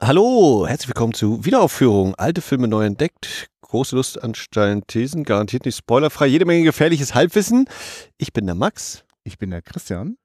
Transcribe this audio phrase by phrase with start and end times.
[0.00, 2.14] Hallo, herzlich willkommen zu Wiederaufführung.
[2.14, 3.48] Alte Filme neu entdeckt.
[3.62, 6.26] Große Lust an steilen Thesen, garantiert nicht spoilerfrei.
[6.26, 7.68] Jede Menge gefährliches Halbwissen.
[8.16, 9.04] Ich bin der Max.
[9.24, 10.16] Ich bin der Christian.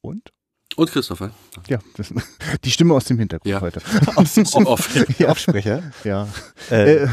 [0.00, 0.30] Und?
[0.76, 1.30] Und Christopher.
[1.68, 2.12] Ja, das,
[2.64, 3.60] die Stimme aus dem Hintergrund Ja.
[3.60, 3.80] heute.
[4.16, 4.88] Aus dem Off.
[5.18, 5.28] Ja.
[5.28, 5.82] Aufsprecher.
[6.04, 6.26] Ja.
[6.70, 7.08] Äh, Äh,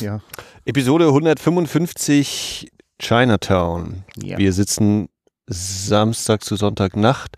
[0.00, 0.20] ja.
[0.66, 2.70] Episode 155
[3.00, 4.04] Chinatown.
[4.22, 4.36] ja.
[4.36, 5.08] Wir sitzen
[5.46, 7.36] Samstag zu Sonntagnacht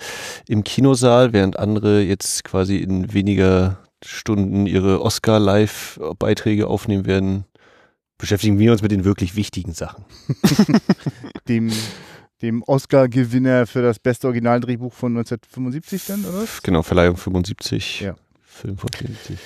[0.49, 7.45] im Kinosaal, während andere jetzt quasi in weniger Stunden ihre Oscar-Live-Beiträge aufnehmen werden.
[8.19, 10.05] Beschäftigen wir uns mit den wirklich wichtigen Sachen.
[11.49, 11.73] Dem,
[12.43, 16.47] dem Oscar-Gewinner für das beste Originaldrehbuch von 1975 dann, oder?
[16.63, 18.01] Genau, Verleihung 75.
[18.01, 18.15] Ja.
[18.43, 19.39] Film von 75.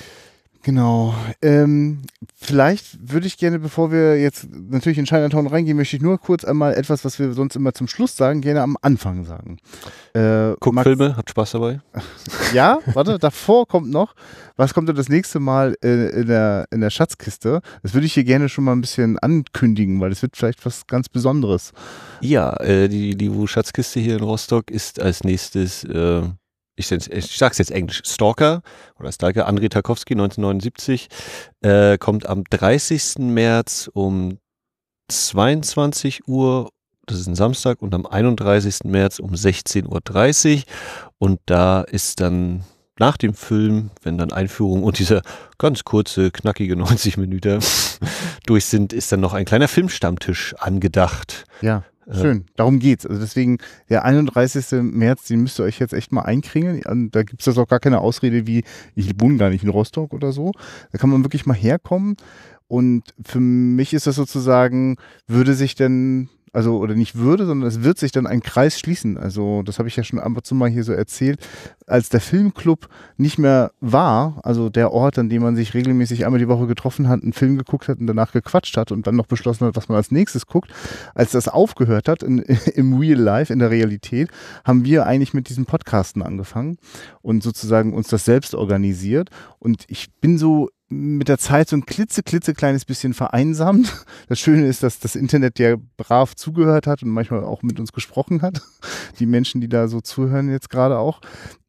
[0.65, 1.13] Genau.
[1.43, 2.01] Ähm,
[2.35, 6.43] vielleicht würde ich gerne, bevor wir jetzt natürlich in Chinatown reingehen, möchte ich nur kurz
[6.43, 9.59] einmal etwas, was wir sonst immer zum Schluss sagen, gerne am Anfang sagen.
[10.15, 11.81] Äh, Guckt Max- Filme, habt Spaß dabei.
[12.53, 14.15] Ja, warte, davor kommt noch,
[14.55, 17.61] was kommt denn das nächste Mal äh, in, der, in der Schatzkiste?
[17.83, 20.87] Das würde ich hier gerne schon mal ein bisschen ankündigen, weil das wird vielleicht was
[20.87, 21.73] ganz Besonderes.
[22.21, 26.23] Ja, äh, die, die Wu-Schatzkiste hier in Rostock ist als nächstes, äh,
[26.75, 28.61] ich, ich sag's jetzt englisch, Stalker
[28.99, 31.07] oder Stalker, André Tarkowski, 1979,
[31.61, 33.19] äh, kommt am 30.
[33.19, 34.39] März um
[35.07, 36.69] 22 Uhr,
[37.05, 38.85] das ist ein Samstag, und am 31.
[38.85, 40.63] März um 16.30 Uhr.
[41.17, 42.63] Und da ist dann
[42.97, 45.21] nach dem Film, wenn dann Einführung und dieser
[45.57, 47.59] ganz kurze, knackige 90 Minuten
[48.45, 51.45] durch sind, ist dann noch ein kleiner Filmstammtisch angedacht.
[51.61, 52.45] Ja, schön.
[52.55, 53.05] Darum geht's.
[53.05, 53.57] Also deswegen,
[53.89, 54.81] der 31.
[54.81, 57.09] März, den müsst ihr euch jetzt echt mal einkringeln.
[57.11, 58.63] Da gibt's das auch gar keine Ausrede wie,
[58.95, 60.51] ich wohne gar nicht in Rostock oder so.
[60.91, 62.15] Da kann man wirklich mal herkommen.
[62.67, 67.83] Und für mich ist das sozusagen, würde sich denn, also, oder nicht würde, sondern es
[67.83, 69.17] wird sich dann ein Kreis schließen.
[69.17, 71.45] Also, das habe ich ja schon ab und zu mal hier so erzählt.
[71.85, 76.39] Als der Filmclub nicht mehr war, also der Ort, an dem man sich regelmäßig einmal
[76.39, 79.27] die Woche getroffen hat, einen Film geguckt hat und danach gequatscht hat und dann noch
[79.27, 80.71] beschlossen hat, was man als nächstes guckt,
[81.13, 82.39] als das aufgehört hat in,
[82.75, 84.29] im Real Life, in der Realität,
[84.63, 86.77] haben wir eigentlich mit diesem Podcasten angefangen
[87.21, 89.29] und sozusagen uns das selbst organisiert.
[89.59, 94.05] Und ich bin so mit der Zeit so ein klitze, klitze kleines bisschen vereinsamt.
[94.27, 97.91] Das Schöne ist, dass das Internet ja brav zugehört hat und manchmal auch mit uns
[97.91, 98.61] gesprochen hat.
[99.19, 101.21] Die Menschen, die da so zuhören jetzt gerade auch.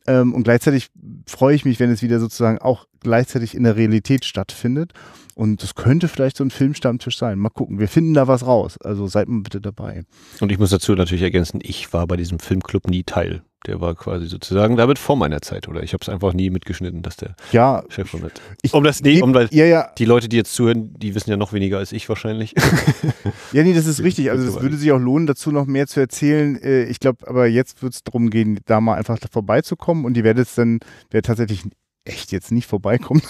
[0.06, 0.88] Ähm, und gleichzeitig
[1.26, 4.92] freue ich mich, wenn es wieder sozusagen auch gleichzeitig in der Realität stattfindet.
[5.34, 7.38] Und das könnte vielleicht so ein Filmstammtisch sein.
[7.38, 7.78] Mal gucken.
[7.78, 8.78] Wir finden da was raus.
[8.78, 10.04] Also seid mal bitte dabei.
[10.40, 13.42] Und ich muss dazu natürlich ergänzen, ich war bei diesem Filmclub nie Teil.
[13.66, 15.82] Der war quasi sozusagen damit vor meiner Zeit, oder?
[15.82, 18.40] Ich habe es einfach nie mitgeschnitten, dass der Ja, Chef von mit.
[18.62, 21.30] Ich- Um das, nee, um weil ja, ja, die Leute, die jetzt zuhören, die wissen
[21.30, 22.54] ja noch weniger als ich wahrscheinlich.
[23.52, 24.30] ja, nee, das ist richtig.
[24.30, 26.56] Also es würde sich auch lohnen, dazu noch mehr zu erzählen.
[26.62, 30.24] Äh, Ich glaube, aber jetzt wird es darum gehen, da mal einfach vorbeizukommen und ihr
[30.24, 30.78] werdet es dann,
[31.10, 31.62] wer tatsächlich
[32.06, 33.24] echt jetzt nicht vorbeikommt,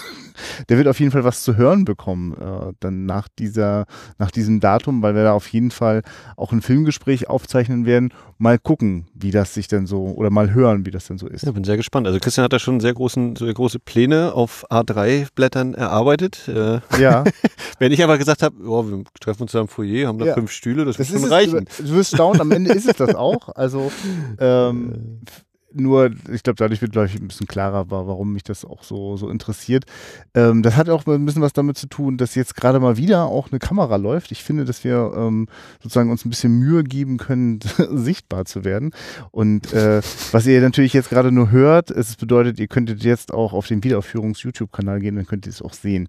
[0.69, 3.85] der wird auf jeden Fall was zu hören bekommen, äh, dann nach dieser,
[4.19, 6.03] nach diesem Datum, weil wir da auf jeden Fall
[6.35, 8.13] auch ein Filmgespräch aufzeichnen werden.
[8.37, 11.43] Mal gucken, wie das sich denn so, oder mal hören, wie das denn so ist.
[11.43, 12.05] Ja, bin sehr gespannt.
[12.05, 16.47] Also Christian hat da schon sehr großen, sehr große Pläne auf A3-Blättern erarbeitet.
[16.47, 17.23] Äh, Ja,
[17.79, 20.33] wenn ich einfach gesagt habe, oh, wir treffen uns da im Foyer, haben da Ja.
[20.35, 21.65] fünf Stühle, das, das wird ist schon es, reichen.
[21.79, 23.49] du wirst staunen, am Ende ist es das auch.
[23.55, 23.91] Also
[24.39, 28.43] ähm, f- nur, ich glaube, dadurch wird, glaube ich, ein bisschen klarer, wa- warum mich
[28.43, 29.85] das auch so, so interessiert.
[30.33, 33.25] Ähm, das hat auch ein bisschen was damit zu tun, dass jetzt gerade mal wieder
[33.25, 34.31] auch eine Kamera läuft.
[34.31, 35.47] Ich finde, dass wir ähm,
[35.83, 37.59] sozusagen uns ein bisschen Mühe geben können,
[37.91, 38.91] sichtbar zu werden.
[39.31, 40.01] Und äh,
[40.31, 43.83] was ihr natürlich jetzt gerade nur hört, es bedeutet, ihr könntet jetzt auch auf den
[43.83, 46.07] Wiederaufführungs-YouTube-Kanal gehen, dann könnt ihr es auch sehen.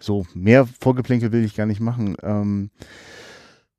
[0.00, 2.16] So, mehr Vorgeplänkel will ich gar nicht machen.
[2.22, 2.70] Ähm,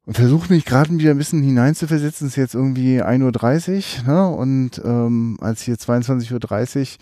[0.06, 2.28] und versuche mich gerade wieder ein bisschen hineinzuversetzen.
[2.28, 4.28] Es ist jetzt irgendwie 1.30 Uhr ne?
[4.30, 6.98] und ähm, als hier 22.30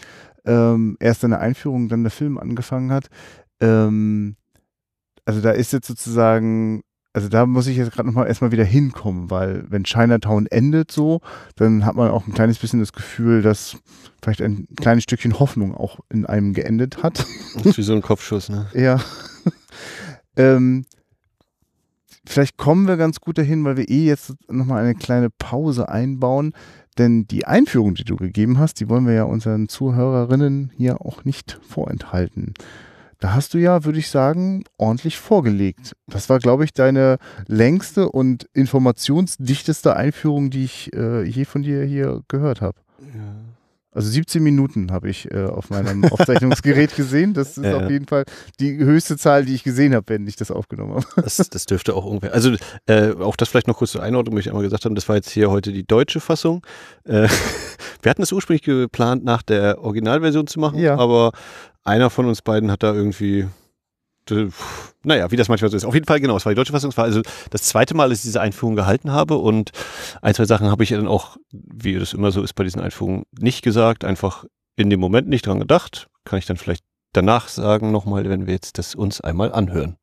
[0.46, 3.10] Uhr ähm, erst eine Einführung, dann der Film angefangen hat,
[3.60, 4.36] ähm,
[5.26, 6.82] also da ist jetzt sozusagen,
[7.14, 11.22] also da muss ich jetzt gerade nochmal erstmal wieder hinkommen, weil wenn Chinatown endet so,
[11.56, 13.78] dann hat man auch ein kleines bisschen das Gefühl, dass
[14.22, 17.26] vielleicht ein kleines Stückchen Hoffnung auch in einem geendet hat.
[17.56, 18.68] Das ist wie so ein Kopfschuss, ne?
[18.74, 19.00] Ja.
[20.36, 20.86] ähm,
[22.32, 26.54] vielleicht kommen wir ganz gut dahin, weil wir eh jetzt nochmal eine kleine Pause einbauen.
[26.98, 31.24] Denn die Einführung, die du gegeben hast, die wollen wir ja unseren Zuhörerinnen hier auch
[31.24, 32.54] nicht vorenthalten.
[33.20, 35.96] Da hast du ja, würde ich sagen, ordentlich vorgelegt.
[36.08, 37.18] Das war, glaube ich, deine
[37.48, 42.78] längste und informationsdichteste Einführung, die ich äh, je von dir hier gehört habe.
[43.94, 47.34] Also 17 Minuten habe ich äh, auf meinem Aufzeichnungsgerät gesehen.
[47.34, 48.24] Das ist Ja, auf jeden Fall
[48.60, 51.06] die höchste Zahl, die ich gesehen habe, wenn ich das aufgenommen habe.
[51.22, 52.34] Das, das dürfte auch irgendwer.
[52.34, 52.56] Also
[52.86, 55.18] äh, auch das vielleicht noch kurz zur Einordnung, möchte ich einmal gesagt haben, das war
[55.18, 56.66] jetzt hier heute die deutsche Fassung.
[57.04, 57.28] Äh,
[58.02, 60.98] Wir hatten es ursprünglich geplant, nach der Originalversion zu machen, Ja.
[60.98, 61.32] aber
[61.84, 63.48] einer von uns beiden hat da irgendwie,
[65.04, 65.86] naja, wie das manchmal so ist.
[65.86, 66.92] Auf jeden Fall, genau, es war die deutsche Fassung.
[66.92, 69.72] Es war also das zweite Mal, dass ich diese Einführung gehalten habe und
[70.22, 73.24] ein, zwei Sachen habe ich dann auch, wie das immer so ist bei diesen Einführungen,
[73.40, 74.46] nicht gesagt, einfach
[74.76, 76.08] in dem Moment nicht dran gedacht.
[76.24, 76.84] Kann ich dann vielleicht
[77.14, 79.98] danach sagen nochmal, wenn wir jetzt das uns einmal anhören.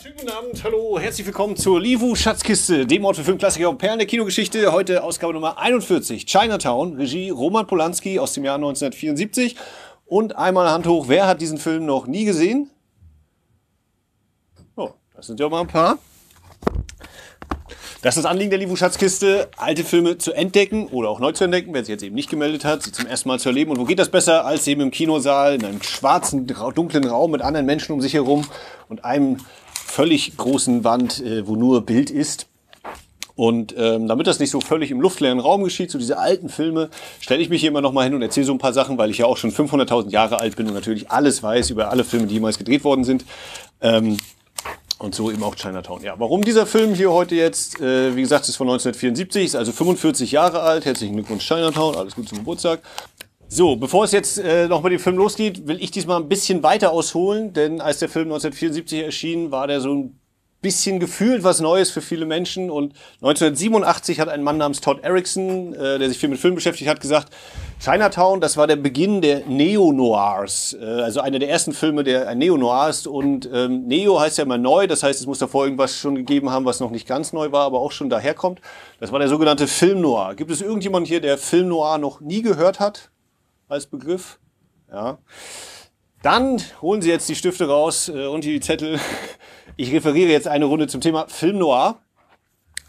[0.00, 3.98] Schönen guten Abend, hallo, herzlich willkommen zur Livu Schatzkiste, dem Ort für Filmklassiker und Perlen
[3.98, 4.70] der Kinogeschichte.
[4.70, 9.56] Heute Ausgabe Nummer 41, Chinatown, Regie Roman Polanski aus dem Jahr 1974.
[10.06, 12.70] Und einmal Hand hoch, wer hat diesen Film noch nie gesehen?
[15.18, 15.98] Das sind ja mal ein paar.
[18.02, 21.42] Das ist das Anliegen der Livu Schatzkiste, alte Filme zu entdecken oder auch neu zu
[21.42, 23.72] entdecken, wer sich jetzt eben nicht gemeldet hat, sie zum ersten Mal zu erleben.
[23.72, 27.42] Und wo geht das besser als eben im Kinosaal, in einem schwarzen, dunklen Raum mit
[27.42, 28.46] anderen Menschen um sich herum
[28.88, 29.38] und einem
[29.74, 32.46] völlig großen Wand, äh, wo nur Bild ist.
[33.34, 36.90] Und ähm, damit das nicht so völlig im luftleeren Raum geschieht, so diese alten Filme,
[37.18, 39.10] stelle ich mich hier immer noch mal hin und erzähle so ein paar Sachen, weil
[39.10, 42.28] ich ja auch schon 500.000 Jahre alt bin und natürlich alles weiß über alle Filme,
[42.28, 43.24] die jemals gedreht worden sind.
[43.80, 44.16] Ähm,
[44.98, 46.02] und so eben auch Chinatown.
[46.02, 47.80] Ja, warum dieser Film hier heute jetzt?
[47.80, 50.84] Äh, wie gesagt, ist von 1974, ist also 45 Jahre alt.
[50.84, 52.80] Herzlichen Glückwunsch Chinatown, alles Gute zum Geburtstag.
[53.48, 56.62] So, bevor es jetzt äh, noch mit dem Film losgeht, will ich diesmal ein bisschen
[56.62, 60.20] weiter ausholen, denn als der Film 1974 erschien, war der so ein
[60.60, 62.70] bisschen gefühlt was Neues für viele Menschen.
[62.70, 66.90] Und 1987 hat ein Mann namens Todd Erickson, äh, der sich viel mit Film beschäftigt
[66.90, 67.32] hat, gesagt,
[67.80, 70.76] Chinatown, das war der Beginn der Neo-Noirs.
[70.80, 73.06] Äh, also einer der ersten Filme, der ein Neo-Noir ist.
[73.06, 76.50] Und ähm, Neo heißt ja immer neu, das heißt, es muss davor irgendwas schon gegeben
[76.50, 78.60] haben, was noch nicht ganz neu war, aber auch schon daherkommt.
[78.98, 80.34] Das war der sogenannte Film Noir.
[80.34, 83.10] Gibt es irgendjemand hier, der Film Noir noch nie gehört hat
[83.68, 84.40] als Begriff?
[84.90, 85.18] Ja.
[86.22, 88.98] Dann holen Sie jetzt die Stifte raus äh, und die Zettel.
[89.80, 92.00] Ich referiere jetzt eine Runde zum Thema Film Noir.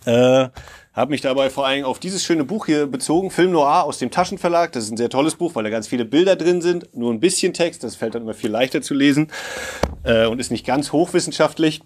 [0.06, 0.50] Äh,
[0.92, 4.10] habe mich dabei vor allem auf dieses schöne Buch hier bezogen, Film Noir aus dem
[4.10, 4.72] Taschenverlag.
[4.72, 7.20] Das ist ein sehr tolles Buch, weil da ganz viele Bilder drin sind, nur ein
[7.20, 7.84] bisschen Text.
[7.84, 9.32] Das fällt dann immer viel leichter zu lesen
[10.04, 11.82] äh, und ist nicht ganz hochwissenschaftlich.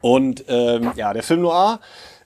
[0.00, 1.80] Und ähm, ja, der Film Noir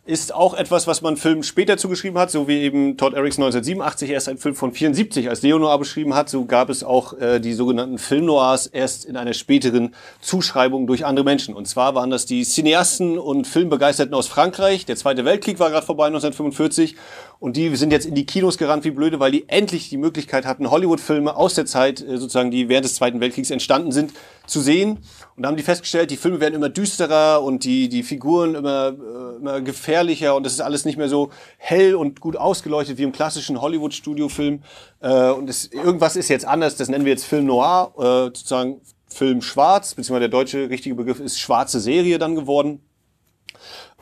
[0.08, 4.08] ist auch etwas, was man Filmen später zugeschrieben hat, so wie eben Todd Erickson 1987
[4.08, 7.52] erst einen Film von 74 als Neo-Noir beschrieben hat, so gab es auch äh, die
[7.52, 11.54] sogenannten Film-Noirs erst in einer späteren Zuschreibung durch andere Menschen.
[11.54, 14.86] Und zwar waren das die Cineasten und Filmbegeisterten aus Frankreich.
[14.86, 16.96] Der Zweite Weltkrieg war gerade vorbei 1945
[17.38, 20.46] und die sind jetzt in die Kinos gerannt wie blöde, weil die endlich die Möglichkeit
[20.46, 24.14] hatten, Hollywood-Filme aus der Zeit, äh, sozusagen, die während des Zweiten Weltkriegs entstanden sind,
[24.46, 25.00] zu sehen.
[25.36, 28.88] Und da haben die festgestellt, die Filme werden immer düsterer und die, die Figuren immer,
[28.88, 29.97] äh, immer gefährlicher
[30.34, 34.62] und das ist alles nicht mehr so hell und gut ausgeleuchtet wie im klassischen Hollywood-Studiofilm.
[35.00, 38.02] Äh, und es, irgendwas ist jetzt anders, das nennen wir jetzt Film Noir, äh,
[38.36, 42.82] sozusagen Film schwarz, beziehungsweise der deutsche richtige Begriff ist schwarze Serie dann geworden.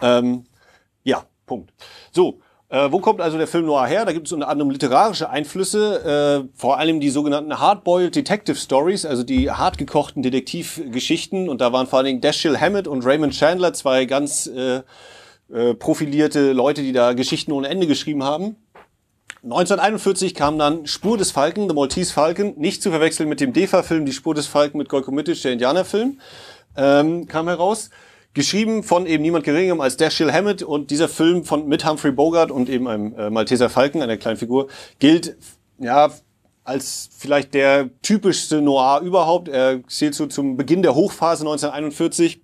[0.03, 0.45] Ähm,
[1.05, 1.73] ja, Punkt.
[2.13, 4.05] So, äh, wo kommt also der Film Noir her?
[4.05, 9.07] Da gibt es unter anderem literarische Einflüsse, äh, vor allem die sogenannten Hardboiled Detective Stories,
[9.07, 11.49] also die hartgekochten Detektivgeschichten.
[11.49, 14.83] Und da waren vor allen Dingen Dashiell Hammett und Raymond Chandler, zwei ganz äh,
[15.53, 18.57] äh, profilierte Leute, die da Geschichten ohne Ende geschrieben haben.
[19.43, 24.05] 1941 kam dann Spur des Falken, The Maltese Falcon, nicht zu verwechseln mit dem DEFA-Film
[24.05, 26.21] Die Spur des Falken mit Golko Mitic, der Indianerfilm,
[26.77, 27.91] ähm, kam heraus.
[28.35, 32.51] Geschrieben von eben niemand geringem als Dashiell Hammett und dieser Film von mit Humphrey Bogart
[32.51, 35.37] und eben einem äh, Malteser Falken, einer kleinen Figur, gilt
[35.79, 36.11] ja
[36.65, 39.49] als vielleicht der typischste Noir überhaupt.
[39.49, 42.43] Er zählt so zum Beginn der Hochphase 1941.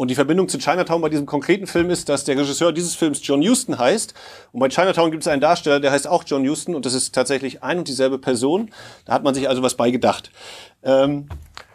[0.00, 3.20] Und die Verbindung zu Chinatown bei diesem konkreten Film ist, dass der Regisseur dieses Films
[3.22, 4.14] John Huston heißt.
[4.50, 7.14] Und bei Chinatown gibt es einen Darsteller, der heißt auch John Huston und das ist
[7.14, 8.70] tatsächlich ein und dieselbe Person.
[9.04, 10.30] Da hat man sich also was bei gedacht.
[10.82, 11.28] Ähm,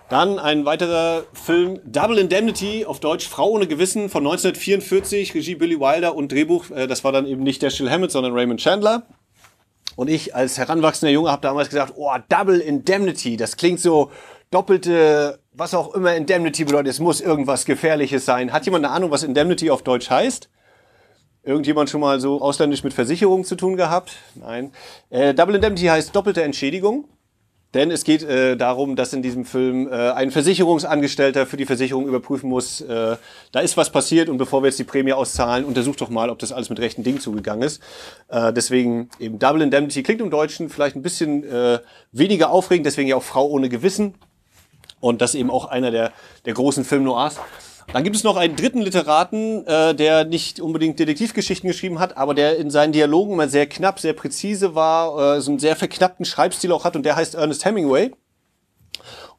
[0.09, 5.79] dann ein weiterer Film, Double Indemnity, auf Deutsch Frau ohne Gewissen von 1944, Regie Billy
[5.79, 9.03] Wilder und Drehbuch, äh, das war dann eben nicht Dashiell Hammett, sondern Raymond Chandler.
[9.97, 14.09] Und ich als heranwachsender Junge habe damals gesagt, oh, Double Indemnity, das klingt so
[14.49, 18.51] doppelte, was auch immer Indemnity bedeutet, es muss irgendwas Gefährliches sein.
[18.51, 20.49] Hat jemand eine Ahnung, was Indemnity auf Deutsch heißt?
[21.43, 24.13] Irgendjemand schon mal so ausländisch mit Versicherungen zu tun gehabt?
[24.33, 24.71] Nein.
[25.09, 27.07] Äh, Double Indemnity heißt doppelte Entschädigung.
[27.73, 32.07] Denn es geht äh, darum, dass in diesem Film äh, ein Versicherungsangestellter für die Versicherung
[32.07, 33.17] überprüfen muss, äh,
[33.51, 36.39] da ist was passiert und bevor wir jetzt die Prämie auszahlen, untersucht doch mal, ob
[36.39, 37.83] das alles mit rechten Dingen zugegangen ist.
[38.29, 41.79] Äh, deswegen eben Double Indemnity klingt im Deutschen vielleicht ein bisschen äh,
[42.13, 44.15] weniger aufregend, deswegen ja auch Frau ohne Gewissen.
[44.99, 46.11] Und das eben auch einer der,
[46.45, 47.39] der großen Film-Noirs.
[47.93, 52.33] Dann gibt es noch einen dritten Literaten, äh, der nicht unbedingt Detektivgeschichten geschrieben hat, aber
[52.33, 56.25] der in seinen Dialogen immer sehr knapp, sehr präzise war, äh, so einen sehr verknappten
[56.25, 58.11] Schreibstil auch hat und der heißt Ernest Hemingway.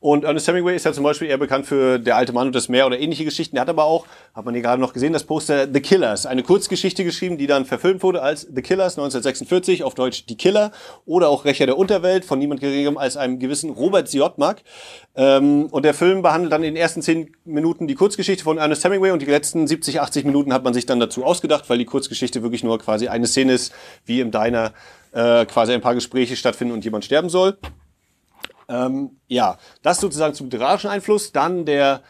[0.00, 2.68] Und Ernest Hemingway ist ja zum Beispiel eher bekannt für Der alte Mann und das
[2.68, 3.56] Meer oder ähnliche Geschichten.
[3.56, 6.42] Er hat aber auch, hat man hier gerade noch gesehen, das Poster The Killers, eine
[6.42, 10.72] Kurzgeschichte geschrieben, die dann verfilmt wurde als The Killers 1946, auf Deutsch Die Killer
[11.06, 14.62] oder auch Rächer der Unterwelt von niemand geringerem als einem gewissen Robert Siodmak.
[15.16, 18.84] Ähm, und der Film behandelt dann in den ersten zehn Minuten die Kurzgeschichte von Ernest
[18.84, 21.84] Hemingway und die letzten 70, 80 Minuten hat man sich dann dazu ausgedacht, weil die
[21.84, 23.72] Kurzgeschichte wirklich nur quasi eine Szene ist,
[24.04, 24.72] wie im Diner
[25.12, 27.56] äh, quasi ein paar Gespräche stattfinden und jemand sterben soll.
[28.68, 31.32] Ähm, ja, das sozusagen zum literarischen Einfluss.
[31.32, 32.02] Dann der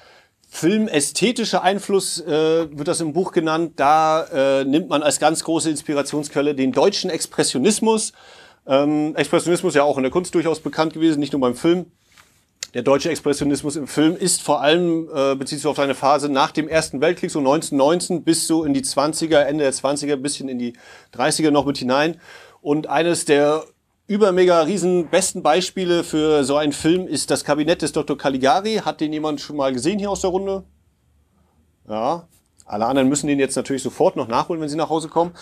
[0.49, 3.75] filmästhetische Einfluss äh, wird das im Buch genannt.
[3.77, 8.13] Da äh, nimmt man als ganz große Inspirationsquelle den deutschen Expressionismus.
[8.67, 11.87] Ähm, Expressionismus ja auch in der Kunst durchaus bekannt gewesen, nicht nur beim Film.
[12.75, 16.51] Der deutsche Expressionismus im Film ist vor allem, äh, bezieht sich auf eine Phase nach
[16.51, 20.59] dem Ersten Weltkrieg, so 1919 bis so in die 20er, Ende der 20er, bisschen in
[20.59, 20.75] die
[21.15, 22.21] 30er noch mit hinein.
[22.61, 23.65] Und eines der
[24.07, 28.17] über mega riesen besten Beispiele für so einen Film ist das Kabinett des Dr.
[28.17, 28.77] Caligari.
[28.85, 30.65] Hat den jemand schon mal gesehen hier aus der Runde?
[31.89, 32.29] Ja.
[32.65, 35.33] Alle anderen müssen den jetzt natürlich sofort noch nachholen, wenn sie nach Hause kommen.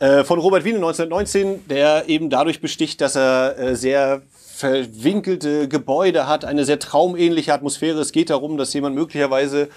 [0.00, 6.26] Äh, von Robert Wiene 1919, der eben dadurch besticht, dass er äh, sehr verwinkelte Gebäude
[6.26, 8.00] hat, eine sehr traumähnliche Atmosphäre.
[8.00, 9.68] Es geht darum, dass jemand möglicherweise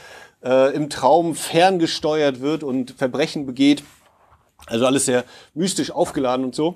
[0.44, 3.84] äh, im Traum ferngesteuert wird und Verbrechen begeht.
[4.66, 6.75] Also alles sehr mystisch aufgeladen und so.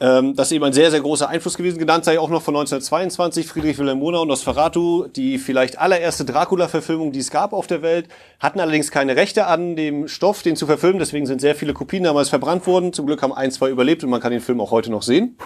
[0.00, 1.78] Ähm, das ist eben ein sehr, sehr großer Einfluss gewesen.
[1.78, 7.12] Genannt sei auch noch von 1922 Friedrich Wilhelm Murnau und Nosferatu, die vielleicht allererste Dracula-Verfilmung,
[7.12, 8.08] die es gab auf der Welt,
[8.40, 10.98] hatten allerdings keine Rechte an dem Stoff, den zu verfilmen.
[10.98, 12.92] Deswegen sind sehr viele Kopien damals verbrannt worden.
[12.92, 15.36] Zum Glück haben ein, zwei überlebt und man kann den Film auch heute noch sehen.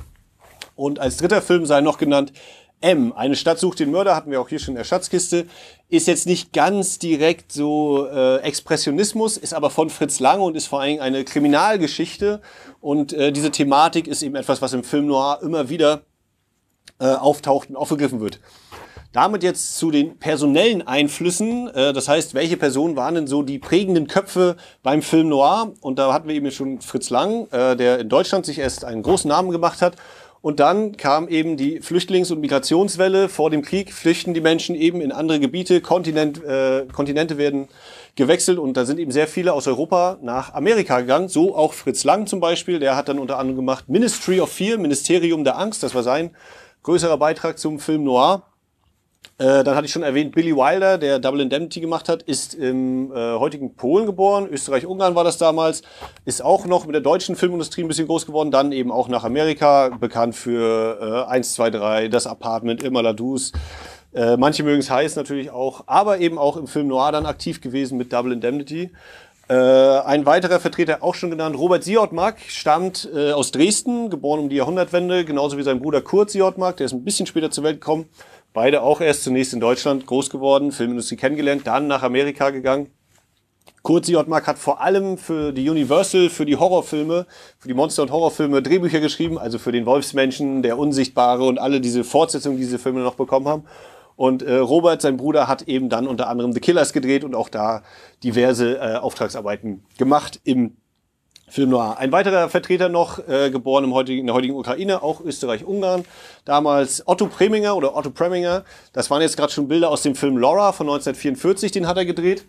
[0.74, 2.32] Und als dritter Film sei noch genannt
[2.80, 3.12] M.
[3.12, 5.46] Eine Stadt sucht den Mörder, hatten wir auch hier schon in der Schatzkiste.
[5.88, 10.66] Ist jetzt nicht ganz direkt so äh, Expressionismus, ist aber von Fritz Lange und ist
[10.66, 12.40] vor allem eine Kriminalgeschichte.
[12.80, 16.02] Und äh, diese Thematik ist eben etwas, was im Film Noir immer wieder
[17.00, 18.38] äh, auftaucht und aufgegriffen wird.
[19.12, 21.68] Damit jetzt zu den personellen Einflüssen.
[21.74, 25.72] Äh, das heißt, welche Personen waren denn so die prägenden Köpfe beim Film Noir?
[25.80, 29.02] Und da hatten wir eben schon Fritz Lang, äh, der in Deutschland sich erst einen
[29.02, 29.96] großen Namen gemacht hat
[30.48, 33.28] und dann kam eben die Flüchtlings- und Migrationswelle.
[33.28, 37.68] Vor dem Krieg flüchten die Menschen eben in andere Gebiete, Kontinent, äh, Kontinente werden
[38.14, 41.28] gewechselt und da sind eben sehr viele aus Europa nach Amerika gegangen.
[41.28, 44.78] So auch Fritz Lang zum Beispiel, der hat dann unter anderem gemacht Ministry of Fear,
[44.78, 45.82] Ministerium der Angst.
[45.82, 46.30] Das war sein
[46.82, 48.44] größerer Beitrag zum Film Noir.
[49.38, 53.12] Äh, dann hatte ich schon erwähnt, Billy Wilder, der Double Indemnity gemacht hat, ist im
[53.12, 54.48] äh, heutigen Polen geboren.
[54.50, 55.82] Österreich-Ungarn war das damals.
[56.24, 58.50] Ist auch noch mit der deutschen Filmindustrie ein bisschen groß geworden.
[58.50, 63.52] Dann eben auch nach Amerika, bekannt für äh, 1, 2, 3, Das Apartment, Immer Ladus.
[64.12, 67.60] Äh, manche mögen es heiß natürlich auch, aber eben auch im Film Noir dann aktiv
[67.60, 68.90] gewesen mit Double Indemnity.
[69.48, 74.48] Äh, ein weiterer Vertreter, auch schon genannt, Robert Siodmark, stammt äh, aus Dresden, geboren um
[74.48, 77.80] die Jahrhundertwende, genauso wie sein Bruder Kurt Siodmark, der ist ein bisschen später zur Welt
[77.80, 78.06] gekommen.
[78.58, 82.88] Beide auch erst zunächst in Deutschland groß geworden, Filmindustrie kennengelernt, dann nach Amerika gegangen.
[83.82, 87.26] Kurt Siodmark hat vor allem für die Universal, für die Horrorfilme,
[87.60, 91.80] für die Monster- und Horrorfilme Drehbücher geschrieben, also für den Wolfsmenschen, der Unsichtbare und alle
[91.80, 93.62] diese Fortsetzungen, die diese Filme noch bekommen haben.
[94.16, 97.50] Und äh, Robert, sein Bruder, hat eben dann unter anderem The Killers gedreht und auch
[97.50, 97.84] da
[98.24, 100.78] diverse äh, Auftragsarbeiten gemacht im
[101.48, 101.96] Film Noir.
[101.98, 106.04] Ein weiterer Vertreter noch, äh, geboren im heutigen, in der heutigen Ukraine, auch Österreich-Ungarn.
[106.44, 108.64] Damals Otto Preminger oder Otto Preminger.
[108.92, 112.04] Das waren jetzt gerade schon Bilder aus dem Film Laura von 1944, den hat er
[112.04, 112.44] gedreht.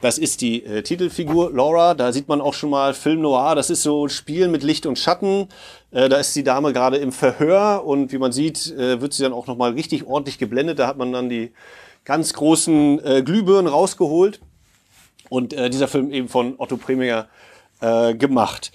[0.00, 1.94] Das ist die äh, Titelfigur Laura.
[1.94, 3.56] Da sieht man auch schon mal Film Noir.
[3.56, 5.48] Das ist so ein Spiel mit Licht und Schatten.
[5.90, 9.24] Äh, da ist die Dame gerade im Verhör und wie man sieht, äh, wird sie
[9.24, 10.78] dann auch noch mal richtig ordentlich geblendet.
[10.78, 11.52] Da hat man dann die
[12.04, 14.40] ganz großen äh, Glühbirnen rausgeholt.
[15.30, 17.26] Und äh, dieser Film eben von Otto Preminger
[17.80, 18.72] äh, gemacht.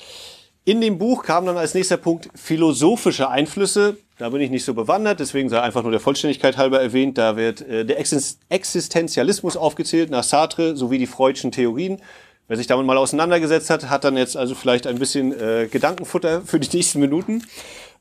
[0.66, 3.98] In dem Buch kam dann als nächster Punkt philosophische Einflüsse.
[4.18, 7.18] Da bin ich nicht so bewandert, deswegen sei einfach nur der Vollständigkeit halber erwähnt.
[7.18, 12.02] Da wird äh, der Existenzialismus aufgezählt nach Sartre sowie die Freudschen Theorien.
[12.48, 16.42] Wer sich damit mal auseinandergesetzt hat, hat dann jetzt also vielleicht ein bisschen äh, Gedankenfutter
[16.42, 17.44] für die nächsten Minuten.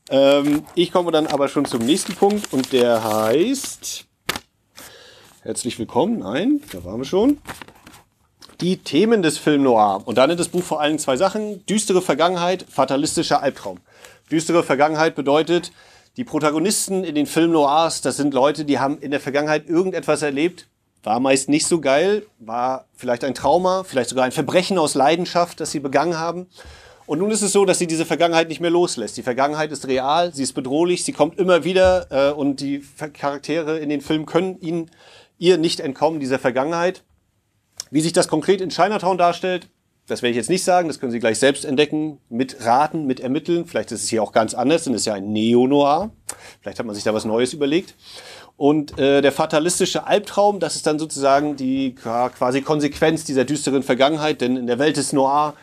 [0.09, 4.05] Ähm, ich komme dann aber schon zum nächsten Punkt und der heißt
[5.41, 6.19] Herzlich willkommen.
[6.19, 7.39] Nein, da waren wir schon
[8.63, 10.01] die Themen des Film Noir.
[10.05, 11.65] Und da nennt das Buch vor allem zwei Sachen.
[11.65, 13.79] Düstere Vergangenheit, fatalistischer Albtraum.
[14.31, 15.73] Düstere Vergangenheit bedeutet,
[16.15, 20.21] die Protagonisten in den Film Noirs, das sind Leute, die haben in der Vergangenheit irgendetwas
[20.21, 20.67] erlebt,
[21.03, 25.59] war meist nicht so geil, war vielleicht ein Trauma, vielleicht sogar ein Verbrechen aus Leidenschaft,
[25.59, 26.47] das sie begangen haben.
[27.05, 29.17] Und nun ist es so, dass sie diese Vergangenheit nicht mehr loslässt.
[29.17, 33.79] Die Vergangenheit ist real, sie ist bedrohlich, sie kommt immer wieder äh, und die Charaktere
[33.79, 34.89] in den Filmen können ihnen,
[35.37, 37.03] ihr nicht entkommen, dieser Vergangenheit.
[37.93, 39.69] Wie sich das konkret in Chinatown darstellt,
[40.07, 43.19] das werde ich jetzt nicht sagen, das können Sie gleich selbst entdecken, mit raten, mit
[43.19, 43.67] ermitteln.
[43.67, 46.09] Vielleicht ist es hier auch ganz anders, denn es ist ja ein Neo-Noir.
[46.59, 47.93] Vielleicht hat man sich da was Neues überlegt.
[48.57, 54.41] Und äh, der fatalistische Albtraum, das ist dann sozusagen die quasi Konsequenz dieser düsteren Vergangenheit,
[54.41, 55.53] denn in der Welt des Noir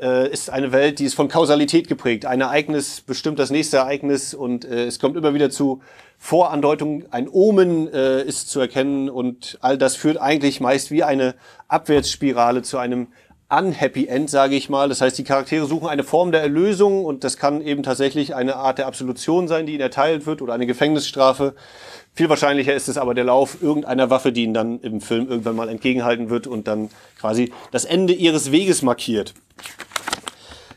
[0.00, 2.26] äh, ist eine Welt, die ist von Kausalität geprägt.
[2.26, 5.80] Ein Ereignis bestimmt das nächste Ereignis und äh, es kommt immer wieder zu
[6.18, 7.06] Vorandeutungen.
[7.10, 11.34] Ein Omen äh, ist zu erkennen und all das führt eigentlich meist wie eine
[11.68, 13.08] Abwärtsspirale zu einem
[13.50, 14.88] unhappy end, sage ich mal.
[14.88, 18.56] Das heißt, die Charaktere suchen eine Form der Erlösung und das kann eben tatsächlich eine
[18.56, 21.54] Art der Absolution sein, die ihnen erteilt wird oder eine Gefängnisstrafe.
[22.18, 25.54] Viel wahrscheinlicher ist es aber der Lauf irgendeiner Waffe, die ihnen dann im Film irgendwann
[25.54, 29.34] mal entgegenhalten wird und dann quasi das Ende ihres Weges markiert.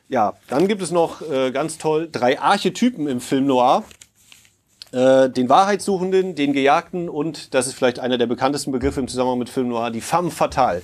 [0.07, 3.83] Ja, dann gibt es noch äh, ganz toll drei Archetypen im Film Noir.
[4.91, 9.39] Äh, den Wahrheitssuchenden, den Gejagten und, das ist vielleicht einer der bekanntesten Begriffe im Zusammenhang
[9.39, 10.83] mit Film Noir, die femme fatale.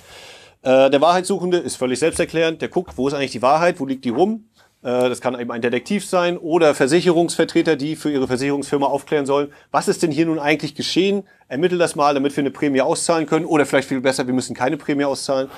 [0.64, 4.06] Äh, der Wahrheitssuchende ist völlig selbsterklärend, der guckt, wo ist eigentlich die Wahrheit, wo liegt
[4.06, 4.46] die rum.
[4.84, 9.52] Äh, das kann eben ein Detektiv sein oder Versicherungsvertreter, die für ihre Versicherungsfirma aufklären sollen.
[9.72, 11.24] Was ist denn hier nun eigentlich geschehen?
[11.48, 13.46] Ermittel das mal, damit wir eine Prämie auszahlen können.
[13.46, 15.50] Oder vielleicht viel besser, wir müssen keine Prämie auszahlen.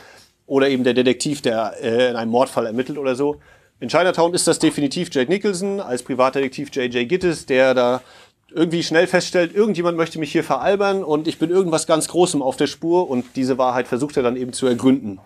[0.45, 3.39] Oder eben der Detektiv, der äh, in einem Mordfall ermittelt oder so.
[3.79, 7.07] In Chinatown ist das definitiv Jake Nicholson als Privatdetektiv J.J.
[7.07, 8.01] Gittes, der da
[8.51, 12.57] irgendwie schnell feststellt, irgendjemand möchte mich hier veralbern und ich bin irgendwas ganz Großem auf
[12.57, 15.19] der Spur und diese Wahrheit versucht er dann eben zu ergründen.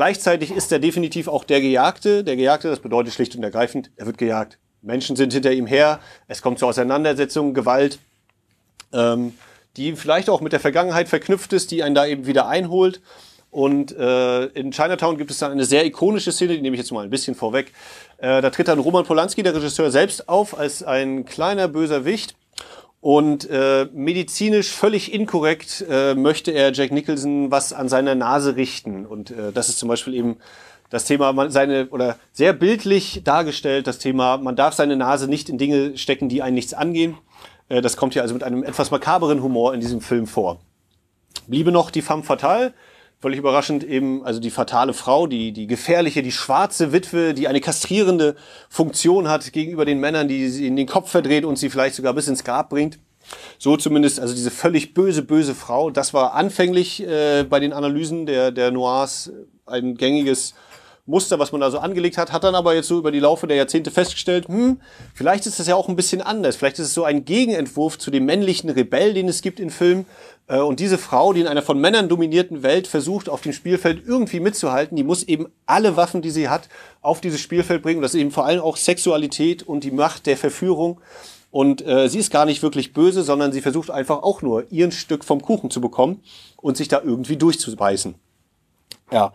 [0.00, 2.24] Gleichzeitig ist er definitiv auch der Gejagte.
[2.24, 4.56] Der Gejagte, das bedeutet schlicht und ergreifend, er wird gejagt.
[4.80, 7.98] Menschen sind hinter ihm her, es kommt zu Auseinandersetzungen, Gewalt,
[8.94, 9.34] ähm,
[9.76, 13.02] die vielleicht auch mit der Vergangenheit verknüpft ist, die einen da eben wieder einholt.
[13.50, 16.92] Und äh, in Chinatown gibt es dann eine sehr ikonische Szene, die nehme ich jetzt
[16.92, 17.70] mal ein bisschen vorweg.
[18.16, 22.36] Äh, da tritt dann Roman Polanski, der Regisseur, selbst auf als ein kleiner böser Wicht.
[23.00, 29.06] Und äh, medizinisch völlig inkorrekt äh, möchte er Jack Nicholson was an seiner Nase richten.
[29.06, 30.36] Und äh, das ist zum Beispiel eben
[30.90, 35.48] das Thema, man seine, oder sehr bildlich dargestellt, das Thema, man darf seine Nase nicht
[35.48, 37.16] in Dinge stecken, die einen nichts angehen.
[37.70, 40.60] Äh, das kommt hier also mit einem etwas makaberen Humor in diesem Film vor.
[41.46, 42.74] Bliebe noch die femme fatale,
[43.20, 47.60] völlig überraschend eben, also die fatale Frau, die, die gefährliche, die schwarze Witwe, die eine
[47.60, 48.34] kastrierende
[48.68, 52.14] Funktion hat gegenüber den Männern, die sie in den Kopf verdreht und sie vielleicht sogar
[52.14, 52.98] bis ins Grab bringt.
[53.58, 58.26] So zumindest, also diese völlig böse, böse Frau, das war anfänglich äh, bei den Analysen
[58.26, 59.30] der, der Noirs
[59.66, 60.54] ein gängiges
[61.06, 63.46] Muster, was man da so angelegt hat, hat dann aber jetzt so über die Laufe
[63.46, 64.80] der Jahrzehnte festgestellt, hm,
[65.14, 66.56] vielleicht ist das ja auch ein bisschen anders.
[66.56, 70.06] Vielleicht ist es so ein Gegenentwurf zu dem männlichen Rebell, den es gibt in Filmen.
[70.46, 74.02] Äh, und diese Frau, die in einer von Männern dominierten Welt versucht, auf dem Spielfeld
[74.06, 76.68] irgendwie mitzuhalten, die muss eben alle Waffen, die sie hat,
[77.00, 77.98] auf dieses Spielfeld bringen.
[77.98, 81.00] Und das ist eben vor allem auch Sexualität und die Macht der Verführung.
[81.50, 84.92] Und äh, sie ist gar nicht wirklich böse, sondern sie versucht einfach auch nur ihren
[84.92, 86.22] Stück vom Kuchen zu bekommen
[86.56, 88.14] und sich da irgendwie durchzubeißen.
[89.10, 89.32] Ja,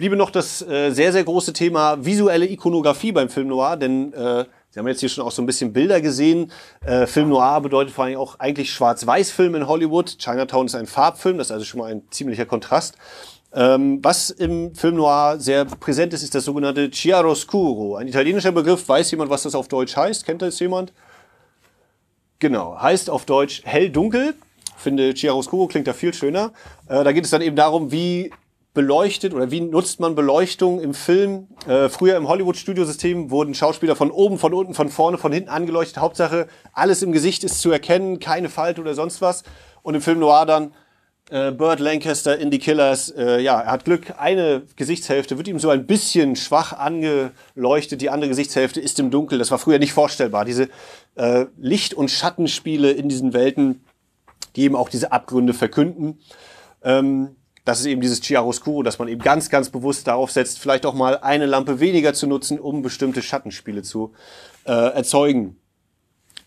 [0.00, 4.46] bliebe noch das äh, sehr, sehr große Thema visuelle Ikonografie beim Film Noir, denn äh,
[4.70, 6.52] Sie haben jetzt hier schon auch so ein bisschen Bilder gesehen.
[6.82, 10.16] Äh, Film Noir bedeutet vor allem auch eigentlich Schwarz-Weiß-Film in Hollywood.
[10.16, 12.94] Chinatown ist ein Farbfilm, das ist also schon mal ein ziemlicher Kontrast.
[13.52, 17.96] Ähm, was im Film Noir sehr präsent ist, ist das sogenannte Chiaroscuro.
[17.96, 18.88] Ein italienischer Begriff.
[18.88, 20.24] Weiß jemand, was das auf Deutsch heißt?
[20.24, 20.94] Kennt das jemand?
[22.38, 24.32] Genau, heißt auf Deutsch hell-dunkel.
[24.78, 26.52] Finde Chiaroscuro klingt da viel schöner.
[26.88, 28.30] Äh, da geht es dann eben darum, wie
[28.80, 31.48] beleuchtet oder wie nutzt man Beleuchtung im Film?
[31.68, 35.98] Äh, früher im Hollywood-Studiosystem wurden Schauspieler von oben, von unten, von vorne, von hinten angeleuchtet.
[35.98, 39.42] Hauptsache, alles im Gesicht ist zu erkennen, keine Falte oder sonst was.
[39.82, 40.72] Und im Film Noir dann
[41.28, 43.10] äh, Burt Lancaster in die Killers.
[43.10, 48.08] Äh, ja, er hat Glück, eine Gesichtshälfte wird ihm so ein bisschen schwach angeleuchtet, die
[48.08, 49.38] andere Gesichtshälfte ist im Dunkel.
[49.38, 50.46] Das war früher nicht vorstellbar.
[50.46, 50.70] Diese
[51.16, 53.84] äh, Licht- und Schattenspiele in diesen Welten,
[54.56, 56.18] die eben auch diese Abgründe verkünden.
[56.82, 60.86] Ähm, das ist eben dieses Chiaroscuro, dass man eben ganz, ganz bewusst darauf setzt, vielleicht
[60.86, 64.12] auch mal eine Lampe weniger zu nutzen, um bestimmte Schattenspiele zu
[64.64, 65.56] äh, erzeugen.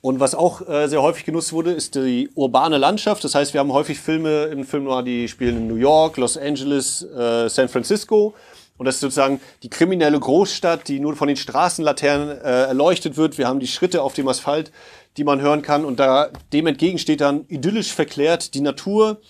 [0.02, 3.24] Und was auch äh, sehr häufig genutzt wurde, ist die urbane Landschaft.
[3.24, 6.38] Das heißt, wir haben häufig Filme im Film Noir, die spielen in New York, Los
[6.38, 8.34] Angeles, äh, San Francisco.
[8.78, 13.38] Und das ist sozusagen die kriminelle Großstadt, die nur von den Straßenlaternen äh, erleuchtet wird.
[13.38, 14.74] Wir haben die Schritte auf dem Asphalt,
[15.16, 15.86] die man hören kann.
[15.86, 19.22] Und da dem entgegen steht dann idyllisch verklärt die Natur,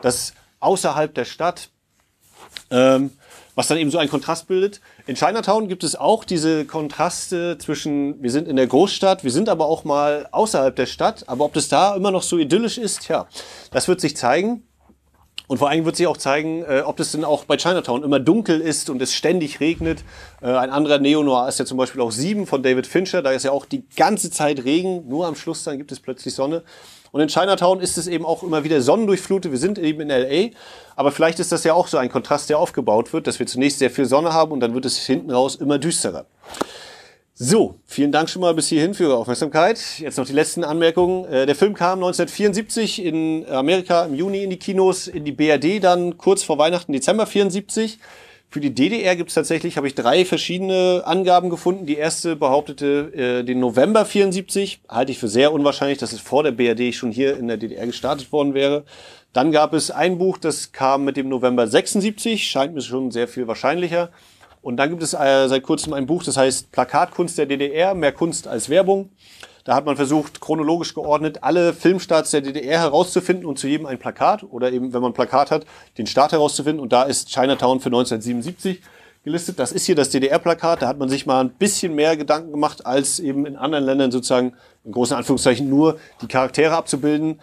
[0.00, 1.70] das außerhalb der Stadt,
[2.70, 3.10] ähm,
[3.54, 4.80] was dann eben so einen Kontrast bildet.
[5.06, 9.48] In Chinatown gibt es auch diese Kontraste zwischen, wir sind in der Großstadt, wir sind
[9.48, 13.08] aber auch mal außerhalb der Stadt, aber ob das da immer noch so idyllisch ist,
[13.08, 13.26] ja,
[13.72, 14.62] das wird sich zeigen.
[15.50, 18.20] Und vor allem wird sich auch zeigen, äh, ob das denn auch bei Chinatown immer
[18.20, 20.04] dunkel ist und es ständig regnet.
[20.40, 23.20] Äh, ein anderer Neo-Noir ist ja zum Beispiel auch Sieben von David Fincher.
[23.20, 26.34] Da ist ja auch die ganze Zeit Regen, nur am Schluss dann gibt es plötzlich
[26.34, 26.62] Sonne.
[27.12, 29.50] Und in Chinatown ist es eben auch immer wieder sonnendurchflutet.
[29.50, 30.50] Wir sind eben in LA.
[30.96, 33.78] Aber vielleicht ist das ja auch so ein Kontrast, der aufgebaut wird, dass wir zunächst
[33.78, 36.26] sehr viel Sonne haben und dann wird es hinten raus immer düsterer.
[37.42, 39.80] So, vielen Dank schon mal bis hierhin für Ihre Aufmerksamkeit.
[39.96, 41.24] Jetzt noch die letzten Anmerkungen.
[41.24, 45.82] Äh, der Film kam 1974 in Amerika im Juni in die Kinos, in die BRD
[45.82, 47.98] dann kurz vor Weihnachten, Dezember 74.
[48.52, 51.86] Für die DDR gibt es tatsächlich, habe ich drei verschiedene Angaben gefunden.
[51.86, 54.80] Die erste behauptete äh, den November 74.
[54.88, 57.86] Halte ich für sehr unwahrscheinlich, dass es vor der BRD schon hier in der DDR
[57.86, 58.84] gestartet worden wäre.
[59.32, 63.28] Dann gab es ein Buch, das kam mit dem November 76, scheint mir schon sehr
[63.28, 64.10] viel wahrscheinlicher.
[64.62, 68.10] Und dann gibt es äh, seit kurzem ein Buch, das heißt Plakatkunst der DDR, mehr
[68.10, 69.10] Kunst als Werbung.
[69.70, 74.00] Da hat man versucht, chronologisch geordnet alle Filmstarts der DDR herauszufinden und zu jedem ein
[74.00, 75.64] Plakat oder eben, wenn man ein Plakat hat,
[75.96, 76.80] den Start herauszufinden.
[76.80, 78.82] Und da ist Chinatown für 1977
[79.22, 79.60] gelistet.
[79.60, 80.82] Das ist hier das DDR-Plakat.
[80.82, 84.10] Da hat man sich mal ein bisschen mehr Gedanken gemacht, als eben in anderen Ländern
[84.10, 87.40] sozusagen in großen Anführungszeichen nur die Charaktere abzubilden.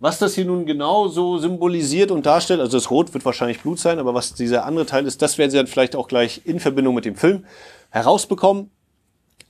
[0.00, 3.78] Was das hier nun genau so symbolisiert und darstellt, also das Rot wird wahrscheinlich Blut
[3.78, 6.60] sein, aber was dieser andere Teil ist, das werden Sie dann vielleicht auch gleich in
[6.60, 7.46] Verbindung mit dem Film
[7.88, 8.70] herausbekommen.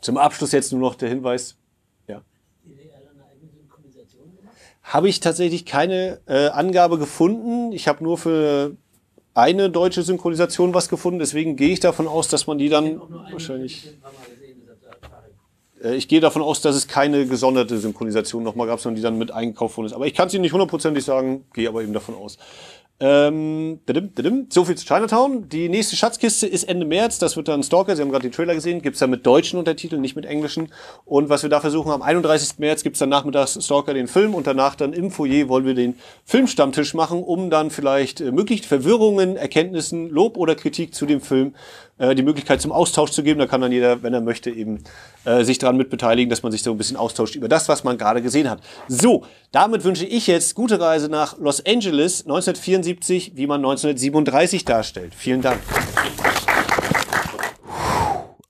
[0.00, 1.56] Zum Abschluss jetzt nur noch der Hinweis.
[2.08, 2.22] Ja.
[4.90, 7.70] Habe ich tatsächlich keine äh, Angabe gefunden.
[7.70, 8.74] Ich habe nur für
[9.34, 11.20] eine deutsche Synchronisation was gefunden.
[11.20, 13.00] Deswegen gehe ich davon aus, dass man die dann
[13.30, 13.96] wahrscheinlich.
[15.80, 19.16] Äh, ich gehe davon aus, dass es keine gesonderte Synchronisation nochmal gab, sondern die dann
[19.16, 19.92] mit eingekauft worden ist.
[19.92, 22.36] Aber ich kann es Ihnen nicht hundertprozentig sagen, gehe aber eben davon aus.
[23.02, 23.80] Ähm,
[24.50, 25.48] so viel zu Chinatown.
[25.48, 27.18] Die nächste Schatzkiste ist Ende März.
[27.18, 27.96] Das wird dann Stalker.
[27.96, 28.82] Sie haben gerade den Trailer gesehen.
[28.82, 30.70] Gibt's dann mit deutschen Untertiteln, nicht mit englischen.
[31.06, 32.58] Und was wir da versuchen, am 31.
[32.58, 35.94] März gibt's dann nachmittags Stalker den Film und danach dann im Foyer wollen wir den
[36.26, 41.54] Filmstammtisch machen, um dann vielleicht äh, möglich Verwirrungen, Erkenntnissen, Lob oder Kritik zu dem Film
[42.00, 43.38] äh, die Möglichkeit zum Austausch zu geben.
[43.38, 44.82] Da kann dann jeder, wenn er möchte, eben
[45.24, 47.98] äh, sich daran mitbeteiligen, dass man sich so ein bisschen austauscht über das, was man
[47.98, 48.60] gerade gesehen hat.
[48.88, 55.14] So, damit wünsche ich jetzt gute Reise nach Los Angeles 1974, wie man 1937 darstellt.
[55.14, 55.60] Vielen Dank.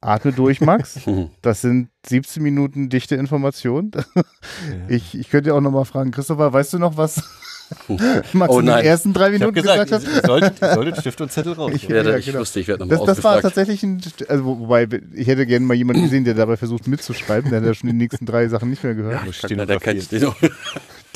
[0.00, 1.00] Atme durch, Max.
[1.42, 3.90] Das sind 17 Minuten dichte Information.
[4.88, 7.22] Ich, ich könnte auch noch mal fragen, Christopher, weißt du noch, was
[8.32, 10.06] Max oh, in den ersten drei Minuten gesagt, gesagt.
[10.06, 11.70] Ihr solltet, ihr solltet Stift und Zettel raus.
[11.74, 12.40] Ich, ja, ja, ich genau.
[12.40, 15.74] wusste, ich werde nochmal das, das war tatsächlich ein, also wobei, ich hätte gerne mal
[15.74, 18.82] jemanden gesehen, der dabei versucht mitzuschreiben, der hat ja schon die nächsten drei Sachen nicht
[18.82, 19.24] mehr gehört.
[19.24, 20.32] Ja, Stehen, da kann ich den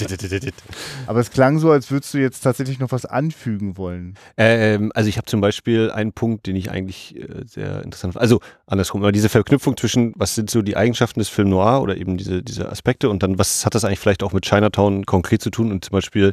[1.07, 4.15] Aber es klang so, als würdest du jetzt tatsächlich noch was anfügen wollen.
[4.37, 8.23] Ähm, also ich habe zum Beispiel einen Punkt, den ich eigentlich äh, sehr interessant finde.
[8.23, 11.97] Also andersrum, aber diese Verknüpfung zwischen, was sind so die Eigenschaften des Film Noir oder
[11.97, 15.43] eben diese, diese Aspekte und dann, was hat das eigentlich vielleicht auch mit Chinatown konkret
[15.43, 16.33] zu tun und zum Beispiel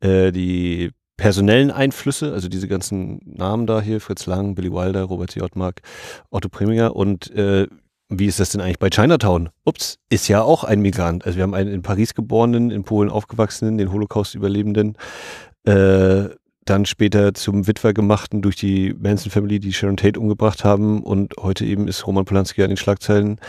[0.00, 5.30] äh, die personellen Einflüsse, also diese ganzen Namen da hier, Fritz Lang, Billy Wilder, Robert
[5.30, 5.40] C.
[5.40, 5.80] Ottmark,
[6.30, 7.66] Otto Preminger und äh,
[8.08, 9.48] wie ist das denn eigentlich bei Chinatown?
[9.64, 11.24] Ups, ist ja auch ein Migrant.
[11.24, 14.96] Also wir haben einen in Paris geborenen, in Polen aufgewachsenen, den Holocaust-Überlebenden,
[15.64, 16.28] äh,
[16.64, 21.34] dann später zum Witwer gemachten durch die Manson Family, die Sharon Tate umgebracht haben und
[21.40, 23.40] heute eben ist Roman Polanski an den Schlagzeilen.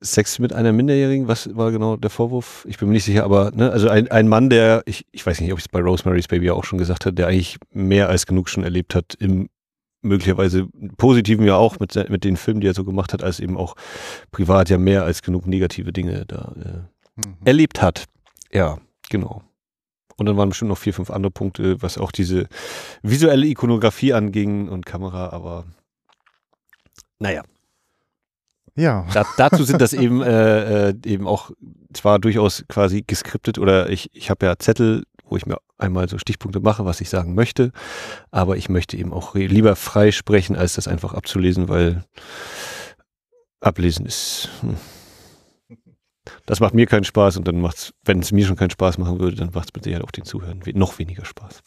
[0.00, 2.66] Sex mit einer Minderjährigen, was war genau der Vorwurf?
[2.68, 5.40] Ich bin mir nicht sicher, aber ne, also ein, ein Mann, der, ich, ich weiß
[5.40, 8.26] nicht, ob ich es bei Rosemary's Baby auch schon gesagt hat, der eigentlich mehr als
[8.26, 9.48] genug schon erlebt hat im
[10.06, 10.66] möglicherweise
[10.96, 13.74] positiven ja auch mit, mit den Filmen, die er so gemacht hat, als eben auch
[14.30, 17.36] privat ja mehr als genug negative Dinge da äh, mhm.
[17.44, 18.04] erlebt hat.
[18.52, 18.78] Ja,
[19.10, 19.42] genau.
[20.16, 22.48] Und dann waren bestimmt noch vier, fünf andere Punkte, was auch diese
[23.02, 25.64] visuelle Ikonografie anging und Kamera, aber
[27.18, 27.42] naja.
[28.74, 29.06] Ja.
[29.12, 31.50] Da, dazu sind das eben äh, äh, eben auch
[31.94, 36.18] zwar durchaus quasi geskriptet oder ich, ich habe ja Zettel wo ich mir einmal so
[36.18, 37.72] Stichpunkte mache, was ich sagen möchte.
[38.30, 42.04] Aber ich möchte eben auch lieber frei sprechen, als das einfach abzulesen, weil
[43.60, 44.48] ablesen ist.
[44.60, 44.76] Hm.
[46.44, 48.98] Das macht mir keinen Spaß und dann macht es, wenn es mir schon keinen Spaß
[48.98, 51.62] machen würde, dann macht es mit Sicherheit auch den Zuhörern noch weniger Spaß.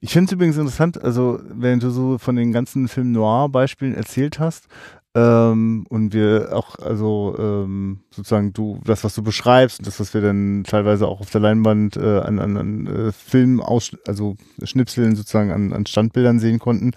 [0.00, 4.38] Ich finde es übrigens interessant, also wenn du so von den ganzen Film Noir-Beispielen erzählt
[4.38, 4.66] hast,
[5.16, 10.20] ähm, und wir auch, also ähm, sozusagen du, das, was du beschreibst das, was wir
[10.20, 15.52] dann teilweise auch auf der Leinwand äh, an, an, an äh, Filmen, also Schnipseln sozusagen
[15.52, 16.92] an, an Standbildern sehen konnten,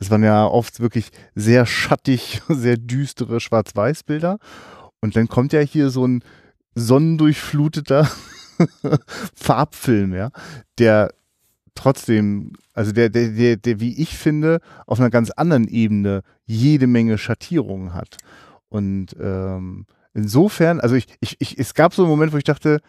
[0.00, 4.38] das waren ja oft wirklich sehr schattig, sehr düstere Schwarz-Weiß-Bilder.
[5.00, 6.24] Und dann kommt ja hier so ein
[6.74, 8.10] sonnendurchfluteter
[9.34, 10.30] Farbfilm, ja,
[10.78, 11.12] der
[11.74, 16.86] trotzdem, also der, der, der, der, wie ich finde, auf einer ganz anderen Ebene jede
[16.86, 18.16] Menge Schattierungen hat.
[18.68, 22.80] Und ähm, insofern, also ich, ich, ich, es gab so einen Moment, wo ich dachte,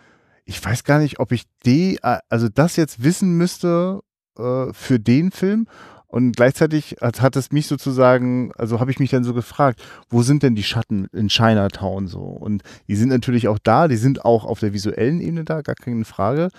[0.45, 4.01] ich weiß gar nicht, ob ich die, also das jetzt wissen müsste
[4.37, 5.67] äh, für den Film
[6.11, 10.43] und gleichzeitig hat, es mich sozusagen, also habe ich mich dann so gefragt, wo sind
[10.43, 12.19] denn die Schatten in Chinatown so?
[12.19, 15.75] Und die sind natürlich auch da, die sind auch auf der visuellen Ebene da, gar
[15.75, 16.49] keine Frage.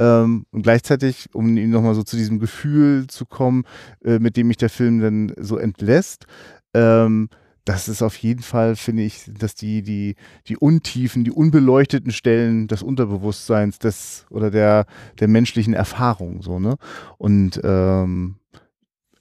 [0.00, 3.62] Ähm, und gleichzeitig, um ihn nochmal so zu diesem Gefühl zu kommen,
[4.04, 6.26] äh, mit dem mich der Film dann so entlässt,
[6.74, 7.28] ähm,
[7.64, 10.16] das ist auf jeden Fall, finde ich, dass die, die,
[10.48, 14.86] die Untiefen, die unbeleuchteten Stellen des Unterbewusstseins des oder der,
[15.20, 16.76] der menschlichen Erfahrung, so, ne?
[17.18, 18.36] Und ähm,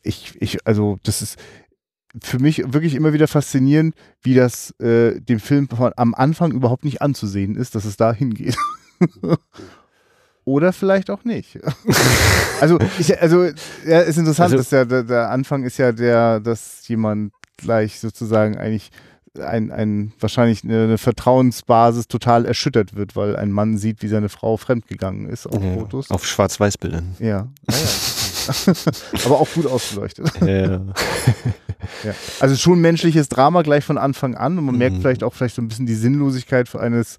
[0.06, 1.38] ich, ich, also das ist
[2.22, 6.86] für mich wirklich immer wieder faszinierend, wie das äh, dem Film von, am Anfang überhaupt
[6.86, 8.56] nicht anzusehen ist, dass es da hingeht.
[10.46, 11.60] Oder vielleicht auch nicht.
[12.62, 13.46] also, ich, also,
[13.86, 18.00] ja, ist interessant, also, dass der, der, der Anfang ist ja der, dass jemand gleich
[18.00, 18.92] sozusagen eigentlich
[19.40, 24.30] ein, ein wahrscheinlich eine, eine, Vertrauensbasis total erschüttert wird, weil ein Mann sieht, wie seine
[24.30, 26.12] Frau fremdgegangen ist auf ja, Fotos.
[26.12, 27.16] Auf Schwarz-Weiß-Bildern.
[27.20, 27.48] Ja.
[27.70, 27.78] ja.
[29.26, 30.32] Aber auch gut ausgeleuchtet.
[30.42, 30.82] Ja.
[32.04, 32.14] ja.
[32.40, 35.02] Also schon menschliches Drama gleich von Anfang an und man merkt mhm.
[35.02, 37.18] vielleicht auch vielleicht so ein bisschen die Sinnlosigkeit eines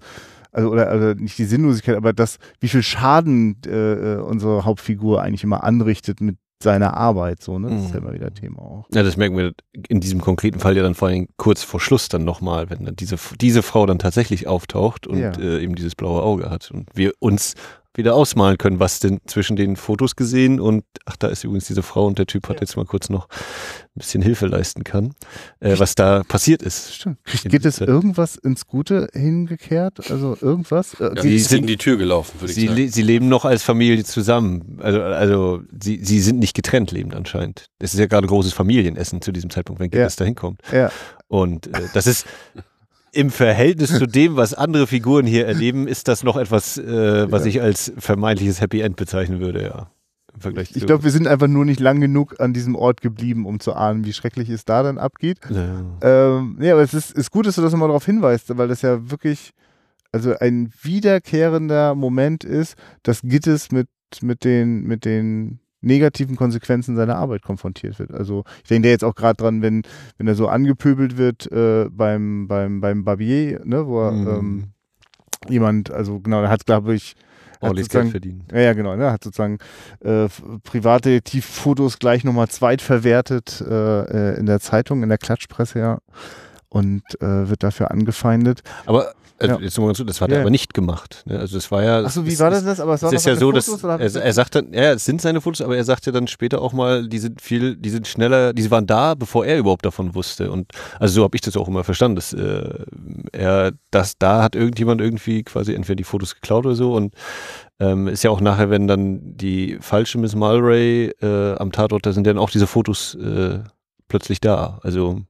[0.51, 5.21] also oder also nicht die Sinnlosigkeit, aber das, wie viel Schaden äh, äh unsere Hauptfigur
[5.21, 7.69] eigentlich immer anrichtet mit seiner Arbeit, so, ne?
[7.69, 8.07] Das ist ja mhm.
[8.07, 8.85] immer wieder Thema auch.
[8.91, 9.53] Ja, das merken wir
[9.89, 12.95] in diesem konkreten Fall ja dann vor allem kurz vor Schluss dann nochmal, wenn dann
[12.95, 15.31] diese, diese Frau dann tatsächlich auftaucht und ja.
[15.37, 17.53] äh, eben dieses blaue Auge hat und wir uns
[17.97, 21.83] wieder ausmalen können, was denn zwischen den Fotos gesehen und ach, da ist übrigens diese
[21.83, 22.61] Frau und der Typ hat ja.
[22.61, 25.13] jetzt mal kurz noch ein bisschen Hilfe leisten kann,
[25.59, 26.93] äh, was da passiert ist.
[26.93, 27.17] Stimmt.
[27.25, 30.11] Geht es irgendwas ins Gute hingekehrt?
[30.11, 30.93] Also irgendwas?
[30.99, 32.89] Äh, ja, sie sind in die Tür gelaufen, würde ich sie, sagen.
[32.89, 34.79] Sie leben noch als Familie zusammen.
[34.81, 37.67] Also, also sie, sie sind nicht getrennt lebend anscheinend.
[37.79, 40.19] Es ist ja gerade großes Familienessen zu diesem Zeitpunkt, wenn Gittes ja.
[40.19, 40.61] da hinkommt.
[40.71, 40.91] Ja.
[41.27, 42.25] Und äh, das ist
[43.11, 47.43] im Verhältnis zu dem, was andere Figuren hier erleben, ist das noch etwas, äh, was
[47.43, 47.49] ja.
[47.49, 49.91] ich als vermeintliches Happy End bezeichnen würde, ja.
[50.33, 53.45] Im Vergleich ich glaube, wir sind einfach nur nicht lang genug an diesem Ort geblieben,
[53.45, 55.39] um zu ahnen, wie schrecklich es da dann abgeht.
[55.49, 58.67] Ja, ähm, ja aber es ist, ist gut, dass du das nochmal darauf hinweist, weil
[58.67, 59.53] das ja wirklich
[60.11, 63.87] also ein wiederkehrender Moment ist, dass Gittes mit,
[64.21, 68.11] mit den, mit den negativen Konsequenzen seiner Arbeit konfrontiert wird.
[68.11, 69.83] Also ich denke da jetzt auch gerade dran, wenn,
[70.17, 74.27] wenn er so angepöbelt wird äh, beim, beim, beim Barbier, ne, wo er, mhm.
[74.27, 74.63] ähm,
[75.49, 77.15] jemand, also genau, er hat, glaube ich,
[77.59, 78.43] ordentlich Geld verdienen.
[78.51, 78.95] Ja, ja, genau.
[78.95, 79.57] Ne, hat sozusagen
[80.01, 80.27] äh,
[80.63, 85.99] private Tieffotos gleich nochmal zweitverwertet äh, äh, in der Zeitung, in der Klatschpresse, ja.
[86.69, 88.61] Und äh, wird dafür angefeindet.
[88.85, 89.61] Aber also ja.
[89.61, 90.37] jetzt mal ganz das hat ja.
[90.37, 91.23] er aber nicht gemacht.
[91.25, 91.39] Ne?
[91.39, 92.03] Also das war ja.
[92.03, 92.63] Achso, wie war das?
[92.63, 92.79] das?
[92.79, 95.21] Aber es war ist ja so, Fotos, dass er, er sagt dann, ja, es sind
[95.21, 98.07] seine Fotos, aber er sagt ja dann später auch mal, die sind viel, die sind
[98.07, 100.51] schneller, die waren da, bevor er überhaupt davon wusste.
[100.51, 102.85] Und also so habe ich das auch immer verstanden, dass äh,
[103.31, 107.13] er, dass da hat irgendjemand irgendwie quasi entweder die Fotos geklaut oder so und
[107.79, 112.11] ähm, ist ja auch nachher, wenn dann die falsche Miss Mulray äh, am Tatort, da
[112.11, 113.59] sind dann auch diese Fotos äh,
[114.07, 114.79] plötzlich da.
[114.81, 115.21] Also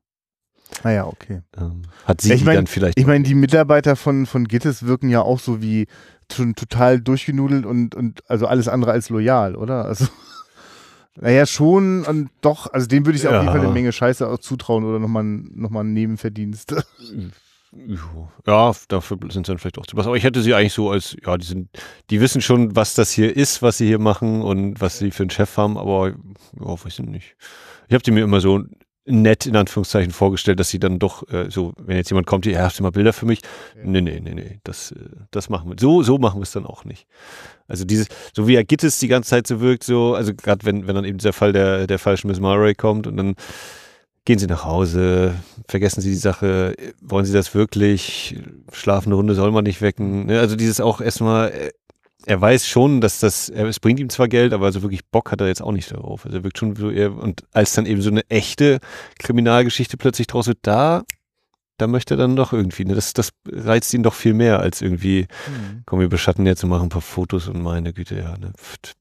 [0.84, 1.42] Ah ja, okay.
[1.58, 3.00] Ähm, hat sie ich mein, dann vielleicht.
[3.00, 5.88] Ich meine, die Mitarbeiter von, von Gittes wirken ja auch so wie
[6.32, 9.86] schon total durchgenudelt und, und also alles andere als loyal, oder?
[9.86, 10.08] Also.
[11.20, 13.32] Naja, schon und doch, also dem würde ich ja.
[13.32, 16.76] auf jeden Fall eine Menge Scheiße auch zutrauen oder nochmal noch mal einen Nebenverdienst.
[18.46, 20.08] Ja, dafür sind sie dann vielleicht auch zu was.
[20.08, 21.70] Aber ich hätte sie eigentlich so als, ja, die sind,
[22.10, 25.24] die wissen schon, was das hier ist, was sie hier machen und was sie für
[25.24, 26.16] einen Chef haben, aber ja,
[26.60, 27.36] weiß ich nicht.
[27.88, 28.64] Ich habe die mir immer so
[29.08, 32.62] nett in Anführungszeichen vorgestellt, dass sie dann doch äh, so, wenn jetzt jemand kommt, ja,
[32.62, 33.42] hast du mal Bilder für mich?
[33.76, 33.82] Ja.
[33.84, 34.96] Nee, nee, nee, nee, das, äh,
[35.32, 35.76] das machen wir.
[35.80, 37.08] So, so machen wir es dann auch nicht.
[37.68, 40.88] Also dieses, so wie er Gittes die ganze Zeit so wirkt, so, also gerade wenn,
[40.88, 43.36] wenn dann eben dieser Fall der, der falschen Miss Murray kommt und dann
[44.26, 45.36] gehen sie nach Hause,
[45.70, 48.36] vergessen sie die Sache, wollen sie das wirklich,
[48.74, 50.26] schlafende Hunde soll man nicht wecken.
[50.26, 50.40] Ne?
[50.40, 51.72] Also dieses auch erstmal, äh,
[52.28, 55.40] er weiß schon, dass das, es bringt ihm zwar Geld, aber so wirklich Bock hat
[55.40, 56.26] er jetzt auch nicht darauf.
[56.26, 58.80] Also er wirkt schon so eher, und als dann eben so eine echte
[59.18, 61.04] Kriminalgeschichte plötzlich draus wird, da,
[61.78, 64.82] da möchte er dann doch irgendwie, ne, das, das reizt ihn doch viel mehr als
[64.82, 65.84] irgendwie, mhm.
[65.86, 68.96] komm, wir beschatten jetzt und machen ein paar Fotos und meine Güte, ja, ne, pft.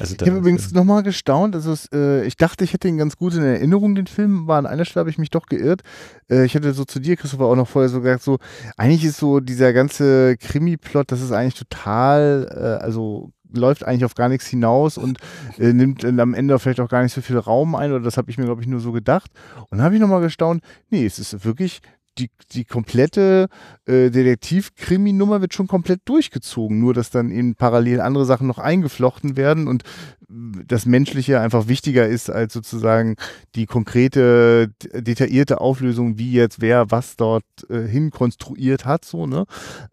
[0.00, 1.54] Also ich habe übrigens nochmal gestaunt.
[1.54, 4.44] Also es, äh, ich dachte, ich hätte ihn ganz gut in Erinnerung, den Film.
[4.44, 5.82] Aber an einer Stelle habe ich mich doch geirrt.
[6.30, 8.38] Äh, ich hatte so zu dir, Christopher, auch noch vorher so gesagt, so,
[8.76, 14.14] eigentlich ist so dieser ganze Krimi-Plot, das ist eigentlich total, äh, also läuft eigentlich auf
[14.14, 15.18] gar nichts hinaus und
[15.58, 17.92] äh, nimmt am Ende vielleicht auch gar nicht so viel Raum ein.
[17.92, 19.30] Oder das habe ich mir, glaube ich, nur so gedacht.
[19.70, 21.80] Und dann habe ich nochmal gestaunt, nee, es ist wirklich
[22.18, 23.48] die, die komplette
[23.86, 29.36] äh, Detektiv-Krimi-Nummer wird schon komplett durchgezogen, nur dass dann eben parallel andere Sachen noch eingeflochten
[29.36, 29.82] werden und
[30.28, 33.16] das Menschliche einfach wichtiger ist als sozusagen
[33.54, 39.44] die konkrete, detaillierte Auflösung, wie jetzt wer was dort äh, hin konstruiert hat, so, ne?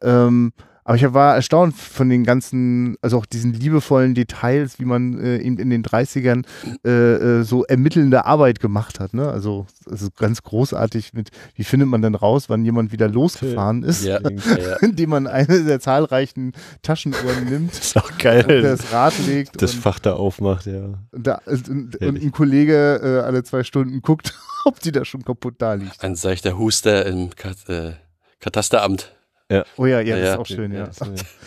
[0.02, 0.54] Ähm,
[0.86, 5.38] aber ich war erstaunt von den ganzen, also auch diesen liebevollen Details, wie man äh,
[5.38, 6.46] in, in den 30ern
[6.86, 9.14] äh, äh, so ermittelnde Arbeit gemacht hat.
[9.14, 9.30] Ne?
[9.30, 14.04] Also, also ganz großartig mit, wie findet man denn raus, wann jemand wieder losgefahren ist,
[14.04, 14.76] ja, ja.
[14.82, 17.74] indem man eine der zahlreichen Taschenuhren nimmt.
[17.84, 18.62] Das ist auch geil.
[18.62, 19.62] Das Rad legt.
[19.62, 21.00] Das Fach da aufmacht, ja.
[21.12, 24.34] Und, da, und, und ein Kollege äh, alle zwei Stunden guckt,
[24.66, 26.04] ob die da schon kaputt da liegt.
[26.04, 27.94] Ein seichter Huster im Kat äh,
[28.40, 29.14] Katasteramt.
[29.54, 29.66] Ja.
[29.78, 30.90] Oh ja, ja, das ist auch schön, ja.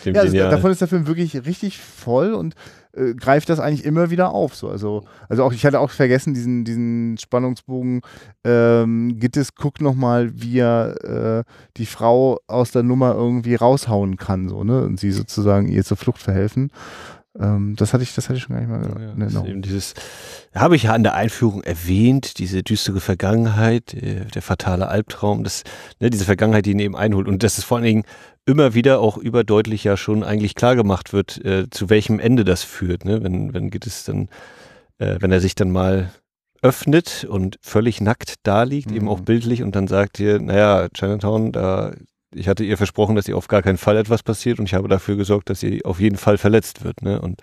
[0.05, 2.55] ja also davon ist der Film wirklich richtig voll und
[2.97, 4.55] äh, greift das eigentlich immer wieder auf.
[4.55, 4.69] So.
[4.69, 8.01] Also, also auch, ich hatte auch vergessen, diesen, diesen Spannungsbogen.
[8.43, 11.43] Ähm, Gittes guckt nochmal, wie er äh,
[11.77, 14.83] die Frau aus der Nummer irgendwie raushauen kann, so, ne?
[14.83, 16.71] Und sie sozusagen ihr zur Flucht verhelfen.
[17.39, 19.47] Ähm, das hatte ich, das hatte ich schon gar nicht mal ja, in Erinnerung.
[19.47, 19.93] Eben dieses,
[20.53, 25.63] habe ich ja an der Einführung erwähnt, diese düstere Vergangenheit, äh, der fatale Albtraum, das,
[25.99, 27.27] ne, diese Vergangenheit, die ihn eben einholt.
[27.27, 28.03] Und dass es vor allen Dingen
[28.45, 32.63] immer wieder auch überdeutlich ja schon eigentlich klar gemacht wird, äh, zu welchem Ende das
[32.63, 33.21] führt, ne?
[33.23, 34.29] Wenn, wenn geht es dann,
[34.99, 36.11] äh, wenn er sich dann mal
[36.61, 38.95] öffnet und völlig nackt da liegt, mhm.
[38.95, 39.25] eben auch mhm.
[39.25, 41.93] bildlich und dann sagt ihr, naja, Chinatown, da
[42.33, 44.87] ich hatte ihr versprochen, dass ihr auf gar keinen Fall etwas passiert und ich habe
[44.87, 47.01] dafür gesorgt, dass sie auf jeden Fall verletzt wird.
[47.01, 47.21] Ne?
[47.21, 47.41] Und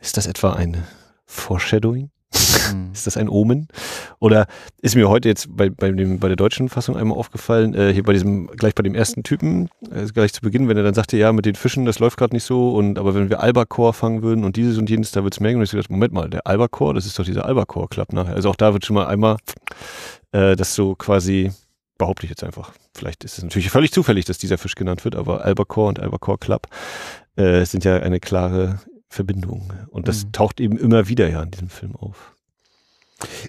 [0.00, 0.84] ist das etwa ein
[1.26, 2.10] Foreshadowing?
[2.72, 2.90] Mhm.
[2.92, 3.68] ist das ein Omen?
[4.18, 4.46] Oder
[4.80, 8.02] ist mir heute jetzt bei, bei, dem, bei der deutschen Fassung einmal aufgefallen, äh, hier
[8.02, 11.16] bei diesem, gleich bei dem ersten Typen, äh, gleich zu Beginn, wenn er dann sagte,
[11.16, 14.22] ja, mit den Fischen, das läuft gerade nicht so, und aber wenn wir Albacore fangen
[14.22, 15.56] würden und dieses und jenes, da wird es mehr.
[15.56, 18.34] Und ich gedacht, Moment mal, der Albacore, das ist doch dieser Albacore-Club nachher.
[18.34, 19.36] Also auch da wird schon mal einmal
[20.32, 21.50] äh, das so quasi
[21.98, 22.72] behaupte ich jetzt einfach.
[22.94, 26.38] Vielleicht ist es natürlich völlig zufällig, dass dieser Fisch genannt wird, aber Albacore und Albacore
[26.38, 26.68] Club
[27.36, 29.72] äh, sind ja eine klare Verbindung.
[29.90, 30.32] Und das mhm.
[30.32, 32.34] taucht eben immer wieder ja in diesem Film auf.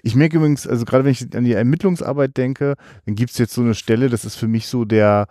[0.02, 2.74] Ich merke übrigens, also gerade wenn ich an die Ermittlungsarbeit denke,
[3.06, 5.28] dann gibt es jetzt so eine Stelle, das ist für mich so der,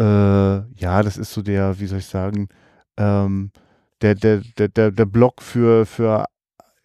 [0.00, 2.48] äh, ja, das ist so der, wie soll ich sagen,
[2.96, 3.52] ähm,
[4.02, 6.24] der, der, der, der, der Block für, für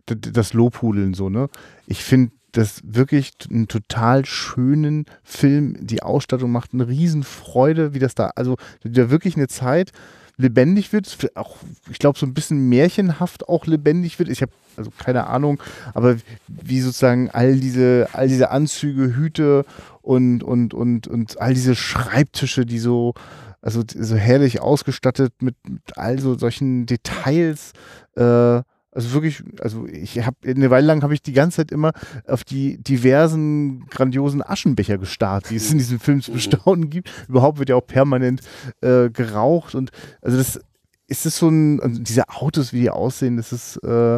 [0.06, 1.50] das Lobhudeln so, ne?
[1.88, 5.76] Ich finde das wirklich einen total schönen Film.
[5.80, 9.92] Die Ausstattung macht eine Riesenfreude, wie das da, also da wirklich eine Zeit
[10.38, 11.58] lebendig wird, auch,
[11.90, 14.30] ich glaube, so ein bisschen märchenhaft auch lebendig wird.
[14.30, 15.62] Ich habe also keine Ahnung,
[15.94, 19.66] aber wie sozusagen all diese, all diese Anzüge, Hüte
[20.02, 23.14] und, und, und, und all diese Schreibtische, die so,
[23.62, 27.74] also so herrlich ausgestattet mit, mit all so solchen Details,
[28.16, 31.94] äh, also wirklich, also ich habe eine Weile lang habe ich die ganze Zeit immer
[32.28, 37.12] auf die diversen grandiosen Aschenbecher gestarrt, die es in diesem Film zu bestaunen gibt.
[37.28, 38.42] Überhaupt wird ja auch permanent
[38.82, 40.60] äh, geraucht und also das
[41.08, 44.18] ist es so ein, also diese Autos, wie die aussehen, das ist äh,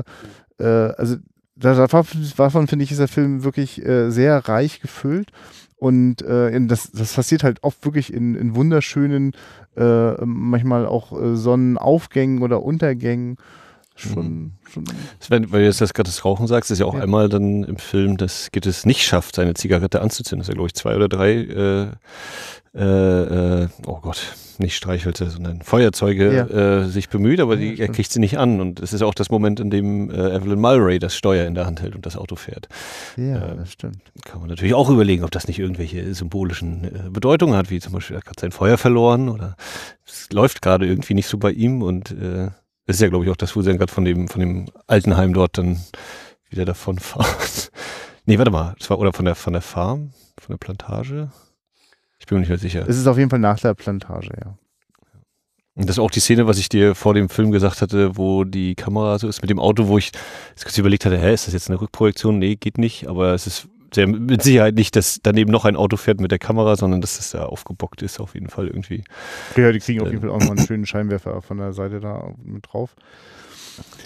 [0.59, 1.17] äh, also
[1.55, 5.29] davon finde ich, ist der Film wirklich äh, sehr reich gefüllt.
[5.75, 9.33] Und äh, das, das passiert halt oft wirklich in, in wunderschönen,
[9.75, 13.37] äh, manchmal auch äh, Sonnenaufgängen oder Untergängen
[13.95, 14.25] schon.
[14.25, 14.51] Mhm.
[14.71, 14.83] schon
[15.19, 17.01] Sven, weil du jetzt gerade das Rauchen sagst, ist ja auch ja.
[17.01, 20.39] einmal dann im Film, dass Gittes nicht schafft, seine Zigarette anzuzünden.
[20.39, 21.87] Das ist ja, glaube ich, zwei oder drei, äh,
[22.75, 26.81] äh, äh, oh Gott, nicht Streichhölzer, sondern Feuerzeuge ja.
[26.81, 28.61] äh, sich bemüht, aber die, er kriegt sie nicht an.
[28.61, 31.65] Und es ist auch das Moment, in dem äh, Evelyn Mulray das Steuer in der
[31.65, 32.67] Hand hält und das Auto fährt.
[33.17, 33.97] Ja, äh, das stimmt.
[34.25, 37.93] Kann man natürlich auch überlegen, ob das nicht irgendwelche symbolischen äh, Bedeutungen hat, wie zum
[37.93, 39.55] Beispiel, er hat sein Feuer verloren oder
[40.05, 42.49] es läuft gerade irgendwie nicht so bei ihm und äh,
[42.85, 44.65] das ist ja, glaube ich, auch das, wo sie dann gerade von dem, von dem
[44.87, 45.81] Altenheim dort dann
[46.49, 47.25] wieder davon fahren.
[48.25, 48.75] nee, warte mal.
[48.77, 51.31] Das war, oder von der, von der Farm, von der Plantage?
[52.19, 52.85] Ich bin mir nicht mehr sicher.
[52.87, 54.57] Es ist auf jeden Fall nach der Plantage, ja.
[55.75, 58.43] Und das ist auch die Szene, was ich dir vor dem Film gesagt hatte, wo
[58.43, 60.11] die Kamera so ist mit dem Auto, wo ich
[60.49, 62.37] jetzt kurz überlegt hatte, hä, ist das jetzt eine Rückprojektion?
[62.37, 65.97] Nee, geht nicht, aber es ist sehr mit Sicherheit nicht, dass daneben noch ein Auto
[65.97, 69.03] fährt mit der Kamera, sondern dass das da aufgebockt ist, auf jeden Fall irgendwie.
[69.55, 72.33] Ja, die kriegen auf jeden Fall auch noch einen schönen Scheinwerfer von der Seite da
[72.43, 72.95] mit drauf.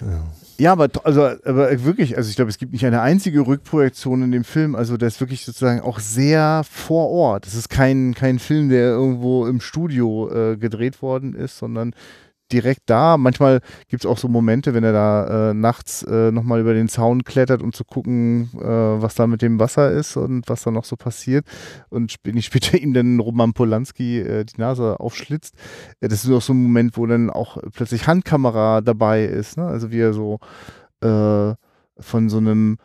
[0.00, 0.24] Ja.
[0.58, 4.32] ja, aber, also, aber wirklich, also ich glaube, es gibt nicht eine einzige Rückprojektion in
[4.32, 4.74] dem Film.
[4.74, 7.46] Also der ist wirklich sozusagen auch sehr vor Ort.
[7.46, 11.94] Es ist kein, kein Film, der irgendwo im Studio äh, gedreht worden ist, sondern
[12.52, 13.16] direkt da.
[13.16, 16.88] Manchmal gibt es auch so Momente, wenn er da äh, nachts äh, nochmal über den
[16.88, 20.70] Zaun klettert, um zu gucken, äh, was da mit dem Wasser ist und was da
[20.70, 21.46] noch so passiert.
[21.88, 25.54] Und wenn ich später ihm dann Roman Polanski äh, die Nase aufschlitzt,
[26.00, 29.56] äh, das ist auch so ein Moment, wo dann auch plötzlich Handkamera dabei ist.
[29.56, 29.66] Ne?
[29.66, 30.38] Also wie er so
[31.00, 31.54] äh,
[32.00, 32.78] von so einem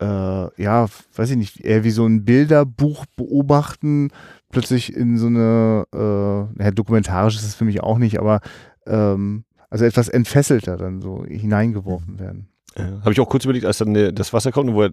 [0.00, 4.10] äh, ja, weiß ich nicht, eher wie so ein Bilderbuch beobachten,
[4.50, 8.40] plötzlich in so eine, äh, ja, dokumentarisch ist es für mich auch nicht, aber
[8.88, 12.48] ähm, also etwas entfesselter dann so hineingeworfen werden.
[12.76, 14.90] Ja, Habe ich auch kurz überlegt, als dann das Wasser kommt, wo er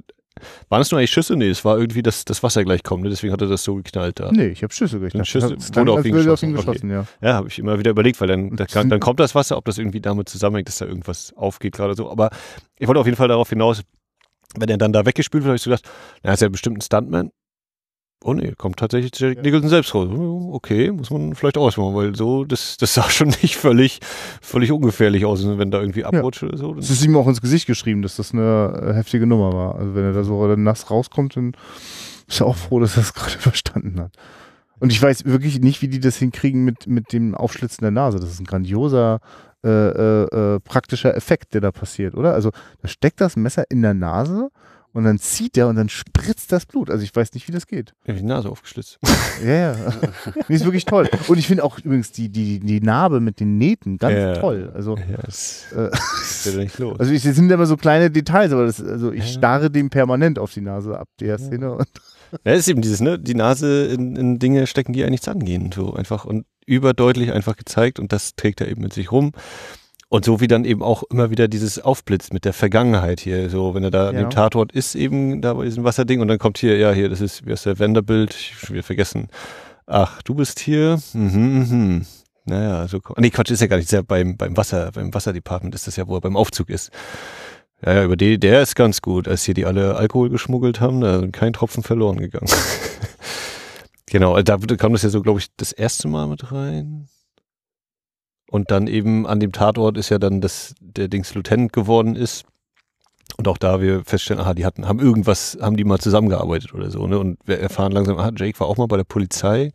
[0.69, 1.35] Waren es nur eigentlich Schüsse?
[1.35, 3.09] Nee, es war irgendwie das, das Wasser gleich kommen, ne?
[3.09, 4.31] deswegen hat er das so geknallt da.
[4.31, 4.99] Nee, ich habe Schüsse.
[4.99, 7.05] Dann Schüsse- wurde auf ihn würde auf ihn geschossen, geschossen, ja.
[7.21, 9.77] Ja, habe ich immer wieder überlegt, weil dann, da dann kommt das Wasser, ob das
[9.77, 12.09] irgendwie damit zusammenhängt, dass da irgendwas aufgeht gerade so.
[12.09, 12.31] Aber
[12.79, 13.81] ich wollte auf jeden Fall darauf hinaus,
[14.57, 15.89] wenn er dann da weggespült wird, habe ich so gedacht,
[16.23, 17.31] na, ist ja bestimmt ein Stuntman.
[18.27, 19.43] Oh nee, kommt tatsächlich Jack Ja.
[19.43, 20.09] Nicholson selbst raus.
[20.09, 23.99] Okay, muss man vielleicht ausmachen, weil so, das, das sah schon nicht völlig,
[24.41, 26.75] völlig ungefährlich aus, wenn da irgendwie abrutscht oder so.
[26.75, 29.75] Es ist ihm auch ins Gesicht geschrieben, dass das eine äh, heftige Nummer war.
[29.75, 31.53] Also wenn er da so nass rauskommt, dann
[32.27, 34.13] ist er auch froh, dass er es gerade überstanden hat.
[34.79, 38.19] Und ich weiß wirklich nicht, wie die das hinkriegen mit, mit dem Aufschlitzen der Nase.
[38.19, 39.19] Das ist ein grandioser
[39.63, 40.23] äh, äh,
[40.55, 42.33] äh, praktischer Effekt, der da passiert, oder?
[42.33, 42.49] Also
[42.81, 44.49] da steckt das Messer in der Nase
[44.95, 46.89] und dann zieht er und dann spritzt das Blut.
[46.89, 47.93] Also ich weiß nicht, wie das geht.
[48.07, 48.97] Ja, die Nase aufgeschlitzt.
[49.43, 49.75] Ja, ja.
[50.47, 51.07] nee, ist wirklich toll.
[51.27, 54.33] Und ich finde auch übrigens die, die, die Narbe mit den Nähten ganz Ja.
[54.37, 54.71] toll.
[54.73, 55.89] Also, Ja, das äh,
[56.21, 56.99] ist ja nicht los.
[56.99, 59.37] also ich, das sind immer so kleine Details, aber das, also ich Ja.
[59.39, 61.73] starre dem permanent auf die Nase ab, der Szene.
[61.73, 61.87] Und
[62.45, 65.71] Ja, ist eben dieses, ne, die Nase in, in Dinge stecken, die eigentlich nichts angehen,
[65.73, 69.33] so einfach und überdeutlich einfach gezeigt und das trägt er eben mit sich rum.
[70.15, 73.75] Und so wie dann eben auch immer wieder dieses Aufblitzt mit der Vergangenheit hier, so
[73.75, 74.21] wenn er da an Ja.
[74.21, 77.19] dem Tatort ist, eben da bei diesem Wasserding und dann kommt hier, ja, hier, das
[77.19, 79.27] ist, wie heißt der Vanderbilt, ich schon wieder vergessen.
[79.87, 82.05] Ach, du bist hier, mhm, mhm.
[82.45, 85.75] Naja, so, nee, Quatsch, ist ja gar nicht, ist ja beim, beim Wasser, beim Wasserdepartment
[85.75, 86.91] ist das ja, wo er beim Aufzug ist.
[87.85, 89.27] Ja, ja, über die, der ist ganz gut.
[89.27, 92.47] Als hier die alle Alkohol geschmuggelt haben, da ist kein Tropfen verloren gegangen.
[94.05, 97.09] genau, da kam das ja so, glaube ich, das erste Mal mit rein.
[98.49, 102.45] Und dann eben an dem Tatort ist ja dann, dass der Dings Lieutenant geworden ist.
[103.37, 106.89] Und auch da wir feststellen, aha, die hatten, haben irgendwas, haben die mal zusammengearbeitet oder
[106.89, 107.19] so, ne?
[107.19, 109.71] Und wir erfahren langsam, aha, Jake war auch mal bei der Polizei.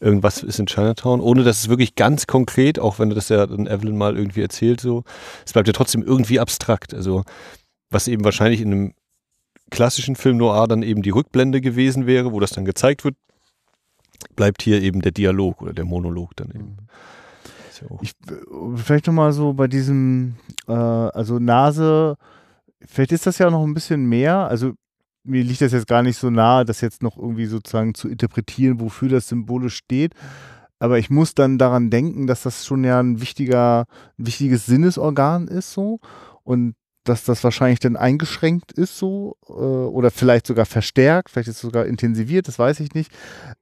[0.00, 3.66] Irgendwas ist in Chinatown, ohne dass es wirklich ganz konkret, auch wenn das ja dann
[3.66, 5.04] Evelyn mal irgendwie erzählt, so,
[5.46, 6.92] es bleibt ja trotzdem irgendwie abstrakt.
[6.92, 7.22] Also,
[7.90, 8.94] was eben wahrscheinlich in einem
[9.70, 13.16] klassischen Film Noir dann eben die Rückblende gewesen wäre, wo das dann gezeigt wird,
[14.34, 16.76] bleibt hier eben der Dialog oder der Monolog dann eben.
[16.78, 17.13] Ist
[18.02, 20.36] ich, äh, vielleicht nochmal so bei diesem,
[20.68, 22.16] äh, also Nase,
[22.86, 24.48] vielleicht ist das ja noch ein bisschen mehr.
[24.48, 24.72] Also
[25.24, 28.80] mir liegt das jetzt gar nicht so nahe, das jetzt noch irgendwie sozusagen zu interpretieren,
[28.80, 30.14] wofür das symbolisch steht.
[30.78, 33.86] Aber ich muss dann daran denken, dass das schon ja ein wichtiger,
[34.18, 36.00] ein wichtiges Sinnesorgan ist so.
[36.42, 41.56] Und dass das wahrscheinlich dann eingeschränkt ist so äh, oder vielleicht sogar verstärkt, vielleicht ist
[41.56, 43.12] es sogar intensiviert, das weiß ich nicht.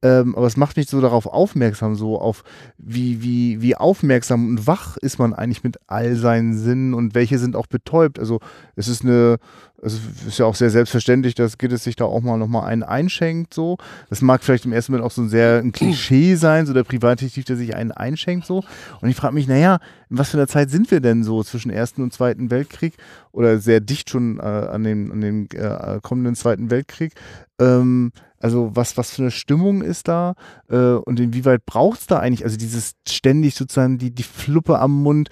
[0.02, 2.44] Ähm, aber es macht mich so darauf aufmerksam, so auf
[2.78, 7.38] wie, wie, wie aufmerksam und wach ist man eigentlich mit all seinen Sinnen und welche
[7.38, 8.18] sind auch betäubt.
[8.18, 8.40] Also
[8.76, 9.38] es ist eine,
[9.82, 13.52] es ist ja auch sehr selbstverständlich, dass Gittes sich da auch mal nochmal einen einschenkt,
[13.52, 13.78] so.
[14.08, 16.84] Das mag vielleicht im ersten Moment auch so ein sehr ein Klischee sein, so der
[16.84, 18.62] Privatdetektiv, der sich einen einschenkt, so.
[19.00, 21.70] Und ich frage mich, naja, in was für einer Zeit sind wir denn so zwischen
[21.70, 22.94] Ersten und Zweiten Weltkrieg
[23.32, 27.14] oder sehr dicht schon äh, an dem, an dem äh, kommenden Zweiten Weltkrieg?
[27.60, 30.34] Ähm, also was, was für eine Stimmung ist da
[30.68, 35.02] äh, und inwieweit braucht es da eigentlich, also dieses ständig sozusagen die, die Fluppe am
[35.02, 35.28] Mund,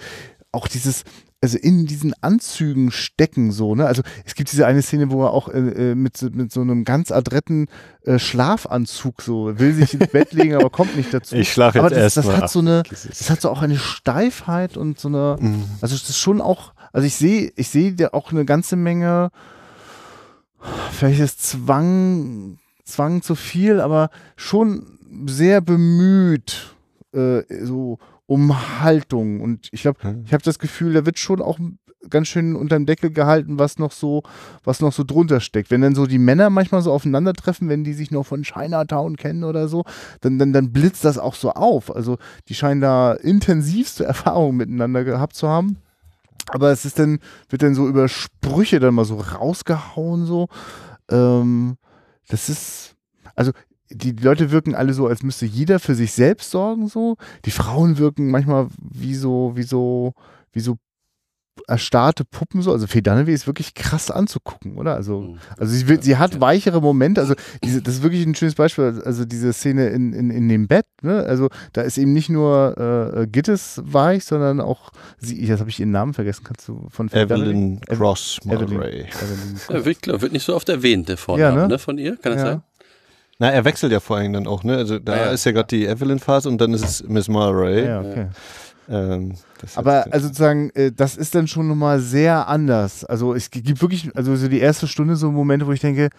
[0.52, 1.04] auch dieses,
[1.42, 3.86] also in diesen Anzügen stecken so, ne?
[3.86, 6.60] Also es gibt diese eine Szene, wo er auch äh, äh, mit, so- mit so
[6.60, 7.66] einem ganz adretten
[8.04, 11.36] äh, Schlafanzug so will sich ins Bett legen, aber kommt nicht dazu.
[11.36, 12.36] Ich schlafe jetzt aber das, erst das mal.
[12.36, 15.64] hat so eine, das hat so auch eine Steifheit und so eine, Mhm.
[15.80, 19.30] also es ist schon auch, also ich sehe, ich sehe da auch eine ganze Menge,
[20.92, 26.74] vielleicht ist Zwang, Zwang zu viel, aber schon sehr bemüht,
[27.14, 27.98] äh, so
[28.30, 29.40] um Haltung.
[29.40, 30.22] Und ich glaube, Hm.
[30.24, 31.58] ich habe das Gefühl, da wird schon auch
[32.10, 34.22] ganz schön unterm Deckel gehalten, was noch so,
[34.62, 35.72] was noch so drunter steckt.
[35.72, 39.42] Wenn dann so die Männer manchmal so aufeinandertreffen, wenn die sich noch von Chinatown kennen
[39.42, 39.82] oder so,
[40.20, 41.92] dann, dann, dann blitzt das auch so auf.
[41.94, 42.18] Also
[42.48, 45.78] die scheinen da intensivste Erfahrungen miteinander gehabt zu haben.
[46.52, 47.18] Aber es ist dann,
[47.48, 50.46] wird dann so über Sprüche dann mal so rausgehauen, so.
[51.10, 51.78] Ähm,
[52.28, 52.94] das ist,
[53.34, 53.50] also
[53.90, 57.16] die Leute wirken alle so, als müsste jeder für sich selbst sorgen, so.
[57.44, 60.14] Die Frauen wirken manchmal wie so, wie so,
[60.52, 60.76] wie so
[61.66, 62.72] erstarrte Puppen so.
[62.72, 64.94] Also Faye Dunaway ist wirklich krass anzugucken, oder?
[64.94, 65.38] Also, Mhm.
[65.58, 67.20] also sie, sie hat weichere Momente.
[67.20, 69.02] Also diese, das ist wirklich ein schönes Beispiel.
[69.04, 70.86] Also diese Szene in, in, in dem Bett.
[71.02, 71.22] Ne?
[71.24, 75.44] Also da ist eben nicht nur äh, Gittes weich, sondern auch sie.
[75.44, 76.44] Jetzt habe ich ihren Namen vergessen.
[76.44, 78.80] Kannst du von Faye Evelyn Ev- Cross Evelyn.
[78.82, 79.06] Evelyn.
[79.68, 81.68] Ja, wird, glaub, wird nicht so oft erwähnt, der Vorname Ja, ne?
[81.68, 81.78] ne?
[81.78, 82.46] von ihr, kann das Ja.
[82.52, 82.62] sein?
[83.40, 84.76] Na, er wechselt ja vor allem dann auch, ne?
[84.76, 85.30] Also da Ah, ja.
[85.32, 87.86] ist ja gerade die Evelyn-Phase und dann ist es Miss Mulray.
[87.86, 88.26] Ja, okay.
[88.88, 89.34] Ähm,
[89.76, 93.04] Aber also sozusagen, äh, das ist dann schon nochmal sehr anders.
[93.04, 96.10] Also es gibt wirklich, also so die erste Stunde so Momente, wo ich denke,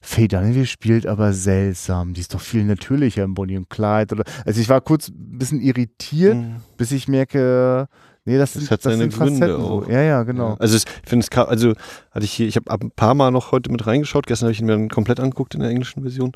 [0.00, 2.12] Faye Dunaway spielt aber seltsam.
[2.12, 4.14] Die ist doch viel natürlicher im Bonnie und Clyde.
[4.16, 6.56] Oder, also ich war kurz ein bisschen irritiert, Mhm.
[6.76, 7.86] bis ich merke,
[8.26, 9.84] Nee, das, Das sind, hat das seine Gründe Facetten auch.
[9.84, 9.90] so.
[9.90, 10.50] Ja, ja, genau.
[10.50, 11.72] Ja, Also ich finde es, also
[12.10, 14.26] hatte ich hier, ich habe ein paar Mal noch heute mit reingeschaut.
[14.26, 16.32] Gestern habe ich ihn mir dann komplett angeguckt in der englischen Version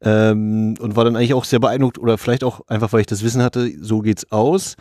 [0.00, 3.24] ähm, und war dann eigentlich auch sehr beeindruckt oder vielleicht auch einfach, weil ich das
[3.24, 4.76] Wissen hatte, so geht's aus.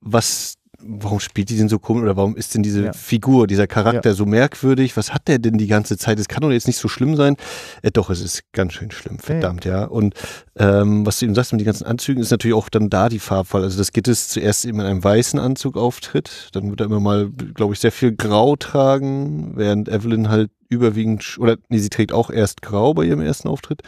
[0.00, 0.54] Was,
[0.86, 2.92] warum spielt die denn so komisch oder warum ist denn diese Ja.
[2.92, 4.96] Figur, dieser Charakter so merkwürdig?
[4.96, 6.18] Was hat der denn die ganze Zeit?
[6.18, 7.36] Es kann doch jetzt nicht so schlimm sein.
[7.82, 9.84] Äh, doch, es ist ganz schön schlimm, verdammt, ja.
[9.84, 10.14] Und
[10.56, 13.18] ähm, was du eben sagst mit den ganzen Anzügen, ist natürlich auch dann da die
[13.18, 13.62] Farbwahl.
[13.62, 17.30] Also das Gittes zuerst eben in einem weißen Anzug auftritt, dann wird er immer mal,
[17.30, 22.30] glaube ich, sehr viel Grau tragen, während Evelyn halt überwiegend, oder nee, sie trägt auch
[22.30, 23.82] erst Grau bei ihrem ersten Auftritt,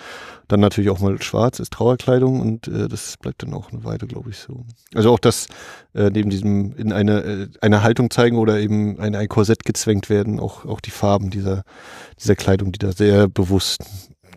[0.49, 4.07] dann natürlich auch mal Schwarz als Trauerkleidung und äh, das bleibt dann auch eine Weile,
[4.07, 4.65] glaube ich, so.
[4.95, 5.49] Also auch das
[5.95, 10.09] äh, neben diesem in eine, äh, eine Haltung zeigen oder eben ein, ein Korsett gezwängt
[10.09, 11.63] werden, auch, auch die Farben dieser,
[12.21, 13.83] dieser Kleidung, die da sehr bewusst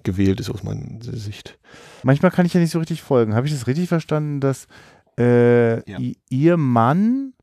[0.04, 1.60] gewählt ist aus meiner Sicht.
[2.04, 3.36] Manchmal kann ich ja nicht so richtig folgen.
[3.36, 4.68] Habe ich das richtig verstanden, dass
[5.20, 6.00] äh, Ja.
[6.30, 7.34] ihr Mann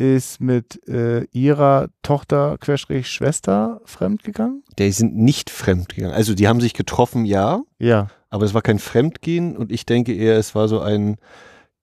[0.00, 4.64] ist mit äh, ihrer Tochter, Querstrich Schwester, fremdgegangen?
[4.78, 6.14] Die sind nicht fremdgegangen.
[6.16, 8.08] Also die haben sich getroffen, ja, Ja.
[8.30, 11.16] aber es war kein Fremdgehen und ich denke eher, es war so ein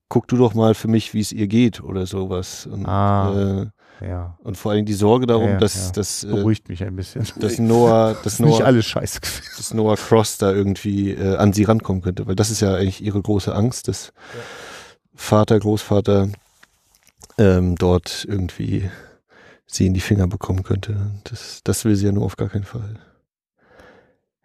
[0.09, 2.65] guck du doch mal für mich, wie es ihr geht oder sowas.
[2.65, 3.70] Und, Ah.
[4.01, 4.38] äh, Ja.
[4.41, 5.91] und vor allem die Sorge darum, Ja, dass, ja.
[5.91, 7.28] dass, äh, Beruhigt mich ein bisschen.
[7.39, 9.20] dass Noah, dass ist nicht Noah, alles scheiße
[9.57, 13.03] dass Noah Cross da irgendwie äh, an sie rankommen könnte, weil das ist ja eigentlich
[13.03, 14.13] ihre große Angst, dass
[15.13, 16.30] Vater, Großvater
[17.38, 18.89] ähm, dort irgendwie
[19.65, 21.11] sie in die Finger bekommen könnte.
[21.25, 22.99] Das, das will sie ja nur auf gar keinen Fall.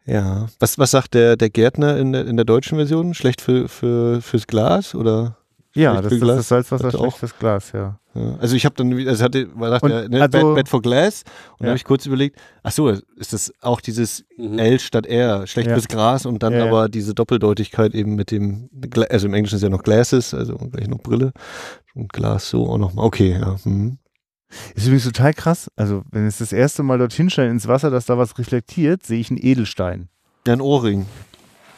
[0.05, 0.49] Ja.
[0.59, 3.15] Was, was sagt der, der Gärtner in der, in der deutschen Version?
[3.15, 5.37] Schlecht für, für, fürs Glas oder?
[5.75, 7.99] Ja, das für ist das Salzwasser Hatte schlecht auch- fürs Glas, ja.
[8.15, 10.55] Ja, also ich habe dann, wieder- also hatte, war sagt Und der, ne, also- Bad,
[10.57, 11.71] Bad for Glass und dann Ja.
[11.71, 14.59] habe ich kurz überlegt, ach so, ist das auch dieses Mhm.
[14.59, 15.75] L statt R, schlecht Ja.
[15.75, 16.67] fürs Gras und dann Ja, ja.
[16.67, 18.69] aber diese Doppeldeutigkeit eben mit dem,
[19.09, 21.33] also im Englischen ist ja noch Glasses, also gleich noch Brille
[21.95, 23.57] und Glas so auch nochmal, okay, ja.
[23.63, 23.97] Hm.
[24.75, 25.71] Ist übrigens total krass.
[25.77, 29.19] Also, wenn es das erste Mal dorthin scheint ins Wasser, dass da was reflektiert, sehe
[29.21, 30.11] ich einen Edelstein.
[30.47, 31.07] Ja, ein Ohrring,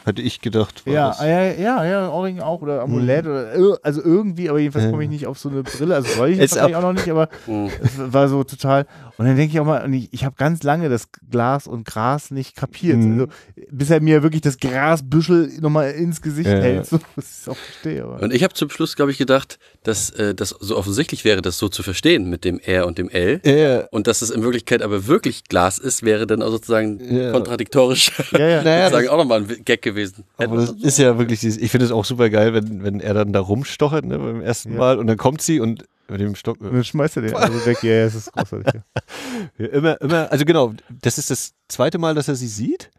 [0.05, 0.85] hätte ich gedacht.
[0.85, 1.19] War Ja, das.
[1.21, 5.09] ja, ja, ja, Ohrring auch oder Amulett oder ir- also irgendwie, aber jedenfalls komme ich
[5.09, 5.95] nicht auf so eine Brille.
[5.95, 7.69] Also soll ich jetzt wahrscheinlich auch noch nicht, aber Mhm.
[7.83, 8.85] es war so total.
[9.17, 12.31] Und dann denke ich auch mal, ich, ich habe ganz lange das Glas und Gras
[12.31, 12.97] nicht kapiert.
[12.97, 13.13] Mhm.
[13.13, 13.27] Also,
[13.71, 16.57] bis er mir wirklich das Grasbüschel nochmal ins Gesicht Ja.
[16.57, 18.03] hält, so, was ich auch verstehe.
[18.03, 18.21] Aber.
[18.21, 21.57] Und ich habe zum Schluss, glaube ich, gedacht, dass äh, das so offensichtlich wäre, das
[21.57, 23.39] so zu verstehen mit dem R und dem L.
[23.45, 27.31] Ja, Und dass es in Wirklichkeit aber wirklich Glas ist, wäre dann auch sozusagen Ja.
[27.31, 28.63] kontradiktorisch Ja, ja.
[28.63, 30.25] Naja, sozusagen auch nochmal ein Gag gewesen.
[30.37, 33.13] Aber das ist ja wirklich dieses, ich finde es auch super geil, wenn, wenn er
[33.13, 34.77] dann da rumstochert, ne, beim ersten Ja.
[34.79, 37.65] Mal und dann kommt sie und mit dem Stock, Und dann schmeißt er den also
[37.65, 37.81] weg.
[37.81, 38.73] Ja, ja, es ist großartig.
[38.75, 38.81] Ja.
[39.57, 42.89] Ja, immer, immer, also genau, das ist das zweite Mal, dass er sie sieht.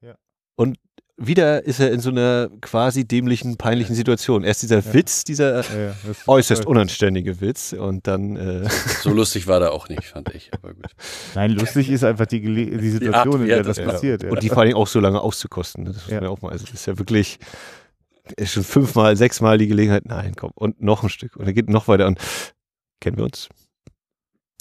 [0.00, 0.14] Ja.
[0.56, 0.76] Und
[1.20, 4.44] wieder ist er in so einer quasi dämlichen, peinlichen Situation.
[4.44, 4.94] Erst dieser Ja.
[4.94, 8.68] Witz, dieser Ja, ist äußerst unanständige Witz und dann, äh,
[9.02, 10.50] So lustig war der auch nicht, fand ich.
[10.54, 10.86] Aber gut.
[11.34, 13.90] Nein, lustig ist einfach die, die Situation, wie in er der das das ja.
[13.92, 14.22] passiert.
[14.22, 14.30] Ja.
[14.30, 15.84] und die vor allem auch so lange auszukosten.
[15.84, 16.16] ne, Das muss Ja.
[16.16, 17.38] man ja auch mal, also das ist ja wirklich
[18.36, 21.34] ist schon fünfmal, sechsmal die Gelegenheit, nein, komm, und noch ein Stück.
[21.36, 22.18] Und er geht noch weiter und
[23.00, 23.48] kennen wir uns?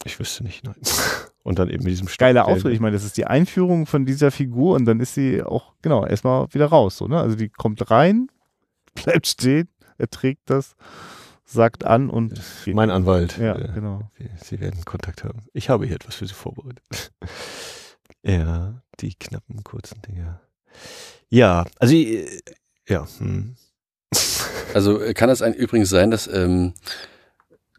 [0.05, 0.75] Ich wüsste nicht, nein.
[1.47, 2.73] Und dann eben mit diesem Geiler der- Auftritt.
[2.73, 6.05] Ich meine, das ist die Einführung von dieser Figur und dann ist sie auch, genau,
[6.05, 6.97] erstmal wieder raus.
[6.97, 7.19] So, ne?
[7.19, 8.27] Also die kommt rein,
[8.93, 10.75] bleibt stehen, er trägt das,
[11.45, 12.75] sagt an und geht.
[12.75, 13.37] Mein Anwalt.
[13.37, 14.11] Ja, äh, genau.
[14.43, 15.43] Sie- werden Kontakt haben.
[15.53, 16.83] Ich habe hier etwas für Sie vorbereitet.
[18.23, 20.41] ja, die knappen, kurzen Dinger.
[21.29, 22.27] Ja, also, äh,
[22.87, 23.07] ja.
[23.19, 23.55] Hm.
[24.73, 26.73] Also kann es ein, übrigens sein, dass, ähm,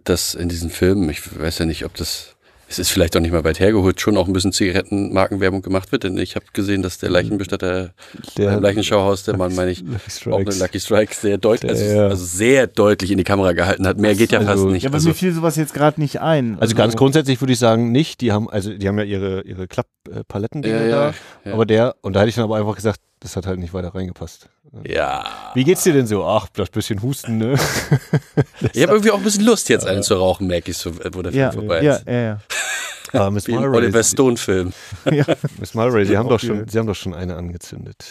[0.05, 2.35] dass in diesen Filmen, ich weiß ja nicht, ob das,
[2.69, 6.05] es ist vielleicht auch nicht mal weit hergeholt, schon auch ein bisschen Zigarettenmarkenwerbung gemacht wird,
[6.05, 7.93] denn ich habe gesehen, dass der Leichenbestatter
[8.37, 9.83] beim Leichenschauhaus, der Mann, meine ich,
[10.27, 10.51] auch eine.
[10.55, 12.09] Lucky Strike sehr deutlich, also, Ja.
[12.09, 13.99] also sehr deutlich in die Kamera gehalten hat.
[13.99, 14.83] Mehr geht ja Also- fast nicht.
[14.83, 16.59] Ja, aber Also, mir fiel sowas jetzt gerade nicht ein.
[16.61, 18.21] Also ganz grundsätzlich würde ich sagen, nicht.
[18.21, 20.87] Die haben, also die haben ja ihre, ihre Klapp-Paletten ja, da.
[20.87, 21.15] ja,
[21.45, 21.53] ja.
[21.55, 23.95] Aber der, und da hätte ich dann aber einfach gesagt, das hat halt nicht weiter
[23.95, 24.49] reingepasst.
[24.85, 25.53] Ja.
[25.55, 26.25] Wie geht's dir denn so?
[26.25, 27.55] Ach, das bisschen Husten, ne?
[28.73, 31.23] Ich habe irgendwie auch ein bisschen Lust, jetzt einen zu rauchen, merke ich so, wo
[31.23, 32.07] der Film ja, vorbei ja, ist.
[32.07, 32.39] ja, ja.
[33.13, 34.73] Aber Miss Mulray, Oliver Stone-Film.
[35.11, 35.25] ja.
[35.59, 38.05] Miss Mulray, sie haben doch schon, sie haben doch schon eine angezündet.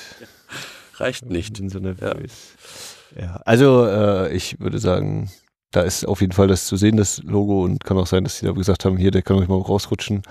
[0.96, 1.54] Reicht Ich nicht.
[1.58, 2.32] bin so nervös.
[3.16, 5.30] Ja, also äh, ich würde sagen,
[5.72, 8.40] da ist auf jeden Fall das zu sehen, das Logo und kann auch sein, dass
[8.40, 10.24] sie da gesagt haben, hier, der kann euch mal rausrutschen.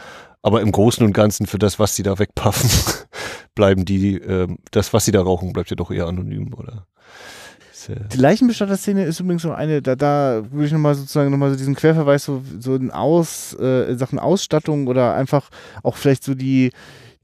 [0.43, 2.71] Aber im Großen und Ganzen für das, was sie da wegpaffen,
[3.55, 6.87] bleiben die, ähm, das, was sie da rauchen, bleibt ja doch eher anonym, oder?
[7.89, 11.57] Äh, Die Leichenbestatterszene ist übrigens noch eine, da, da würde ich nochmal sozusagen nochmal so
[11.57, 15.51] diesen Querverweis so, so in Aus, äh, Sachen Ausstattung oder einfach
[15.83, 16.71] auch vielleicht so die,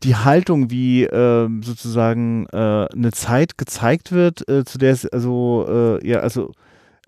[0.02, 2.56] die Haltung, wie ähm, sozusagen äh,
[2.92, 5.66] eine Zeit gezeigt wird, äh, zu der es also,
[6.02, 6.52] äh, ja, also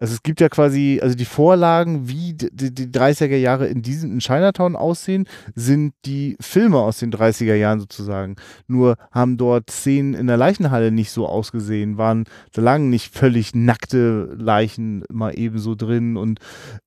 [0.01, 4.13] also es gibt ja quasi, also die Vorlagen, wie die, die 30er Jahre in diesem
[4.13, 8.35] in Chinatown aussehen, sind die Filme aus den 30er Jahren sozusagen.
[8.67, 13.55] Nur haben dort Szenen in der Leichenhalle nicht so ausgesehen, waren so lange nicht völlig
[13.55, 16.41] nackte Leichen mal ebenso drin und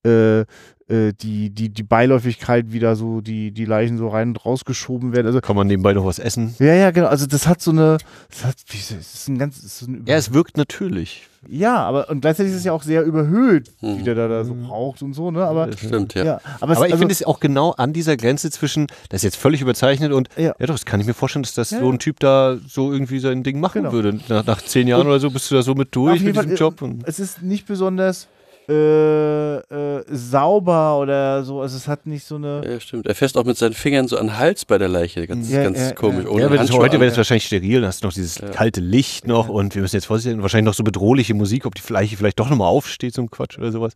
[0.06, 0.42] äh,
[0.90, 5.28] äh, die, die, die Beiläufigkeit wieder so, die, die Leichen so rein und rausgeschoben werden.
[5.28, 6.56] Also, Kann man nebenbei noch was essen?
[6.60, 7.08] ja, ja, genau.
[7.08, 7.98] Also das hat so eine,
[8.30, 11.28] das hat, wie, das ist ein ganz, das ist so ein Ja, es wirkt natürlich.
[11.50, 14.00] Ja, aber und gleichzeitig ist es ja auch sehr überhöht, Hm.
[14.00, 15.44] wie der da, da so raucht und so, ne?
[15.46, 16.24] Aber Stimmt, ja.
[16.26, 19.20] ja, aber, es, Aber ich also, finde es auch genau an dieser Grenze zwischen, das
[19.20, 20.54] ist jetzt völlig überzeichnet und Ja.
[20.60, 22.92] ja, doch, das kann ich mir vorstellen, dass das Ja, so ein Typ da so
[22.92, 23.92] irgendwie sein Ding machen Genau.
[23.94, 24.20] würde.
[24.30, 26.44] Nach, nach zehn Jahren Und- oder so bist du da so mit durch mit Fall,
[26.46, 26.82] diesem äh, Job.
[26.82, 28.28] Und es ist nicht besonders
[28.70, 31.62] äh, äh, sauber oder so.
[31.62, 32.62] Also es hat nicht so eine.
[32.70, 33.06] Ja, stimmt.
[33.08, 35.26] Er fässt auch mit seinen Fingern so an den Hals bei der Leiche.
[35.28, 36.26] Ganz, Ja, ganz ja, komisch.
[36.26, 36.30] ja.
[36.30, 38.50] Ohne ja, das heute wäre es wahrscheinlich steril, dann hast du noch dieses Ja.
[38.50, 41.76] kalte Licht noch und wir müssen jetzt vorsichtig sein, wahrscheinlich noch so bedrohliche Musik, ob
[41.76, 43.94] die Leiche vielleicht doch nochmal aufsteht zum Quatsch oder sowas.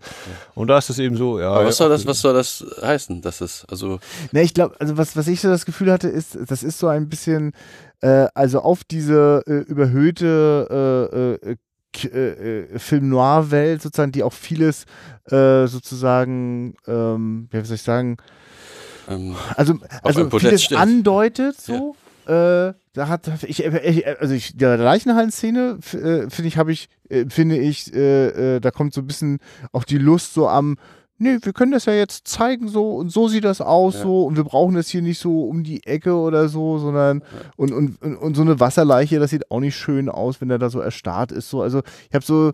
[0.56, 1.52] Und da ist es eben so, ja.
[1.52, 3.22] Aber was soll das, was soll das heißen?
[3.22, 4.00] Das ist, also,
[4.32, 6.88] Ne, ich glaube, also was, was ich so das Gefühl hatte, ist, das ist so
[6.88, 7.52] ein bisschen,
[8.02, 11.56] äh, also auf diese äh, überhöhte äh, äh,
[12.04, 14.86] Äh, äh, Film-Noir-Welt sozusagen, die auch vieles
[15.30, 18.18] äh, sozusagen, ähm, ja, wie soll ich sagen,
[19.08, 20.82] ähm, also, also vieles stellt.
[20.82, 21.96] andeutet so.
[22.26, 27.26] Äh, da hat ich, ich also ich der Leichenhallen-Szene äh, finde ich habe ich äh,
[27.30, 29.40] finde ich äh, äh, da kommt so ein bisschen
[29.72, 30.78] auch die Lust so am
[31.22, 34.02] nee, wir können das ja jetzt zeigen so und so sieht das aus Ja.
[34.02, 37.24] so und wir brauchen das hier nicht so um die Ecke oder so, sondern
[37.56, 40.58] und, und, und, und so eine Wasserleiche, das sieht auch nicht schön aus, wenn der
[40.60, 41.62] da so erstarrt ist so.
[41.62, 42.52] Also ich habe so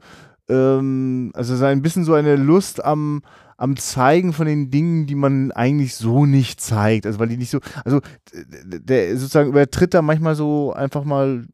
[0.50, 3.22] ähm, also so ein bisschen so eine Lust am
[3.60, 7.08] am Zeigen von den Dingen, die man eigentlich so nicht zeigt.
[7.08, 8.02] Also weil die nicht so, also
[8.32, 11.48] der sozusagen übertritt da manchmal so einfach mal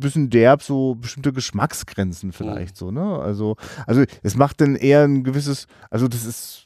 [0.00, 3.18] bisschen derb so bestimmte Geschmacksgrenzen vielleicht so, ne?
[3.20, 6.64] Also, also es macht dann eher ein gewisses, also das ist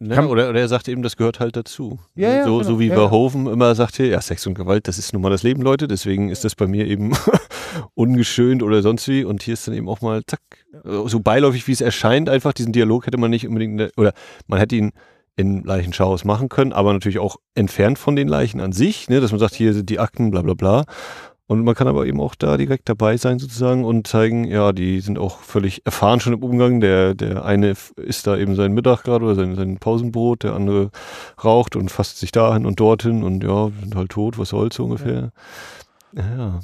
[0.00, 0.14] Ne?
[0.14, 1.98] Kann- Oder, oder er sagt eben, das gehört halt dazu.
[2.14, 2.68] Ja, ja, so, genau.
[2.68, 5.42] so wie Ja, Verhoeven immer sagte, ja, Sex und Gewalt, das ist nun mal das
[5.42, 7.14] Leben, Leute, deswegen ist das bei mir eben
[7.94, 9.24] ungeschönt oder sonst wie.
[9.24, 10.40] Und hier ist dann eben auch mal, zack,
[11.06, 14.12] so beiläufig, wie es erscheint, einfach diesen Dialog hätte man nicht unbedingt, in der- oder
[14.46, 14.92] man hätte ihn
[15.36, 19.30] in Leichenschaus machen können, aber natürlich auch entfernt von den Leichen an sich, ne, dass
[19.30, 20.84] man sagt, hier sind die Akten, bla bla bla.
[21.48, 25.00] Und man kann aber eben auch da direkt dabei sein sozusagen und zeigen, ja, die
[25.00, 26.80] sind auch völlig erfahren schon im Umgang.
[26.80, 30.90] Der, der eine isst da eben seinen Mittag gerade oder sein, sein Pausenbrot, der andere
[31.42, 34.84] raucht und fasst sich dahin und dorthin und ja, sind halt tot, was soll's so
[34.84, 35.14] ungefähr.
[35.14, 35.30] Ja.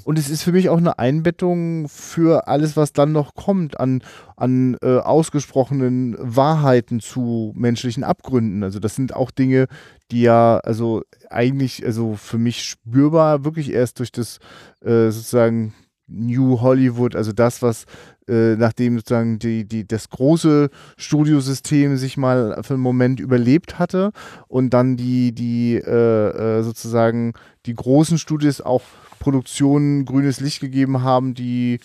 [0.04, 4.02] Und es ist für mich auch eine Einbettung für alles, was dann noch kommt an,
[4.36, 8.62] an äh, ausgesprochenen Wahrheiten zu menschlichen Abgründen.
[8.62, 9.66] Also das sind auch Dinge,
[10.10, 14.38] die ja also eigentlich, also für mich spürbar wirklich erst durch das
[14.80, 15.74] äh, sozusagen
[16.06, 17.86] New Hollywood, also das, was
[18.28, 24.12] äh, nachdem sozusagen die, die, das große Studiosystem sich mal für einen Moment überlebt hatte
[24.48, 27.32] und dann die, die äh, äh, sozusagen
[27.66, 28.82] die großen Studios auch
[29.24, 31.80] Produktionen grünes Licht gegeben haben, die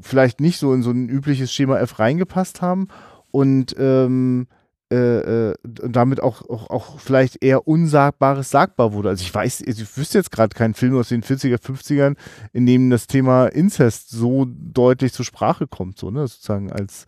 [0.00, 2.88] vielleicht nicht so in so ein übliches Schema F reingepasst haben
[3.30, 4.48] und ähm,
[4.92, 9.10] äh, äh, damit auch, auch, auch vielleicht eher Unsagbares sagbar wurde.
[9.10, 12.16] Also ich weiß, ich wüsste jetzt gerade keinen Film aus den 40er, 50ern,
[12.52, 17.06] in dem das Thema Inzest so deutlich zur Sprache kommt, so, ne, sozusagen als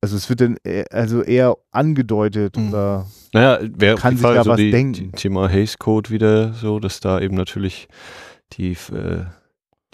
[0.00, 2.68] also es wird dann eher, also eher angedeutet Mhm.
[2.68, 3.58] oder Naja,
[3.94, 5.12] auf Kann sich da so was die, denken.
[5.12, 7.88] Thema Hays Code wieder so, dass da eben natürlich
[8.52, 9.24] die, äh,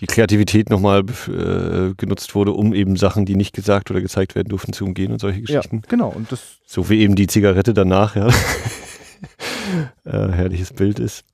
[0.00, 4.48] die Kreativität nochmal äh, genutzt wurde, um eben Sachen, die nicht gesagt oder gezeigt werden
[4.48, 5.82] durften, zu umgehen und solche ja, Geschichten.
[5.88, 8.28] genau und das So wie eben die Zigarette danach, ja.
[10.04, 11.24] äh, herrliches Bild ist.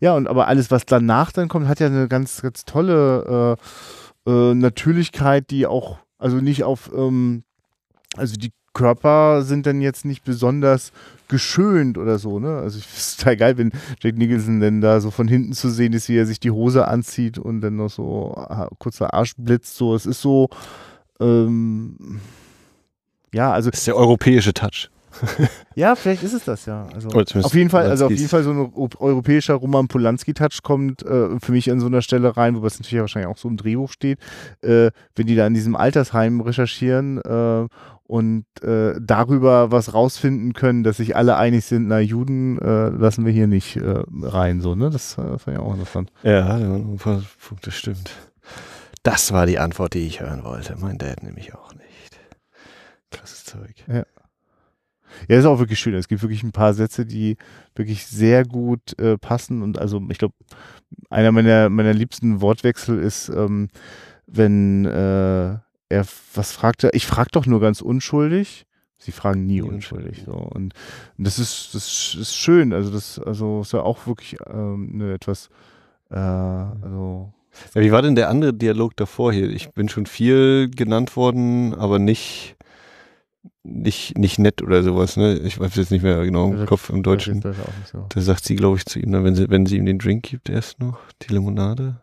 [0.00, 3.56] Ja, und aber alles, was danach dann kommt, hat ja eine ganz, ganz tolle
[4.26, 7.44] äh, äh, Natürlichkeit, die auch, also nicht auf, ähm,
[8.16, 10.92] also die Körper sind dann jetzt nicht besonders
[11.28, 12.58] geschönt oder so, ne?
[12.58, 15.68] Also ich finde es total geil, wenn Jack Nicholson denn da so von hinten zu
[15.70, 19.34] sehen ist, wie er sich die Hose anzieht und dann noch so ah, kurzer Arsch
[19.36, 19.94] blitzt, so.
[19.94, 20.48] Es ist so,
[21.20, 22.20] ähm,
[23.32, 24.90] ja, also Das ist der europäische Touch.
[25.74, 26.86] ja, vielleicht ist es das ja.
[26.92, 31.02] Also auf jeden Fall, also auf jeden Fall so ein eu- europäischer Roman Polanski-Touch kommt
[31.02, 33.56] äh, für mich an so einer Stelle rein, wobei es natürlich wahrscheinlich auch so im
[33.56, 34.18] Drehbuch steht,
[34.62, 37.66] äh, wenn die da in diesem Altersheim recherchieren äh,
[38.06, 43.24] und äh, darüber was rausfinden können, dass sich alle einig sind, na Juden äh, lassen
[43.24, 44.90] wir hier nicht äh, rein, so, ne?
[44.90, 46.12] Das äh, fand ich auch interessant.
[46.22, 48.10] Ja, da waren ein paar Punkte, stimmt.
[49.02, 50.76] Das war die Antwort, die ich hören wollte.
[50.78, 52.18] Mein Dad nämlich auch nicht.
[53.10, 53.84] Krasses Zeug.
[55.28, 55.94] Ja, ist auch wirklich schön.
[55.94, 57.36] Es gibt wirklich ein paar Sätze, die
[57.74, 59.62] wirklich sehr gut äh, passen.
[59.62, 60.34] Und also, ich glaube,
[61.10, 63.68] einer meiner, meiner liebsten Wortwechsel ist, ähm,
[64.26, 65.58] wenn äh,
[65.88, 66.04] er,
[66.34, 66.94] was fragt er?
[66.94, 68.66] Ich frag doch nur ganz unschuldig.
[68.98, 70.22] Sie fragen nie Nie unschuldig.
[70.24, 70.32] So.
[70.32, 70.72] Und,
[71.18, 72.72] und das ist, das ist schön.
[72.72, 75.50] Also das, also ist ja auch wirklich ähm, eine etwas,
[76.10, 77.32] äh, also
[77.74, 79.50] Ja, wie war denn der andere Dialog davor hier?
[79.50, 82.56] Ich bin schon viel genannt worden, aber nicht,
[83.62, 85.18] nicht, nicht nett oder sowas.
[85.18, 85.38] Ne?
[85.40, 87.42] Ich weiß jetzt nicht mehr genau im Das- Kopf im Deutschen.
[87.92, 88.06] So.
[88.08, 90.22] Da sagt sie, glaube ich, zu ihm, dann, wenn sie, wenn sie ihm den Drink
[90.22, 92.00] gibt, erst noch, die Limonade.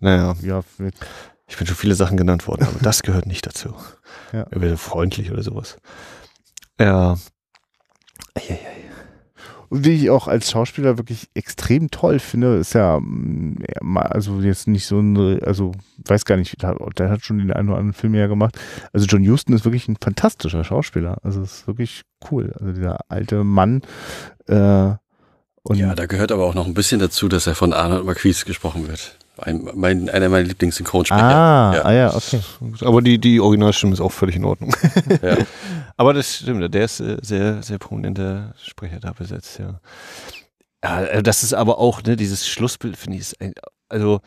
[0.00, 0.62] Naja, Ja,
[1.46, 3.74] ich bin schon viele Sachen genannt worden, aber das gehört nicht dazu.
[4.32, 4.46] Ja.
[4.50, 5.76] Er wäre freundlich oder sowas.
[6.80, 7.16] Ja.
[8.34, 8.84] Eieiei.
[9.74, 13.58] Und wie ich auch als Schauspieler wirklich extrem toll finde, ist ja, mm,
[13.96, 15.72] also jetzt nicht so ein, also
[16.06, 18.56] weiß gar nicht, der der hat schon den einen oder anderen Film ja gemacht.
[18.92, 21.18] Also John Huston ist wirklich ein fantastischer Schauspieler.
[21.24, 22.52] Also ist wirklich cool.
[22.60, 23.82] Also dieser alte Mann.
[24.46, 24.92] Äh,
[25.64, 28.44] und Ja, da gehört aber auch noch ein bisschen dazu, dass er von Arnold Marquis
[28.44, 29.18] gesprochen wird.
[29.44, 31.22] Ein, mein, einer meiner Lieblingssynchronsprecher.
[31.22, 31.82] ah, ja.
[31.84, 32.40] ah ja, okay.
[32.80, 34.74] Aber die, die Originalstimme ist auch völlig in Ordnung.
[35.22, 35.36] Ja.
[35.96, 39.80] Aber das stimmt, der ist äh, sehr, sehr prominenter Sprecher da besetzt, ja.
[40.82, 43.54] Ja, äh, das ist aber auch, ne, dieses Schlussbild, finde ich, ist ein,
[43.88, 44.20] also,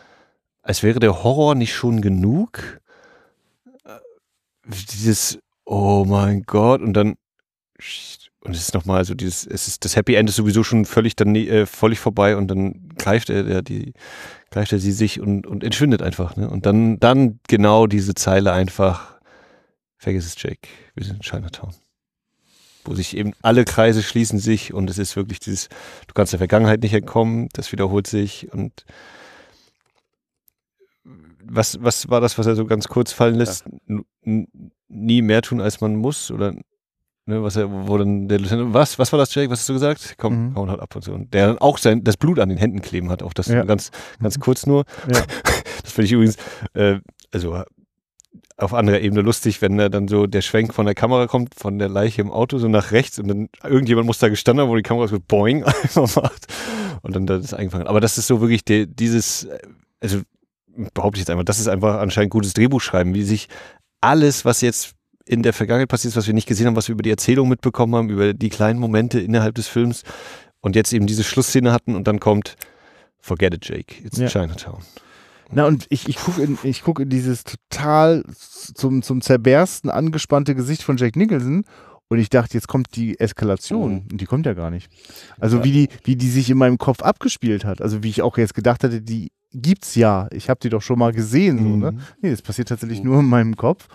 [0.64, 2.80] als wäre der Horror nicht schon genug.
[3.86, 4.00] Äh,
[4.66, 7.16] Dieses, oh mein Gott, und dann,
[8.42, 11.16] und es ist nochmal so dieses, es ist, das Happy End ist sowieso schon völlig
[11.16, 13.94] dann, äh, völlig vorbei und dann greift er, der, die,
[14.52, 18.52] greift er sie sich und, und entschwindet einfach, ne, und dann, dann genau diese Zeile
[18.52, 19.20] einfach,
[19.98, 21.74] vergiss es, Jake, wir sind in Chinatown.
[22.84, 25.68] Wo sich eben alle Kreise schließen sich und es ist wirklich dieses,
[26.08, 28.86] du kannst der Vergangenheit nicht entkommen, das wiederholt sich und
[31.50, 33.66] was, was war das, was er so ganz kurz fallen lässt?
[34.24, 34.48] N-
[34.90, 36.32] Nie mehr tun, als man muss?
[36.32, 36.54] Oder
[37.28, 39.52] ne, was er, wo dann der Lieutenant, was, was war das, Jake?
[39.52, 40.16] Was hast du gesagt?
[40.18, 40.54] Komm, Mhm.
[40.56, 41.14] komm halt ab und so.
[41.14, 43.64] Und der dann auch sein, das Blut an den Händen kleben hat, auch das Ja.
[43.64, 44.86] ganz, ganz kurz nur.
[45.12, 45.22] Ja.
[45.84, 46.36] Das finde ich übrigens,
[46.74, 47.00] äh,
[47.32, 47.64] also
[48.58, 51.78] auf anderer Ebene lustig, wenn da dann so der Schwenk von der Kamera kommt, von
[51.80, 54.76] der Leiche im Auto so nach rechts und dann irgendjemand muss da gestanden haben, wo
[54.76, 56.48] die Kamera so boing einfach macht
[57.04, 57.88] und dann das eingefangen.
[57.88, 59.60] Aber das ist so wirklich der, dieses, äh,
[60.02, 60.22] also
[60.94, 63.48] behaupte ich jetzt einfach, das ist einfach anscheinend gutes Drehbuchschreiben, wie sich
[64.02, 64.94] alles, was jetzt
[65.28, 67.50] in der Vergangenheit passiert ist, was wir nicht gesehen haben, was wir über die Erzählung
[67.50, 70.04] mitbekommen haben, über die kleinen Momente innerhalb des Films
[70.62, 72.56] und jetzt eben diese Schlussszene hatten und dann kommt
[73.20, 74.28] Forget it, Jake, it's Ja.
[74.28, 74.82] Chinatown.
[75.52, 78.24] Na und ich, ich gucke in, ich guck in dieses total
[78.76, 81.64] zum, zum Zerbersten angespannte Gesicht von Jack Nicholson
[82.10, 83.92] und ich dachte, jetzt kommt die Eskalation.
[83.94, 84.04] Mhm.
[84.12, 84.90] Und die kommt ja gar nicht.
[85.40, 87.82] Also wie die, wie die sich in meinem Kopf abgespielt hat.
[87.82, 90.28] Also wie ich auch jetzt gedacht hatte, die gibt's ja.
[90.32, 91.58] Ich habe die doch schon mal gesehen.
[91.60, 91.92] So, ne?
[91.94, 92.00] Mhm.
[92.22, 93.06] Nee, das passiert tatsächlich Mhm.
[93.10, 93.88] nur in meinem Kopf.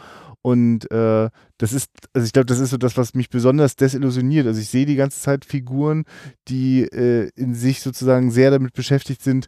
[0.43, 4.47] Und äh, das ist, also ich glaube, das ist so das, was mich besonders desillusioniert.
[4.47, 6.05] Also ich sehe die ganze Zeit Figuren,
[6.49, 9.47] die äh, in sich sozusagen sehr damit beschäftigt sind,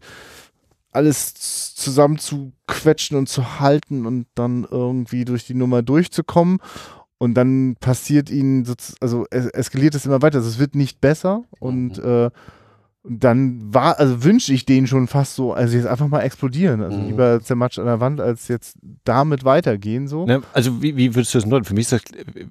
[0.92, 1.34] alles
[1.74, 6.58] zusammen zu quetschen und zu halten und dann irgendwie durch die Nummer durchzukommen.
[7.18, 8.64] Und dann passiert ihnen,
[9.00, 10.38] also es eskaliert es immer weiter.
[10.38, 11.42] Also es wird nicht besser.
[11.58, 12.30] Und äh, und
[13.06, 16.82] dann war, also wünsche ich denen schon fast so, also jetzt einfach mal explodieren.
[16.82, 17.06] Also Mhm.
[17.08, 20.24] lieber zermatscht an der Wand, als jetzt damit weitergehen so.
[20.24, 21.66] Ne, also wie, wie würdest du das deuten?
[21.66, 22.02] Für mich ist das,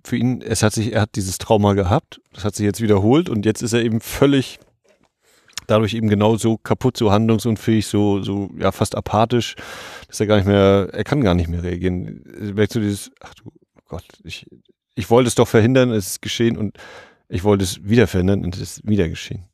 [0.03, 3.29] für ihn, es hat sich, er hat dieses Trauma gehabt, das hat sich jetzt wiederholt
[3.29, 4.59] und jetzt ist er eben völlig
[5.65, 9.55] dadurch eben genau so kaputt, so handlungsunfähig, so, so ja fast apathisch,
[10.07, 12.21] dass er gar nicht mehr, er kann gar nicht mehr reagieren.
[12.53, 13.51] Merkst du dieses, ach du
[13.87, 14.45] Gott, ich,
[14.93, 16.77] ich wollte es doch verhindern, es ist geschehen und
[17.29, 19.45] ich wollte es wieder verhindern und es ist wieder geschehen.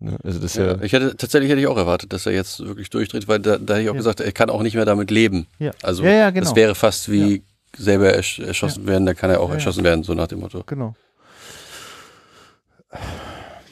[0.00, 0.16] Ne?
[0.22, 2.88] Also das ja, Ja, ich hätte tatsächlich hätte ich auch erwartet, dass er jetzt wirklich
[2.90, 3.98] durchdreht, weil da, da hätte ich auch Ja.
[3.98, 5.46] gesagt, er kann auch nicht mehr damit leben.
[5.58, 5.72] Ja.
[5.82, 6.44] Also Ja, ja, genau.
[6.44, 7.42] das wäre fast wie
[7.76, 10.62] selber ersch erschossen werden, da kann er auch erschossen werden, so nach dem Motto.
[10.66, 10.94] Genau.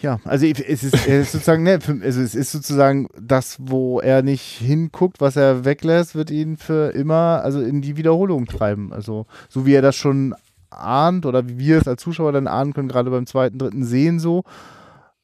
[0.03, 4.23] Ja, also es ist, es ist sozusagen, ne, also es ist sozusagen das, wo er
[4.23, 8.93] nicht hinguckt, was er weglässt, wird ihn für immer, also in die Wiederholung treiben.
[8.93, 10.35] Also so wie er das schon
[10.71, 14.21] ahnt oder wie wir es als Zuschauer dann ahnen können, gerade beim zweiten, dritten Sehen
[14.21, 14.45] so,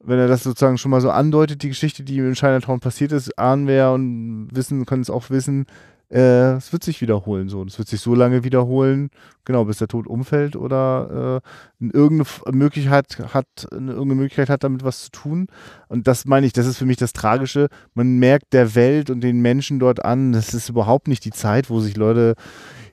[0.05, 3.37] wenn er das sozusagen schon mal so andeutet, die Geschichte, die in Chinatown passiert ist,
[3.39, 5.65] ahnen wir und wissen, können es auch wissen,
[6.11, 7.61] äh, es wird sich wiederholen so.
[7.61, 9.09] Und Es wird sich so lange wiederholen,
[9.45, 11.41] genau, bis der Tod umfällt oder
[11.81, 15.47] äh, irgendeine Möglichkeit hat, eine, irgendeine Möglichkeit hat, damit was zu tun.
[15.87, 17.67] Und das meine ich, das ist für mich das Tragische.
[17.95, 21.69] Man merkt der Welt und den Menschen dort an, das ist überhaupt nicht die Zeit,
[21.71, 22.35] wo sich Leute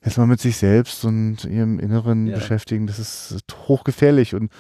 [0.03, 2.37] jetzt mal mit sich selbst und ihrem Inneren Ja.
[2.37, 2.87] beschäftigen.
[2.87, 4.51] Das ist hochgefährlich und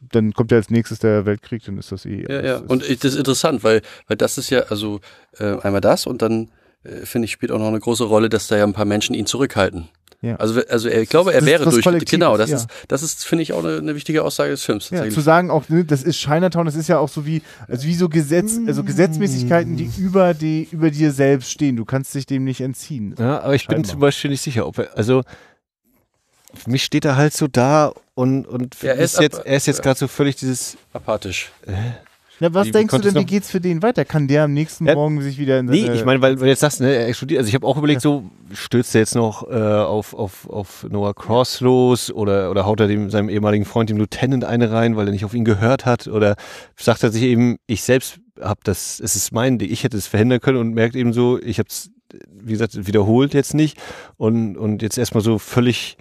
[0.00, 2.24] dann kommt ja als nächstes der Weltkrieg, dann ist das eh.
[2.28, 2.56] Ja, ja.
[2.58, 5.00] Und das ist interessant, weil, weil das ist ja, also
[5.38, 6.50] äh, einmal das und dann
[6.84, 9.14] äh, finde ich, spielt auch noch eine große Rolle, dass da ja ein paar Menschen
[9.14, 9.88] ihn zurückhalten.
[10.20, 10.34] Ja.
[10.36, 11.84] Also, also er, ich glaube, er Das- wäre durch.
[11.84, 12.56] Kollektiv Genau, ist, das ja.
[12.56, 14.90] ist, das ist, finde ich, auch eine, eine wichtige Aussage des Films.
[14.90, 17.86] Ja, zu sagen auch, ne, das ist Chinatown, das ist ja auch so wie, also
[17.86, 21.76] wie so Gesetz, also Gesetzmäßigkeiten, die über die, über dir selbst stehen.
[21.76, 23.14] Du kannst dich dem nicht entziehen.
[23.16, 23.90] Ja, aber ich bin Scheinbar.
[23.92, 25.22] zum Beispiel nicht sicher, ob er, also
[26.54, 29.66] für mich steht er halt so da und, und Ja, er ist jetzt, er ist
[29.66, 29.82] jetzt ja.
[29.82, 31.50] gerade so völlig dieses, Apathisch.
[32.40, 34.04] Ja, was Wie- wie denkst du konnte denn, wie geht's für den weiter?
[34.04, 36.44] Kann der am nächsten Ja, Morgen sich wieder in nee, seine- ich meine, weil, weil
[36.44, 39.16] du jetzt sagst, ne, er explodiert, also ich habe auch überlegt, so stürzt er jetzt
[39.16, 43.64] noch äh, auf, auf, auf Noah Cross los oder, oder haut er dem, seinem ehemaligen
[43.64, 46.36] Freund, dem Lieutenant, eine rein, weil er nicht auf ihn gehört hat oder
[46.76, 50.06] sagt er sich eben, ich selbst habe das, es ist mein Ding, ich hätte es
[50.06, 51.90] verhindern können und merkt eben so, ich habe es,
[52.32, 53.78] wie gesagt, wiederholt jetzt nicht
[54.16, 55.96] und, und jetzt erstmal so völlig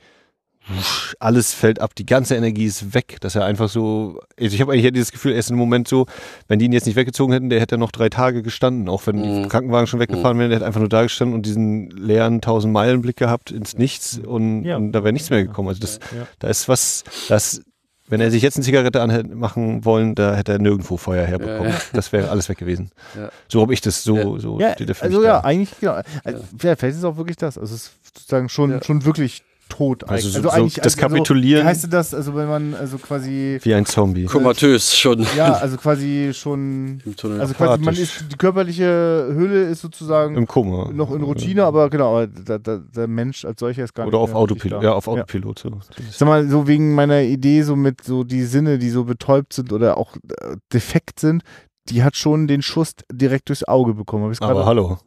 [1.19, 4.73] alles fällt ab, die ganze Energie ist weg, dass er einfach so, also ich habe
[4.73, 6.05] eigentlich dieses Gefühl, er ist im Moment so,
[6.47, 9.23] wenn die ihn jetzt nicht weggezogen hätten, der hätte noch drei Tage gestanden, auch wenn
[9.23, 9.49] die Mhm.
[9.49, 13.01] Krankenwagen schon weggefahren wären, der hätte einfach nur da gestanden und diesen leeren 1000 Meilen
[13.01, 14.75] Blick gehabt ins Nichts und, Ja.
[14.77, 15.69] und da wäre nichts mehr gekommen.
[15.69, 16.27] Also das, Ja.
[16.39, 17.61] da ist was, das,
[18.09, 21.69] wenn er sich jetzt eine Zigarette anmachen wollen, da hätte er nirgendwo Feuer herbekommen.
[21.71, 21.81] Ja, ja.
[21.93, 22.91] Das wäre alles weg gewesen.
[23.17, 23.29] Ja.
[23.49, 24.39] So habe ich das, so, Ja.
[24.39, 25.47] so Ja, steht für also ja, da.
[25.47, 25.99] eigentlich, genau.
[26.23, 27.57] Also, ja, vielleicht ist es auch wirklich das.
[27.57, 28.83] Also es ist sozusagen schon, Ja.
[28.83, 30.03] schon wirklich tot.
[30.03, 30.33] Also eigentlich.
[30.33, 32.13] so- so eigentlich, das also, Kapitulieren- wie heißt du das?
[32.13, 34.25] Also wenn man also quasi, Wie ein Zombie.
[34.25, 35.25] Komatös schon.
[35.35, 37.39] ja, also quasi schon, Im Tunnel.
[37.41, 38.85] also quasi man ist, die körperliche
[39.33, 40.89] Hülle ist sozusagen Im Koma.
[40.91, 44.17] noch in Routine, aber genau, aber der, der, der Mensch als solcher ist gar Oder
[44.17, 44.83] nicht auf mehr richtig Autopilot.
[44.83, 45.59] Ja, auf Autopilot.
[45.59, 45.71] So.
[46.11, 49.71] Sag mal, so wegen meiner Idee, so mit so die Sinne, die so betäubt sind
[49.73, 51.43] oder auch äh, defekt sind,
[51.89, 54.25] die hat schon den Schuss direkt durchs Auge bekommen.
[54.25, 54.97] Hab ich's Aber hallo.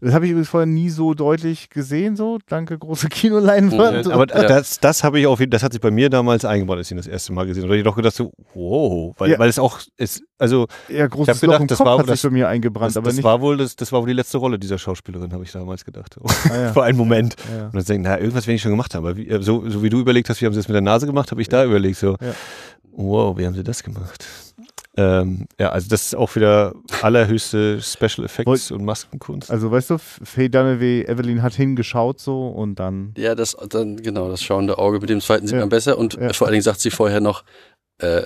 [0.00, 2.38] Das habe ich übrigens vorher nie so deutlich gesehen, so.
[2.48, 4.10] Danke, große Kinoleinwand.
[4.10, 6.88] Aber das, das habe ich auf jeden das hat sich bei mir damals eingebaut, als
[6.88, 7.68] ich ihn das erste Mal gesehen habe.
[7.68, 9.38] Da hab ich doch gedacht so, wow, weil, Ja.
[9.38, 11.98] weil es auch ist, also ja, großes ich hab gedacht, Loch im das Kopf war-
[11.98, 13.24] hat das- sich bei mir eingebrannt, das, aber das nicht.
[13.24, 16.16] war wohl das, das war wohl die letzte Rolle dieser Schauspielerin, habe ich damals gedacht.
[16.50, 16.72] Ah, ja.
[16.72, 17.34] Für einen Moment.
[17.50, 17.66] Ja.
[17.66, 19.04] Und dann denke ich, na, irgendwas werde ich schon gemacht haben.
[19.04, 20.80] Aber wie, äh, so, so wie du überlegt hast, wie haben sie das mit der
[20.82, 22.34] Nase gemacht, habe ich da überlegt, so, Ja.
[22.92, 24.24] wow, wie haben sie das gemacht?
[24.96, 29.50] Ähm, ja, also das ist auch wieder allerhöchste Special Effects und Maskenkunst.
[29.50, 33.12] Also, weißt du, Faye Dunaway, Evelyn hat hingeschaut so und dann.
[33.18, 35.60] Ja, das dann genau, das schauende Auge mit dem zweiten sieht Ja.
[35.60, 36.32] man besser und Ja.
[36.32, 37.44] vor allen Dingen sagt sie vorher noch,
[37.98, 38.22] äh,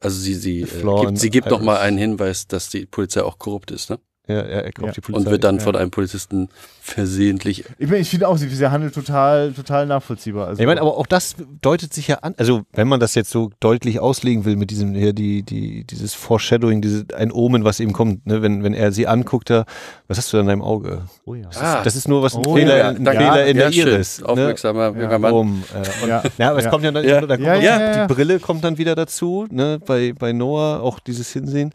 [0.00, 3.38] also sie sie äh, gibt, sie gibt noch mal einen Hinweis, dass die Polizei auch
[3.38, 3.98] korrupt ist, ne?
[4.28, 4.92] Ja, er, er Ja.
[4.92, 5.12] die Polizei.
[5.26, 5.62] Und wird dann ja.
[5.62, 6.48] von einem Polizisten
[6.80, 10.48] versehentlich Ich, meine, ich finde auch, sie, sie handelt total, total nachvollziehbar.
[10.48, 13.30] Also, Ich meine, aber auch das deutet sich ja an, also wenn man das jetzt
[13.30, 17.80] so deutlich auslegen will mit diesem hier die die dieses Foreshadowing, diese ein Omen, was
[17.80, 19.64] eben kommt, ne, wenn wenn er sie anguckt, da
[20.08, 21.02] was hast du da in deinem Auge?
[21.24, 21.46] oh ja.
[21.46, 21.78] Das, Ah.
[21.78, 22.96] ist, das ist nur was ein Oh, Fehler, ja, ein.
[23.04, 23.88] Fehler in Ja, der schön.
[23.88, 24.20] Iris.
[24.20, 24.28] Ne?
[24.28, 25.22] Aufmerksamer junger Mann.
[25.32, 25.64] Warum?
[25.74, 26.22] Äh, Ja.
[26.38, 26.70] ja, aber es Ja.
[26.70, 27.20] kommt ja dann, Ja.
[27.20, 28.14] da kommt Ja, auch ja, die.
[28.14, 31.72] Brille kommt dann wieder dazu, ne, bei bei Noah auch dieses Hinsehen.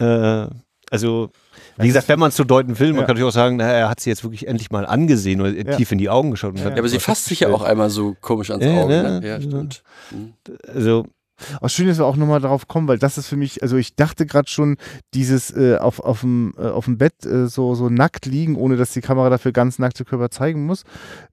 [0.00, 0.46] Äh,
[0.90, 1.30] also
[1.78, 3.00] wie gesagt, wenn man es so deuten will, man Ja.
[3.02, 5.76] kann natürlich auch sagen, na, er hat sie jetzt wirklich endlich mal angesehen oder Ja.
[5.76, 6.50] tief in die Augen geschaut.
[6.52, 8.72] Und Ja, hat Ja, aber sie fasst sich ja auch einmal so komisch ans Ja,
[8.82, 9.20] Auge, ne?
[9.20, 9.28] ne?
[9.28, 9.82] Ja, stimmt.
[10.10, 10.34] Mhm.
[10.72, 11.06] Also
[11.60, 13.94] Auch schön, dass wir auch nochmal darauf kommen, weil das ist für mich, also ich
[13.96, 14.76] dachte gerade schon,
[15.14, 18.76] dieses äh, auf, auf, dem, äh, auf dem Bett äh, so, so nackt liegen, ohne
[18.76, 20.84] dass die Kamera dafür ganz nackte Körper zeigen muss,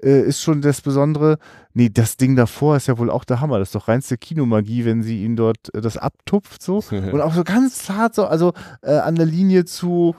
[0.01, 1.37] äh, ist schon das Besondere.
[1.73, 3.59] Nee, das Ding davor ist ja wohl auch der Hammer.
[3.59, 6.77] Das ist doch reinste Kinomagie, wenn sie ihn dort äh, das abtupft so.
[6.91, 10.15] Und auch so ganz zart so, also an der Linie zu,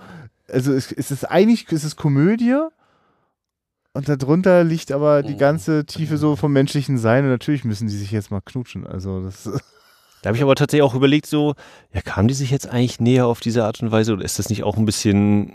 [0.50, 2.56] also es, es ist eigentlich, es ist Komödie.
[3.94, 5.38] Und darunter liegt aber die Mhm.
[5.38, 7.24] ganze Tiefe so vom menschlichen Sein.
[7.24, 8.86] Und natürlich müssen die sich jetzt mal knutschen.
[8.86, 9.48] Also das
[10.26, 11.54] Da habe ich aber tatsächlich auch überlegt, so,
[11.94, 14.50] ja, kamen die sich jetzt eigentlich näher auf diese Art und Weise oder ist das
[14.50, 15.52] nicht auch ein bisschen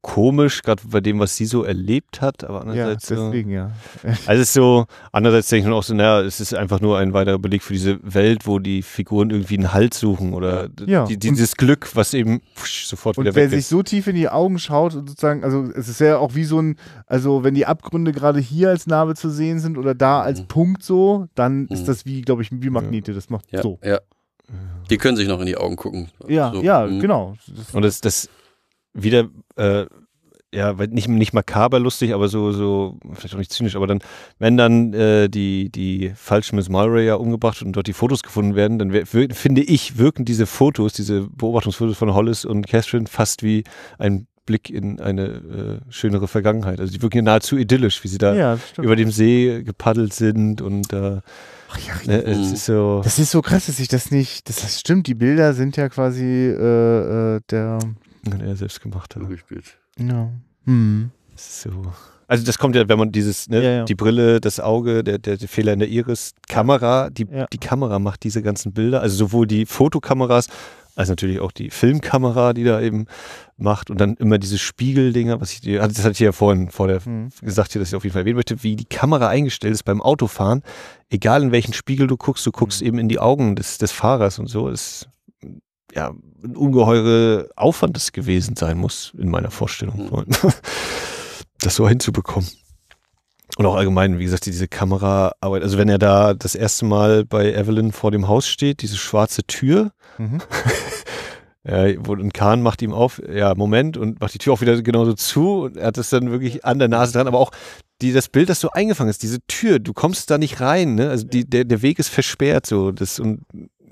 [0.00, 3.72] komisch, gerade bei dem, was sie so erlebt hat, aber Ja, andererseits so, deswegen, ja.
[4.26, 6.98] also es ist so, andererseits denke ich mir auch so, naja, es ist einfach nur
[6.98, 11.04] ein weiterer Beleg für diese Welt, wo die Figuren irgendwie einen Halt suchen oder Ja,
[11.04, 13.68] die, dieses Glück, was eben pfusch, sofort wieder Und wer weg sich ist.
[13.70, 16.60] so tief in die Augen schaut und sozusagen, also es ist ja auch wie so
[16.62, 16.76] ein,
[17.06, 20.46] also wenn die Abgründe gerade hier als Narbe zu sehen sind oder da als Mhm.
[20.46, 21.86] Punkt so, dann ist Mhm.
[21.86, 23.14] das wie, glaube ich, wie Magnete.
[23.14, 23.78] Das macht Ja, so.
[23.82, 23.98] ja.
[24.88, 26.08] Die können sich noch in die Augen gucken.
[26.28, 26.62] Ja, so.
[26.62, 27.00] ja, Mhm.
[27.00, 27.34] genau.
[27.54, 28.30] Das, Und das, das
[29.02, 29.86] wieder, äh,
[30.52, 34.00] ja, nicht, nicht makaber lustig, aber so, so, vielleicht auch nicht zynisch, aber dann,
[34.38, 38.54] wenn dann äh, die, die falsche Miss Mulray ja umgebracht und dort die Fotos gefunden
[38.54, 43.64] werden, dann finde ich, wirken diese Fotos, diese Beobachtungsfotos von Hollis und Catherine fast wie
[43.98, 46.80] ein Blick in eine äh, schönere Vergangenheit.
[46.80, 50.62] Also die wirken ja nahezu idyllisch, wie sie da ja, über dem See gepaddelt sind
[50.62, 51.20] und äh,
[51.70, 53.02] Ach ja, ne, es ist so.
[53.04, 55.90] Das ist so krass, dass ich das nicht, das, das stimmt, die Bilder sind ja
[55.90, 57.40] quasi äh, äh,
[58.24, 59.28] der, er selbst gemacht hat.
[59.28, 59.78] Gespielt.
[59.98, 60.30] ja.
[60.64, 61.10] Hm.
[61.36, 61.70] So.
[62.26, 63.84] Also das kommt ja, wenn man dieses, ne, Ja, ja.
[63.84, 67.46] die Brille, das Auge, der, der, der Fehler in der Iris, Kamera, die, Ja.
[67.46, 70.48] die Kamera macht diese ganzen Bilder, also sowohl die Fotokameras
[70.96, 73.06] als natürlich auch die Filmkamera, die da eben
[73.56, 76.70] macht und dann immer diese Spiegeldinger, was ich dir, also das hatte ich ja vorhin
[76.70, 77.28] vor der Mhm.
[77.40, 80.02] gesagt hier, dass ich auf jeden Fall erwähnen möchte, wie die Kamera eingestellt ist beim
[80.02, 80.62] Autofahren,
[81.08, 84.40] egal in welchen Spiegel du guckst, du guckst eben in die Augen des, des Fahrers
[84.40, 85.08] und so, das ist
[85.94, 86.12] ja
[86.42, 90.26] ein ungeheure Aufwand das gewesen sein muss, in meiner Vorstellung,
[91.60, 92.48] das so hinzubekommen.
[93.56, 97.52] Und auch allgemein, wie gesagt, diese Kameraarbeit, also wenn er da das erste Mal bei
[97.52, 100.40] Evelyn vor dem Haus steht, diese schwarze Tür, Mhm.
[101.66, 104.80] ja, wo ein Kahn macht ihm auf, ja, Moment, und macht die Tür auch wieder
[104.82, 105.62] genauso zu.
[105.62, 107.50] Und er hat das dann wirklich an der Nase dran, aber auch
[108.02, 111.10] die, das Bild, das so eingefangen ist, diese Tür, du kommst da nicht rein, ne?
[111.10, 112.92] Also die, der, der Weg ist versperrt so.
[112.92, 113.42] Das, und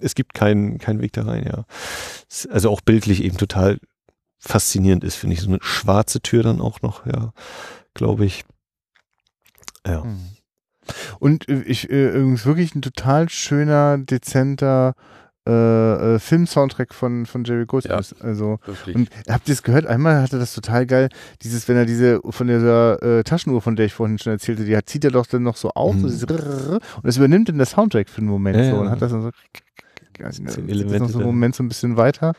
[0.01, 1.65] es gibt keinen keinen Weg da rein, ja.
[2.51, 3.79] Also auch bildlich eben total
[4.39, 5.41] faszinierend ist, finde ich.
[5.41, 7.33] So eine schwarze Tür dann auch noch, ja,
[7.95, 8.45] glaube ich.
[9.87, 10.05] Ja.
[10.05, 10.21] Mhm.
[11.19, 14.95] Und äh, ich äh, übrigens wirklich ein total schöner, dezenter
[15.49, 15.53] äh,
[16.15, 18.17] äh, Film-Soundtrack von, von Jerry Goldsmith.
[18.21, 18.97] Also, Wirklich.
[18.97, 19.87] und habt ihr es gehört?
[19.87, 21.09] Einmal hatte das total geil,
[21.43, 24.77] dieses, wenn er diese von dieser äh, Taschenuhr, von der ich vorhin schon erzählte, die
[24.77, 26.07] hat, zieht er doch dann noch so auf, so Mhm.
[26.09, 28.77] dieses Rrrr, und das übernimmt dann der Soundtrack für einen Moment Ja, so ja.
[28.83, 29.31] und hat das dann so,
[30.25, 30.59] weiß ich nicht,
[30.93, 31.27] das noch so einen.
[31.27, 32.33] Moment so ein bisschen weiter.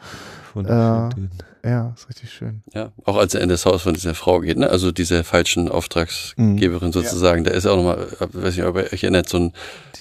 [0.56, 1.10] Äh,
[1.68, 2.64] Ja, ist richtig schön.
[2.74, 4.70] Ja, auch als er in das Haus von dieser Frau geht, ne?
[4.70, 9.28] also dieser falschen Auftragsgeberin sozusagen, da ist auch nochmal, weiß nicht, ob ihr euch erinnert,
[9.28, 9.54] so ein,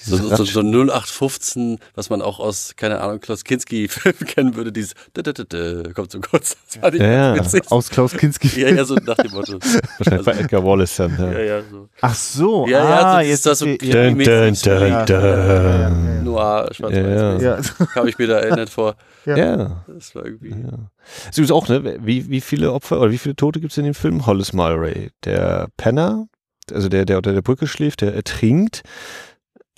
[0.07, 4.55] so, Dieses so, so ein 0815, was man auch aus, keine Ahnung, Klaus Kinski-Filmen kennen
[4.55, 6.55] würde, dieses da, da, da, da, kommt so kurz.
[6.81, 7.43] Das Ja, ja.
[7.69, 8.61] Aus Klaus Kinski.
[8.61, 9.59] Ja, ja, so nach dem Motto.
[9.97, 11.17] Wahrscheinlich bei Edgar Wallace dann.
[11.19, 11.39] Ja, Ja.
[11.39, 11.89] ja, so.
[11.99, 15.15] Ach so, Ja, ja, ah, so jetzt das so Dun, dun, dun, ja, dun.
[15.15, 15.89] ja, ja, ja.
[16.21, 17.37] Noir, schwarz Ja, ja.
[17.37, 17.59] Ja.
[17.95, 18.95] Habe ich mir da erinnert vor.
[19.25, 19.35] Ja.
[19.35, 19.83] ja.
[19.87, 20.51] Das war irgendwie.
[20.51, 20.89] Ja.
[21.31, 23.85] Es ist auch, ne, wie, wie viele Opfer oder wie viele Tote gibt es in
[23.85, 24.25] dem Film?
[24.25, 26.27] Hollis Mulray, der Penner,
[26.71, 28.81] also der, der unter der Brücke schläft, der ertrinkt.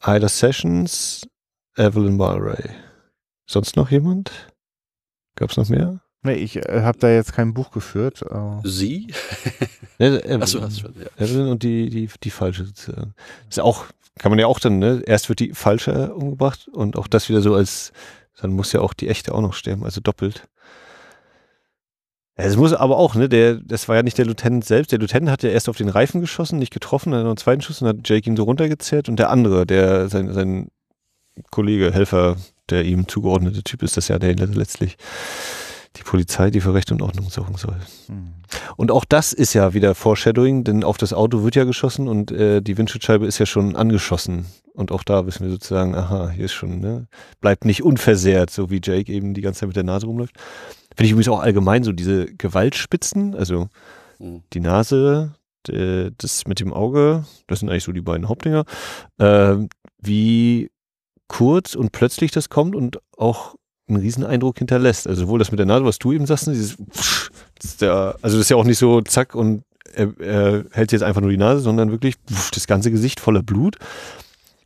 [0.06, 1.28] Ida Sessions,
[1.76, 2.70] Evelyn Mulray.
[3.46, 4.32] Sonst noch jemand?
[5.36, 6.00] Gab es noch mehr?
[6.22, 8.24] Nee, ich äh, habe da jetzt kein Buch geführt.
[8.30, 9.14] aber- Sie?
[10.02, 11.08] Ne, Evelyn, Achso, hast du schon, ja.
[11.26, 13.14] Evelyn und die, die, die falsche sozusagen.
[13.50, 13.84] Ist ja auch,
[14.18, 15.02] kann man ja auch dann, ne?
[15.06, 17.92] Erst wird die falsche umgebracht und auch das wieder so als,
[18.40, 20.48] dann muss ja auch die echte auch noch sterben, also doppelt.
[22.40, 24.92] Es muss aber auch, ne, der, das war ja nicht der Lieutenant selbst.
[24.92, 27.62] Der Lieutenant hat ja erst auf den Reifen geschossen, nicht getroffen, dann noch einen zweiten
[27.62, 30.70] Schuss und hat Jake ihn so runtergezerrt und der andere, der, sein, sein
[31.52, 32.38] Kollege, Helfer,
[32.70, 34.98] der ihm zugeordnete Typ ist, das ja der letztlich
[35.96, 37.76] die Polizei, die für Recht und Ordnung sorgen soll.
[38.08, 38.34] Hm.
[38.78, 42.32] Und auch das ist ja wieder Foreshadowing, denn auf das Auto wird ja geschossen und
[42.32, 44.46] äh, die Windschutzscheibe ist ja schon angeschossen.
[44.74, 47.08] Und auch da wissen wir sozusagen, aha, hier ist schon, ne,
[47.42, 50.36] bleibt nicht unversehrt, so wie Jake eben die ganze Zeit mit der Nase rumläuft.
[51.00, 53.70] Finde ich übrigens auch allgemein so diese Gewaltspitzen, also
[54.18, 54.44] Hm.
[54.52, 55.34] die Nase,
[55.64, 58.66] das mit dem Auge, das sind eigentlich so die beiden Hauptdinger,
[59.18, 60.72] ähm, wie
[61.30, 63.56] kurz und plötzlich das kommt und auch
[63.88, 65.08] einen riesen Eindruck hinterlässt.
[65.08, 67.30] Also sowohl das mit der Nase, was du eben sagst, ne, dieses Pfsch,
[67.62, 71.04] das der, also das ist ja auch nicht so zack und er, er hält jetzt
[71.04, 73.78] einfach nur die Nase, sondern wirklich pf, das ganze Gesicht voller Blut.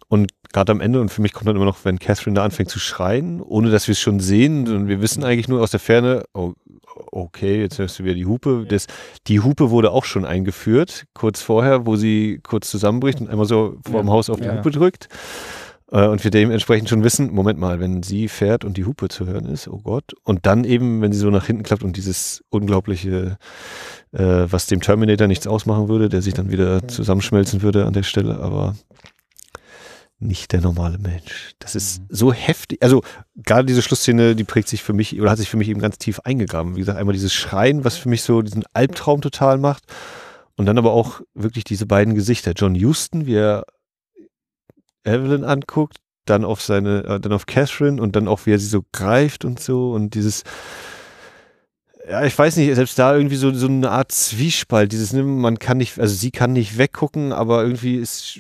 [0.07, 2.69] Und gerade am Ende, und für mich kommt dann immer noch, wenn Catherine da anfängt
[2.69, 5.79] zu schreien, ohne dass wir es schon sehen, und wir wissen eigentlich nur aus der
[5.81, 6.53] Ferne, oh,
[7.11, 8.65] okay, jetzt hörst du wieder die Hupe.
[8.67, 8.87] Das,
[9.27, 13.77] die Hupe wurde auch schon eingeführt, kurz vorher, wo sie kurz zusammenbricht und einmal so
[13.89, 14.57] vor dem Haus auf die Ja.
[14.57, 15.09] Hupe drückt.
[15.91, 19.25] Äh, Und wir dementsprechend schon wissen, Moment mal, wenn sie fährt und die Hupe zu
[19.25, 20.13] hören ist, oh Gott.
[20.23, 23.37] Und dann eben, wenn sie so nach hinten klappt und dieses unglaubliche,
[24.11, 28.03] äh, was dem Terminator nichts ausmachen würde, der sich dann wieder zusammenschmelzen würde an der
[28.03, 28.75] Stelle, aber
[30.24, 31.53] nicht der normale Mensch.
[31.59, 32.05] Das ist Mhm.
[32.09, 32.82] so heftig.
[32.82, 33.03] Also
[33.36, 35.97] gerade diese Schlussszene, die prägt sich für mich oder hat sich für mich eben ganz
[35.97, 36.76] tief eingegraben.
[36.76, 39.84] Wie gesagt, einmal dieses Schreien, was für mich so diesen Albtraum total macht.
[40.55, 42.53] Und dann aber auch wirklich diese beiden Gesichter.
[42.55, 43.65] John Huston, wie er
[45.03, 48.67] Evelyn anguckt, dann auf seine, äh, dann auf Catherine und dann auch wie er sie
[48.67, 50.43] so greift und so und dieses,
[52.09, 55.59] ja, ich weiß nicht, selbst da irgendwie so, so eine Art Zwiespalt, dieses, ne, man
[55.59, 58.39] kann nicht, also sie kann nicht weggucken, aber irgendwie ist,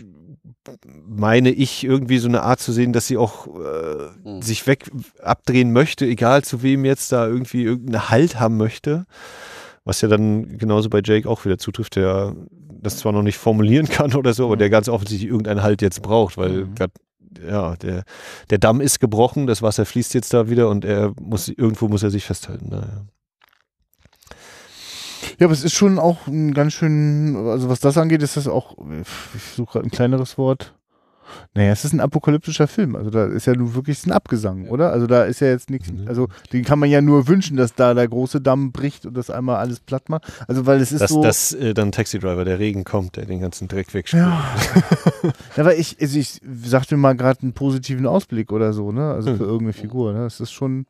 [1.07, 4.41] meine ich, irgendwie so eine Art zu sehen, dass sie auch äh, Hm.
[4.41, 4.89] sich weg
[5.21, 9.05] abdrehen möchte, egal zu wem jetzt da irgendwie irgendeinen Halt haben möchte.
[9.85, 12.35] Was ja dann genauso bei Jake auch wieder zutrifft, der
[12.81, 16.01] das zwar noch nicht formulieren kann oder so, aber der ganz offensichtlich irgendeinen Halt jetzt
[16.01, 16.75] braucht, weil Mhm.
[16.75, 16.91] grad,
[17.45, 18.03] ja, der,
[18.49, 22.03] der Damm ist gebrochen, das Wasser fließt jetzt da wieder und er muss, irgendwo muss
[22.03, 22.69] er sich festhalten.
[22.69, 23.05] Naja.
[25.39, 28.47] Ja, aber es ist schon auch ein ganz schön, also was das angeht, ist das
[28.47, 28.75] auch,
[29.35, 30.73] ich suche gerade ein kleineres Wort,
[31.55, 32.95] Naja, es ist ein apokalyptischer Film.
[32.95, 34.91] Also da ist ja nur wirklich ein Abgesang, oder?
[34.91, 36.07] Also da ist ja jetzt nichts, Mhm.
[36.07, 39.31] also den kann man ja nur wünschen, dass da der große Damm bricht und das
[39.31, 40.31] einmal alles platt macht.
[40.47, 41.23] Also weil es ist Dass, so.
[41.23, 44.21] dass äh, dann Taxi Driver, der Regen kommt, der den ganzen Dreck wegspült.
[44.23, 44.43] ja.
[45.57, 49.11] ja, weil ich, also ich sagte mal gerade einen positiven Ausblick oder so, ne?
[49.13, 49.37] Also Hm.
[49.37, 50.19] für irgendeine Figur, ne?
[50.25, 50.85] Das ist schon,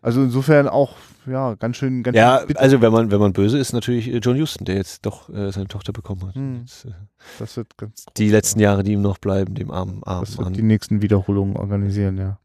[0.00, 0.96] also insofern auch,
[1.26, 2.60] ja, ganz schön, ganz Ja, schön bitter.
[2.60, 5.50] also wenn man, wenn man böse ist, natürlich äh, John Huston, der jetzt doch äh,
[5.52, 6.34] seine Tochter bekommen hat.
[6.34, 6.60] Hm.
[6.60, 6.90] Jetzt, äh,
[7.38, 10.46] das wird ganz die letzten Jahre, die ihm noch bleiben, dem armen, armen Das wird
[10.46, 10.52] Mann.
[10.54, 12.38] die nächsten Wiederholungen organisieren, ja.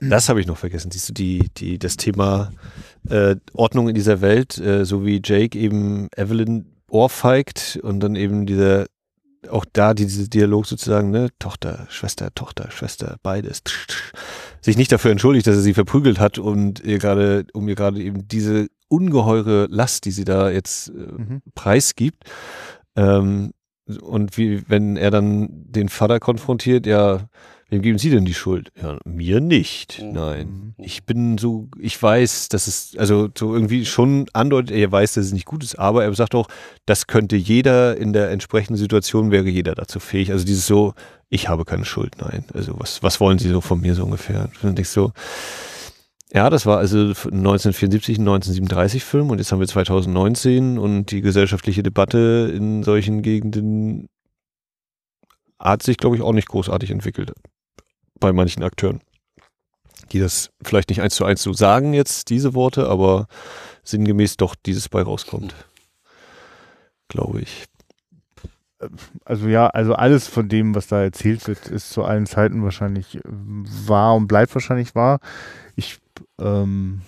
[0.00, 0.90] Das habe ich noch vergessen.
[0.90, 2.50] Siehst du, die, die, das Thema
[3.08, 8.44] äh, Ordnung in dieser Welt, äh, so wie Jake eben Evelyn ohrfeigt und dann eben
[8.46, 8.86] dieser,
[9.50, 14.12] auch da dieser Dialog sozusagen, ne, Tochter, Schwester, Tochter, Schwester, beides, tsch, tsch,
[14.60, 18.00] sich nicht dafür entschuldigt, dass er sie verprügelt hat und ihr gerade, um ihr gerade
[18.02, 21.42] eben diese ungeheure Last, die sie da jetzt äh, Mhm.
[21.54, 22.24] preisgibt.
[22.96, 23.52] Ähm,
[24.02, 27.28] und wie, wenn er dann den Vater konfrontiert, ja,
[27.68, 28.72] wem geben Sie denn die Schuld?
[28.80, 30.02] Ja, mir nicht.
[30.02, 30.12] Mhm.
[30.12, 30.74] Nein.
[30.78, 35.26] Ich bin so, ich weiß, dass es, also so irgendwie schon andeutet, er weiß, dass
[35.26, 36.48] es nicht gut ist, aber er sagt auch,
[36.86, 40.32] das könnte jeder in der entsprechenden Situation wäre jeder dazu fähig.
[40.32, 40.94] Also dieses so,
[41.28, 42.44] ich habe keine Schuld, nein.
[42.54, 44.44] Also was, was wollen Sie so von mir so ungefähr?
[44.44, 45.12] Und dann denkst du so,
[46.32, 51.22] ja, das war also 1974 ein 1937 Film und jetzt haben wir 2019 und die
[51.22, 54.08] gesellschaftliche Debatte in solchen Gegenden
[55.58, 57.32] hat sich, glaube ich, auch nicht großartig entwickelt
[58.20, 59.00] bei manchen Akteuren,
[60.12, 63.26] die das vielleicht nicht eins zu eins so sagen jetzt, diese Worte, aber
[63.84, 65.54] sinngemäß doch dieses bei rauskommt.
[67.08, 67.64] Glaube ich.
[69.24, 73.16] Also ja, also alles von dem, was da erzählt wird, ist zu allen Zeiten wahrscheinlich
[73.16, 75.18] äh, wahr und bleibt wahrscheinlich wahr.
[75.74, 75.98] Ich,
[76.40, 77.02] ähm,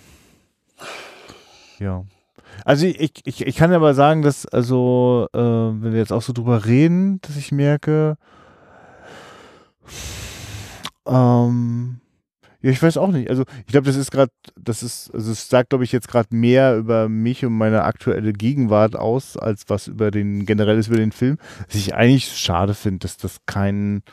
[1.79, 2.03] ja.
[2.65, 6.33] Also ich, ich, ich kann aber sagen, dass, also, äh, wenn wir jetzt auch so
[6.33, 8.17] drüber reden, dass ich merke,
[11.07, 11.99] ähm,
[12.61, 13.29] ja, ich weiß auch nicht.
[13.29, 16.35] Also ich glaube, das ist gerade, das ist, also es sagt, glaube ich, jetzt gerade
[16.35, 21.11] mehr über mich und meine aktuelle Gegenwart aus, als was über den generelles über den
[21.11, 21.37] Film.
[21.67, 24.03] Was ich eigentlich schade finde, dass das kein,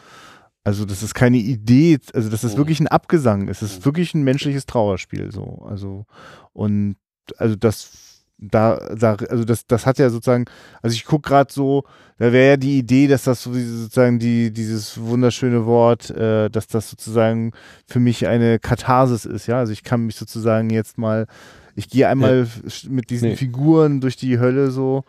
[0.65, 2.59] also das ist keine Idee, also dass das Mhm.
[2.59, 3.61] wirklich ein Abgesang ist.
[3.63, 5.67] Es ist wirklich ein menschliches Trauerspiel so.
[5.69, 6.07] Also
[6.55, 6.97] und
[7.37, 8.08] also das
[8.39, 10.45] da, da also das, das hat ja sozusagen,
[10.81, 11.85] also ich gucke gerade so,
[12.19, 16.49] da wäre ja die Idee, dass das so diese- sozusagen die, dieses wunderschöne Wort, äh,
[16.49, 17.53] dass das sozusagen
[17.87, 19.59] für mich eine Katharsis ist, ja.
[19.59, 21.27] Also ich kann mich sozusagen jetzt mal,
[21.75, 23.37] ich gehe einmal f- mit diesen Nee.
[23.37, 25.05] Figuren durch die Hölle so,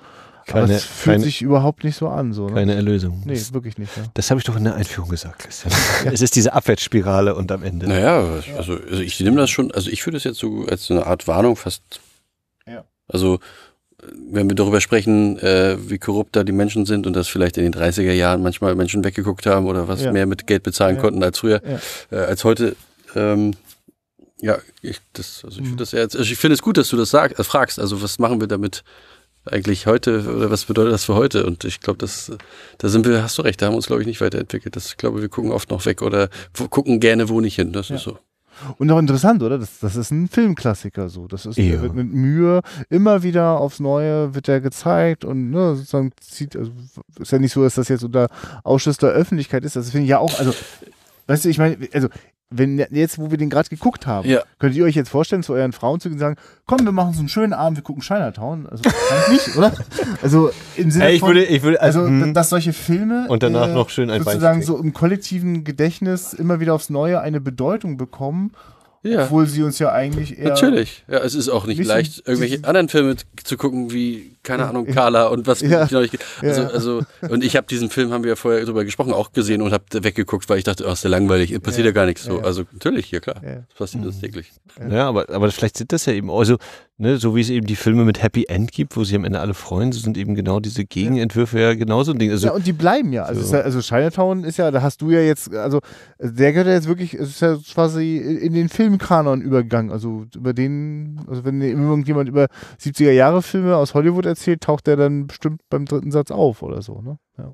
[0.48, 2.48] aber Keine, es fühlt keine, sich überhaupt nicht so an, so.
[2.50, 2.56] Ne?
[2.56, 3.22] keine Erlösung.
[3.26, 4.04] Nee, Das, wirklich nicht, ja.
[4.16, 5.72] das habe ich doch in der Einführung gesagt, Christian.
[6.12, 7.88] Es ist diese Abwärtsspirale und am Ende.
[7.88, 8.20] Naja,
[8.58, 11.06] also, also ich nehme das schon, also ich würde das jetzt so als so eine
[11.06, 11.84] Art Warnung fast.
[13.10, 13.40] Also,
[14.32, 17.64] wenn wir darüber sprechen, äh, wie korrupt da die Menschen sind und dass vielleicht in
[17.64, 20.14] den 30er Jahren manchmal Menschen weggeguckt haben oder was Ja.
[20.14, 21.02] mehr mit Geld bezahlen Ja.
[21.02, 21.80] konnten als früher, Ja.
[22.18, 22.78] äh, als heute,
[23.16, 23.56] ähm,
[24.42, 25.70] ja, ich, das, also ich Mhm.
[25.72, 27.78] finde das eher, also ich finde es gut, dass du das sag, äh, fragst.
[27.78, 28.84] Also was machen wir damit
[29.46, 31.46] eigentlich heute oder was bedeutet das für heute?
[31.46, 32.32] Und ich glaube, das,
[32.78, 34.76] da sind wir, hast du recht, da haben wir uns glaube ich nicht weiterentwickelt.
[34.78, 36.30] Das, ich glaube, wir gucken oft noch weg oder
[36.70, 37.74] gucken gerne wo nicht hin.
[37.74, 38.18] Das ist so.
[38.78, 39.58] Und auch interessant, oder?
[39.58, 41.28] Das, das ist ein Filmklassiker so.
[41.28, 41.72] Das ist Ja.
[41.72, 46.56] der wird mit Mühe immer wieder aufs Neue wird er gezeigt und ne, sozusagen zieht,
[46.56, 46.72] also
[47.20, 48.28] ist ja nicht so, dass das jetzt unter
[48.64, 49.76] Ausschuss der Öffentlichkeit ist.
[49.76, 50.54] Das finde ich ja auch, also,
[51.30, 52.10] weißt du, ich meine, also
[52.52, 54.42] wenn jetzt, wo wir den gerade geguckt haben, Ja.
[54.58, 57.14] könnt ihr euch jetzt vorstellen, zu euren Frauen zu gehen und sagen, komm, wir machen
[57.14, 58.66] so einen schönen Abend, wir gucken Chinatown.
[58.68, 58.82] Also
[59.32, 59.72] nicht, oder?
[60.24, 63.44] Also im Sinne Ey, ich von, würde, ich würde, also, also, dass solche Filme und
[63.44, 67.22] danach äh, noch schön ein sozusagen zu so im kollektiven Gedächtnis immer wieder aufs Neue
[67.22, 68.52] eine Bedeutung bekommen,
[69.04, 69.26] Ja.
[69.26, 71.06] obwohl sie uns ja eigentlich eher Natürlich.
[71.08, 75.28] Ja, es ist auch nicht leicht, irgendwelche anderen Filme zu gucken, wie, keine Ahnung, Carla
[75.28, 75.86] und was Ja.
[75.86, 76.68] ich noch nicht, also, Ja.
[76.70, 79.72] also, und ich habe diesen Film, haben wir ja vorher drüber gesprochen, auch gesehen und
[79.74, 82.38] habe weggeguckt, weil ich dachte, oh, ist der langweilig, passiert ja, gar nichts so.
[82.40, 82.44] Ja.
[82.44, 83.42] Also, natürlich, ja klar.
[83.44, 83.56] Ja.
[83.70, 84.52] Das passiert uns täglich.
[84.90, 86.58] ja, aber, aber vielleicht sind das ja eben, also,
[86.98, 89.40] ne, so wie es eben die Filme mit Happy End gibt, wo sich am Ende
[89.40, 92.32] alle freuen, so sind eben genau diese Gegenentwürfe ja genauso ein Ding.
[92.32, 93.24] Also, ja, und die bleiben ja.
[93.24, 93.48] Also, So.
[93.48, 95.80] ist ja, also Chinatown ist ja, da hast du ja jetzt, also
[96.20, 99.92] der gehört ja jetzt wirklich, es ist ja quasi in den Filmkanon übergegangen.
[99.92, 102.48] Also über den, also wenn irgendjemand über
[102.82, 106.82] 70er Jahre Filme aus Hollywood erzählt, taucht der dann bestimmt beim dritten Satz auf oder
[106.82, 107.18] so, ne?
[107.38, 107.52] Ja.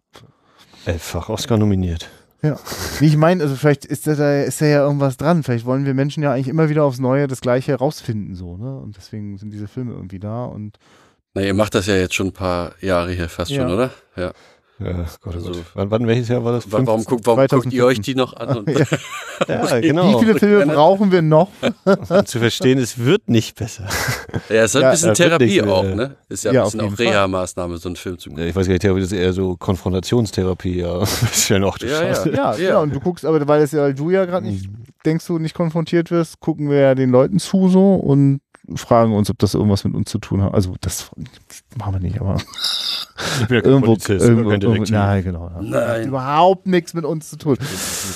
[0.86, 2.10] elffach Oscar nominiert.
[2.42, 2.60] Ja.
[3.00, 5.42] Nee, ich meine, also vielleicht ist da, da ist da ja irgendwas dran.
[5.42, 8.78] Vielleicht wollen wir Menschen ja eigentlich immer wieder aufs Neue das Gleiche herausfinden, so, ne?
[8.78, 10.78] Und deswegen sind diese Filme irgendwie da und
[11.34, 13.64] Na, ihr macht das ja jetzt schon ein paar Jahre hier fast Ja.
[13.64, 13.90] schon, oder?
[14.16, 14.32] Ja.
[14.78, 16.70] Ja, Gott, Also- also, wann, wann, welches Jahr war das?
[16.70, 17.84] Wa- Warum, guckt, warum guckt ihr 2014?
[17.84, 18.58] euch die noch an?
[18.58, 18.70] Und
[19.48, 19.66] Ja.
[19.70, 20.20] Ja, genau.
[20.22, 21.50] Wie viele Filme brauchen wir noch?
[21.86, 23.88] Um zu verstehen, es wird nicht besser.
[24.50, 26.16] Ja, es ist Ja, ein bisschen ja, Therapie auch, ne?
[26.28, 27.00] Ist ja, ja, ein bisschen auch.
[27.00, 28.50] Reha-Maßnahme, so einen Film zu Ja, gucken.
[28.50, 31.02] Ich weiß gar nicht, Therapie ist eher so Konfrontationstherapie, ja.
[31.04, 32.26] ist ja noch Ja, ja.
[32.26, 32.80] Ja, Ja.
[32.80, 34.84] Und du guckst, aber weil ja, weil du ja gerade nicht, Mhm.
[35.06, 38.42] denkst du, nicht konfrontiert wirst, gucken wir ja den Leuten zu so und
[38.76, 40.54] fragen uns, ob das irgendwas mit uns zu tun hat.
[40.54, 41.12] Also das
[41.78, 42.38] machen wir nicht, aber
[43.42, 45.48] Ich bin ja kein irgendwo, Polizist, irgendwo, irgendwo nein, genau.
[45.50, 45.62] Ja.
[45.62, 45.72] Nein.
[45.72, 47.58] Das überhaupt nichts mit uns zu tun.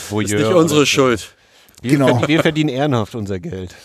[0.09, 0.85] Voyeur Ist nicht unsere.
[0.85, 1.35] Schuld.
[1.81, 2.07] Wir, Genau.
[2.07, 3.75] verdienen, wir verdienen ehrenhaft unser Geld.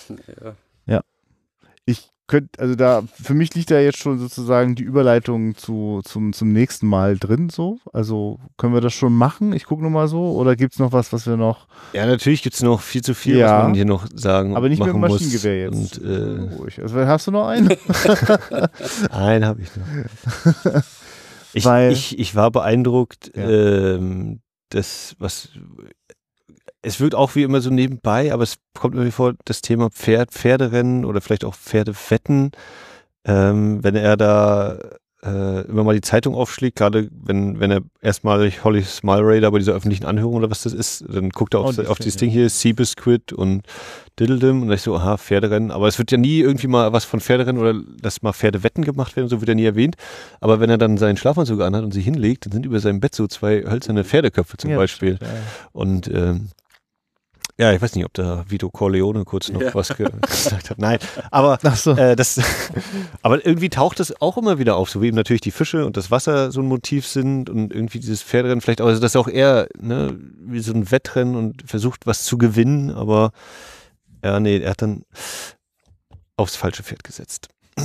[1.87, 6.33] Ich könnte, also da, für mich liegt da jetzt schon sozusagen die Überleitung zu, zum,
[6.33, 7.79] zum nächsten Mal drin, so.
[7.93, 9.53] Also können wir das schon machen?
[9.53, 10.33] Ich gucke nochmal so.
[10.33, 11.67] Oder gibt es noch was, was wir noch.
[11.93, 13.59] Ja, natürlich gibt es noch viel zu viel, Ja.
[13.59, 15.11] was man hier noch sagen Aber nicht mit dem muss.
[15.13, 15.99] Maschinengewehr jetzt.
[15.99, 16.81] Und, äh, Ruhig.
[16.81, 17.69] Also hast du noch einen?
[19.11, 20.83] einen habe ich noch.
[21.53, 23.49] Ich, Weil- ich, ich war beeindruckt, Ja.
[23.49, 24.41] ähm,
[24.71, 25.51] das, was
[26.85, 30.31] es wirkt auch wie immer so nebenbei, aber es kommt mir vor, das Thema Pferd,
[30.33, 32.53] Pferderennen oder vielleicht auch Pferdewetten,
[33.25, 34.79] ähm, wenn er da
[35.25, 39.59] äh, immer mal die Zeitung aufschlägt, gerade wenn, wenn er erstmalig Holly Smiley da bei
[39.59, 42.17] dieser öffentlichen Anhörung oder was das ist, dann guckt er auf, Oh, das auf dieses
[42.19, 43.63] Ding, hier, Seabiscuit und
[44.21, 47.21] Diddledum und ich so, aha, Pferderennen, aber es wird ja nie irgendwie mal was von
[47.21, 49.97] Pferderennen oder dass mal Pferdewetten gemacht werden, so wird er nie erwähnt,
[50.43, 53.15] aber wenn er dann seinen Schlafanzug anhat und sich hinlegt, dann sind über seinem Bett
[53.15, 55.17] so zwei hölzerne Pferdeköpfe zum Ja, Beispiel.
[55.17, 55.39] stimmt, ja.
[55.73, 56.49] und ähm,
[57.59, 59.75] ja, ich weiß nicht, ob da Vito Corleone kurz noch Ja.
[59.75, 60.79] was ge gesagt hat.
[60.79, 60.99] Nein,
[61.31, 61.93] aber so.
[61.93, 62.41] äh, das,
[63.23, 65.97] aber irgendwie taucht es auch immer wieder auf, so wie eben natürlich die Fische und
[65.97, 69.17] das Wasser so ein Motiv sind und irgendwie dieses Pferderennen vielleicht auch, also das ist
[69.17, 73.31] auch eher ne, wie so ein Wettrennen und versucht was zu gewinnen, aber
[74.25, 75.05] ja, nee, er hat dann
[76.37, 77.49] aufs falsche Pferd gesetzt.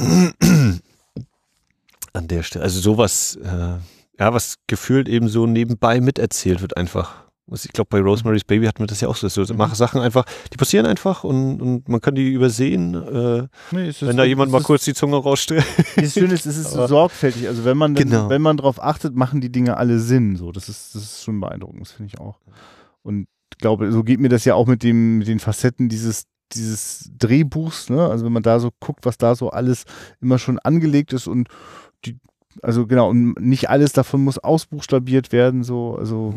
[2.13, 3.77] An der Stelle, also sowas, äh,
[4.19, 7.28] ja, was gefühlt eben so nebenbei miterzählt wird einfach.
[7.51, 9.27] Ich glaube, bei Rosemary's Baby hatten wir das ja auch so.
[9.27, 9.57] so Mhm.
[9.57, 14.17] Mach Sachen einfach, die passieren einfach und, und man kann die übersehen, äh, Nee, wenn
[14.17, 15.65] da jemand mal kurz die Zunge rausstreckt.
[15.95, 17.47] Das Schöne ist, es ist so sorgfältig.
[17.47, 18.29] Also wenn man, Genau.
[18.29, 20.35] wenn man drauf achtet, machen die Dinge alle Sinn.
[20.35, 22.39] So, das ist, das ist schon beeindruckend, das finde ich auch.
[23.01, 26.23] Und ich glaube, so geht mir das ja auch mit dem, mit den Facetten dieses,
[26.53, 28.07] dieses Drehbuchs, ne?
[28.09, 29.83] Also wenn man da so guckt, was da so alles
[30.21, 31.47] immer schon angelegt ist und
[32.05, 32.17] die,
[32.63, 36.33] also genau, und nicht alles davon muss ausbuchstabiert werden, so, also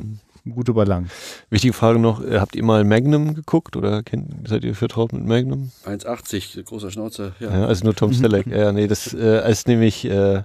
[0.51, 1.11] gute Balance.
[1.51, 5.25] Wichtige Frage noch, äh, habt ihr mal Magnum geguckt oder kennt, seid ihr vertraut mit
[5.27, 5.71] Magnum?
[5.87, 7.33] 1,80, großer Schnauze.
[7.41, 7.51] Ja.
[7.51, 8.47] Ja, also nur Tom Selleck.
[8.47, 10.43] ja, nee, das äh, ist nämlich äh,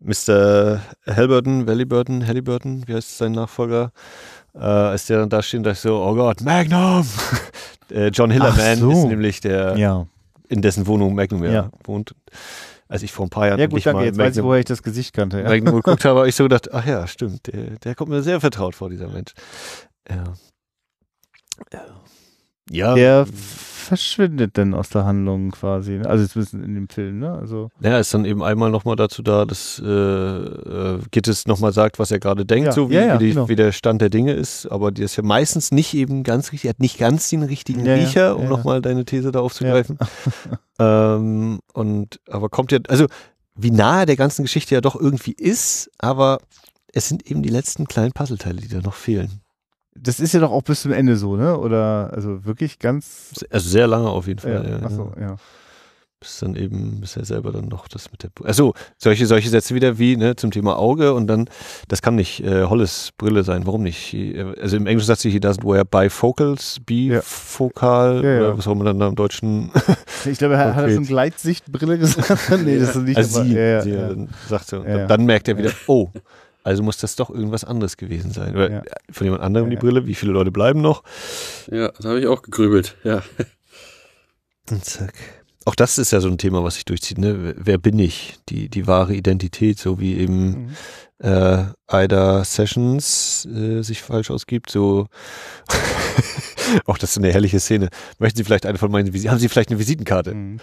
[0.00, 0.80] Mr.
[1.06, 3.92] Halliburton, Halliburton, Halliburton, wie heißt sein Nachfolger?
[4.54, 7.06] Äh, als der dann da steht, dachte ich so, oh Gott, Magnum!
[7.90, 8.90] äh, John Hillerman so.
[8.90, 10.06] ist nämlich der, Ja.
[10.48, 11.70] in dessen Wohnung Magnum Ja.
[11.84, 12.14] wohnt.
[12.88, 13.98] Als ich vor ein paar Jahren Ja gut, danke.
[13.98, 15.40] mal Jetzt weiß ich, Magnum, woher ich das Gesicht kannte.
[15.40, 15.48] Ja.
[15.48, 18.40] Magnum geguckt habe, habe ich so gedacht, ach ja, stimmt, der, der kommt mir sehr
[18.40, 19.32] vertraut vor, dieser Mensch.
[20.08, 20.24] Ja.
[21.72, 21.84] Ja.
[22.70, 22.94] Ja.
[22.94, 23.26] Der
[23.86, 25.92] verschwindet dann aus der Handlung quasi.
[25.92, 26.06] Ne?
[26.06, 27.32] Also zumindest in dem Film, ne?
[27.32, 31.98] Also Ja, ist dann eben einmal nochmal dazu da, dass äh, äh, Gittes nochmal sagt,
[31.98, 33.48] was er gerade denkt, Ja, so wie, ja, ja, wie, die, genau.
[33.48, 34.66] wie der Stand der Dinge ist.
[34.66, 37.88] Aber die ist ja meistens nicht eben ganz richtig, er hat nicht ganz den richtigen
[37.88, 38.48] Riecher, um ja.
[38.48, 39.98] nochmal deine These da aufzugreifen.
[40.80, 43.06] ähm, und aber kommt ja, also
[43.54, 46.40] wie nahe der ganzen Geschichte ja doch irgendwie ist, aber
[46.92, 49.40] es sind eben die letzten kleinen Puzzleteile, die da noch fehlen.
[50.00, 51.58] Das ist ja doch auch bis zum Ende so, ne?
[51.58, 53.32] Oder also wirklich ganz.
[53.50, 54.80] Also sehr lange auf jeden Fall.
[54.82, 55.28] Ja, ja.
[55.28, 55.36] ja.
[56.20, 58.30] bis dann eben, bis er selber dann noch das mit der.
[58.44, 61.48] Also solche, solche Sätze wieder wie ne, zum Thema Auge und dann,
[61.88, 63.66] das kann nicht äh, Holles Brille sein.
[63.66, 63.98] Warum nicht?
[63.98, 68.72] He, also im Englischen sagt sie, he doesn't wear bifocals, bifokal, Ja, oder was auch
[68.72, 69.70] immer dann da im Deutschen.
[70.24, 70.94] Ich glaube, er hat er Okay.
[70.96, 72.50] schon Gleitsichtbrille gesagt.
[72.64, 73.16] nee, das ist nicht.
[73.16, 73.96] also aber- sie, sie.
[73.96, 75.06] Dann sagt ja.
[75.06, 76.10] dann merkt er wieder, oh,
[76.66, 78.54] also muss das doch irgendwas anderes gewesen sein.
[78.54, 78.82] Oder Ja.
[79.10, 79.80] von jemand anderem Ja, die ja.
[79.80, 81.02] Brille, wie viele Leute bleiben noch?
[81.70, 82.96] Ja, da habe ich auch gegrübelt.
[83.04, 83.22] Ja.
[84.70, 85.14] Und zack.
[85.64, 87.18] Auch das ist ja so ein Thema, was sich durchzieht.
[87.18, 87.54] Ne?
[87.56, 88.36] Wer bin ich?
[88.48, 90.66] Die, die wahre Identität, so wie eben
[91.20, 91.26] Mhm.
[91.26, 94.70] äh, Ida Sessions äh, sich falsch ausgibt.
[94.70, 95.06] So
[96.86, 97.88] auch das ist eine herrliche Szene.
[98.18, 99.30] Möchten Sie vielleicht eine von meinen Visiten?
[99.30, 100.34] Haben Sie vielleicht eine Visitenkarte?
[100.34, 100.60] Mhm.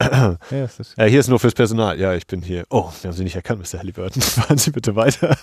[0.00, 1.98] Ja, ist Ja, hier ist nur fürs Personal.
[2.00, 2.64] Ja, ich bin hier.
[2.70, 3.78] Oh, wir haben Sie nicht erkannt, Mr.
[3.80, 4.22] Halliburton.
[4.22, 5.36] Fahren Sie bitte weiter.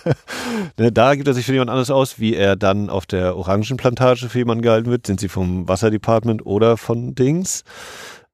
[0.78, 4.28] ne, da gibt er sich für jemand anderes aus, wie er dann auf der Orangenplantage
[4.28, 5.06] für jemanden gehalten wird.
[5.06, 7.62] Sind Sie vom Wasserdepartment oder von Dings?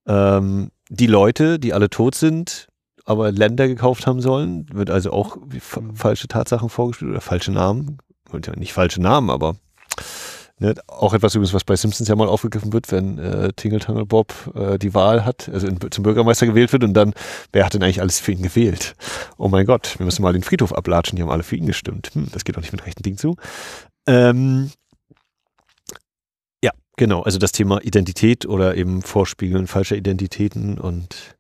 [0.06, 2.68] Ähm, die Leute, die alle tot sind,
[3.04, 5.96] aber Länder gekauft haben sollen, wird also auch fa Mhm.
[5.96, 7.98] falsche Tatsachen vorgespielt oder falsche Namen.
[8.56, 9.56] Nicht falsche Namen, aber
[10.64, 14.06] Ne, auch etwas übrigens, was bei Simpsons ja mal aufgegriffen wird, wenn äh, Tingle Tangle
[14.06, 17.12] Bob äh, die Wahl hat, also in, zum Bürgermeister gewählt wird und dann,
[17.52, 18.94] wer hat denn eigentlich alles für ihn gewählt?
[19.36, 22.12] Oh mein Gott, wir müssen mal den Friedhof ablatschen, die haben alle für ihn gestimmt.
[22.14, 23.36] Hm, das geht doch nicht mit rechten Dingen zu.
[24.06, 24.70] Ähm,
[26.62, 31.36] ja, genau, also das Thema Identität oder eben Vorspiegeln falscher Identitäten und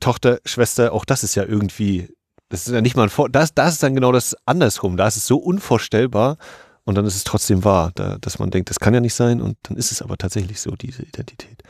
[0.00, 2.08] Tochter, Schwester, auch das ist ja irgendwie,
[2.48, 4.96] das ist ja nicht mal ein Vor das, das ist dann genau das andersrum.
[4.96, 6.38] Da ist es so unvorstellbar
[6.84, 9.40] und dann ist es trotzdem wahr, da, dass man denkt, das kann ja nicht sein
[9.40, 11.62] und dann ist es aber tatsächlich so, diese Identität.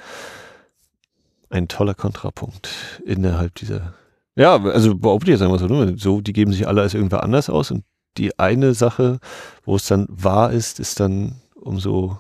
[1.50, 2.68] Ein toller Kontrapunkt
[3.04, 3.94] innerhalb dieser.
[4.34, 5.94] Ja, also behaupte ich jetzt einmal so, ne?
[5.96, 7.84] so, die geben sich alle als irgendwer anders aus und
[8.16, 9.20] die eine Sache,
[9.64, 12.18] wo es dann wahr ist, ist dann umso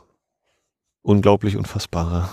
[1.02, 2.30] unglaublich unfassbarer.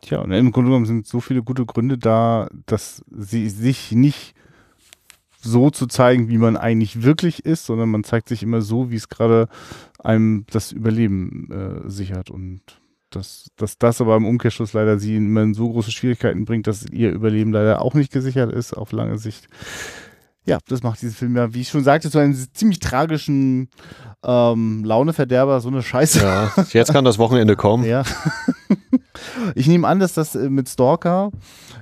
[0.00, 4.34] Tja, und im Grunde genommen sind so viele gute Gründe da, dass sie sich nicht
[5.42, 8.96] so zu zeigen, wie man eigentlich wirklich ist, sondern man zeigt sich immer so, wie
[8.96, 9.48] es gerade
[9.98, 12.30] einem das Überleben äh, sichert.
[12.30, 12.62] Und
[13.10, 16.86] dass, dass das aber im Umkehrschluss leider sie immer in so große Schwierigkeiten bringt, dass
[16.86, 19.48] ihr Überleben leider auch nicht gesichert ist auf lange Sicht.
[20.44, 23.68] Ja, das macht diesen Film ja, wie ich schon sagte, zu einem ziemlich tragischen
[24.24, 26.20] ähm, Launeverderber, so eine Scheiße.
[26.20, 27.84] Ja, jetzt kann das Wochenende kommen.
[27.84, 28.02] Ja.
[29.54, 31.30] Ich nehme an, dass das äh, mit Stalker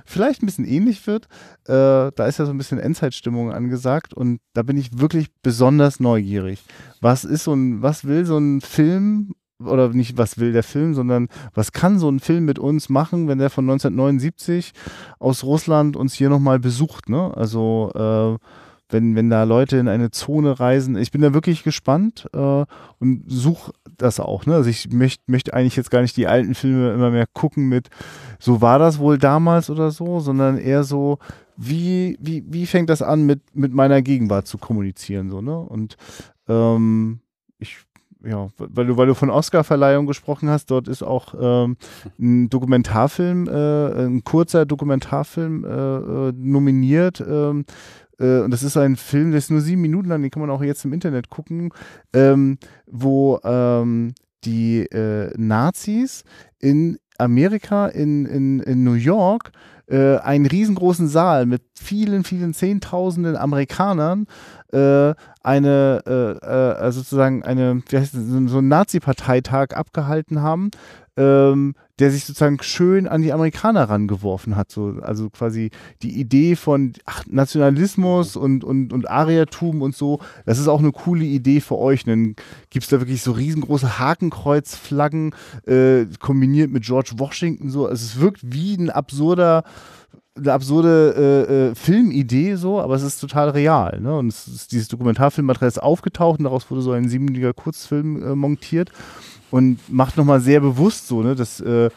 [0.05, 1.25] vielleicht ein bisschen ähnlich wird.
[1.65, 5.99] Äh, da ist ja so ein bisschen Endzeitstimmung angesagt und da bin ich wirklich besonders
[5.99, 6.63] neugierig.
[7.01, 9.33] Was ist so ein, was will so ein Film
[9.65, 13.27] oder nicht, was will der Film, sondern was kann so ein Film mit uns machen,
[13.27, 14.71] wenn der von 1979
[15.19, 17.31] aus Russland uns hier nochmal besucht, ne?
[17.35, 18.45] Also äh,
[18.91, 20.95] wenn, wenn da Leute in eine Zone reisen.
[20.97, 22.65] Ich bin da wirklich gespannt äh,
[22.99, 24.45] und suche das auch.
[24.45, 24.55] Ne?
[24.55, 27.89] Also ich möchte möcht eigentlich jetzt gar nicht die alten Filme immer mehr gucken mit,
[28.39, 31.19] so war das wohl damals oder so, sondern eher so,
[31.57, 35.29] wie, wie, wie fängt das an, mit, mit meiner Gegenwart zu kommunizieren?
[35.29, 35.57] So, ne?
[35.57, 35.95] Und
[36.47, 37.19] ähm,
[37.59, 37.85] ich
[38.23, 41.75] ja, weil du, weil du von Oscar-Verleihung gesprochen hast, dort ist auch ähm,
[42.19, 47.63] ein Dokumentarfilm, äh, ein kurzer Dokumentarfilm äh, äh nominiert, äh,
[48.17, 50.61] und das ist ein Film, der ist nur sieben Minuten lang, den kann man auch
[50.61, 51.73] jetzt im Internet gucken,
[52.13, 54.13] ähm, wo ähm,
[54.43, 56.23] die äh, Nazis
[56.59, 59.51] in Amerika, in, in, in New York,
[59.87, 64.25] äh, einen riesengroßen Saal mit vielen, vielen Zehntausenden Amerikanern
[64.71, 65.13] äh,
[65.43, 70.71] eine, äh, äh, sozusagen eine, wie heißt das, so einen Nazi-Parteitag abgehalten haben,
[71.17, 74.71] ähm, der sich sozusagen schön an die Amerikaner rangeworfen hat.
[74.71, 75.69] So, also quasi
[76.01, 80.91] die Idee von ach, Nationalismus und, und, und Ariertum und so, das ist auch eine
[80.91, 82.07] coole Idee für euch.
[82.07, 82.35] Und dann
[82.71, 85.35] gibt es da wirklich so riesengroße Hakenkreuzflaggen
[85.67, 87.69] äh, kombiniert mit George Washington.
[87.69, 87.85] So.
[87.85, 89.63] Also es wirkt wie ein absurder
[90.33, 91.13] eine absurde
[91.49, 93.99] äh, äh, Filmidee so, aber es ist total real.
[93.99, 94.17] Ne?
[94.17, 98.91] Und ist, dieses Dokumentarfilmmaterial ist aufgetaucht und daraus wurde so ein siebenjähriger Kurzfilm äh, montiert
[99.51, 101.89] und macht nochmal sehr bewusst so, ne, dass äh,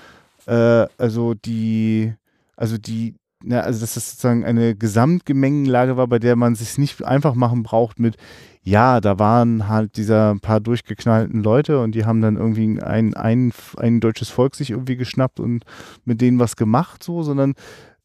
[0.46, 2.12] äh, also die,
[2.56, 7.02] also die, na, also dass das sozusagen eine Gesamtgemengenlage war, bei der man sich nicht
[7.04, 8.16] einfach machen braucht mit,
[8.62, 13.52] ja, da waren halt dieser paar durchgeknallten Leute und die haben dann irgendwie ein, ein,
[13.76, 15.64] ein deutsches Volk sich irgendwie geschnappt und
[16.04, 17.54] mit denen was gemacht, so, sondern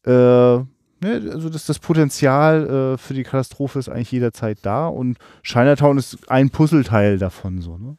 [0.04, 0.60] äh,
[1.02, 5.96] Ne, also das, das Potenzial äh, für die Katastrophe ist eigentlich jederzeit da und Chinatown
[5.96, 7.78] ist ein Puzzleteil davon so.
[7.78, 7.96] Ne?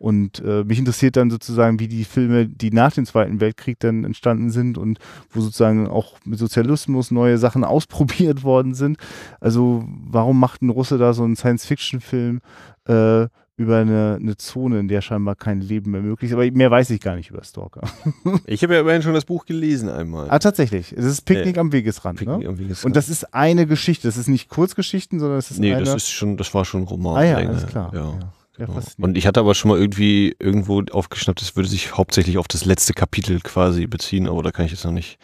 [0.00, 4.04] Und äh, mich interessiert dann sozusagen, wie die Filme, die nach dem Zweiten Weltkrieg dann
[4.04, 4.98] entstanden sind und
[5.28, 8.96] wo sozusagen auch mit Sozialismus neue Sachen ausprobiert worden sind.
[9.40, 12.40] Also warum macht ein Russe da so einen Science-Fiction-Film
[12.88, 13.26] äh,
[13.58, 16.34] über eine, eine Zone, in der scheinbar kein Leben mehr möglich ist.
[16.34, 17.82] Aber mehr weiß ich gar nicht über Stalker.
[18.46, 20.30] ich habe ja immerhin schon das Buch gelesen einmal.
[20.30, 20.94] Ah, tatsächlich.
[20.96, 22.18] Es ist Picknick äh, am Wegesrand.
[22.18, 22.48] Picknick ne?
[22.48, 22.86] am Wegesrand.
[22.86, 24.08] Und das ist eine Geschichte.
[24.08, 25.84] Das ist nicht Kurzgeschichten, sondern es ist nee, eine...
[25.84, 27.18] das ist schon, das war schon Roman.
[27.18, 27.92] Ah ja, alles klar.
[27.92, 28.00] Ja.
[28.00, 28.32] ja.
[28.66, 28.78] Genau.
[28.98, 32.66] Und ich hatte aber schon mal irgendwie irgendwo aufgeschnappt, es würde sich hauptsächlich auf das
[32.66, 35.18] letzte Kapitel quasi beziehen, aber da kann ich jetzt noch nicht,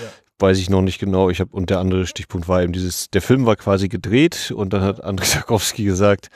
[0.00, 0.08] ja.
[0.38, 1.28] weiß ich noch nicht genau.
[1.28, 4.72] Ich habe und der andere Stichpunkt war eben dieses, der Film war quasi gedreht und
[4.72, 6.28] dann hat Andrei Sarkowski gesagt,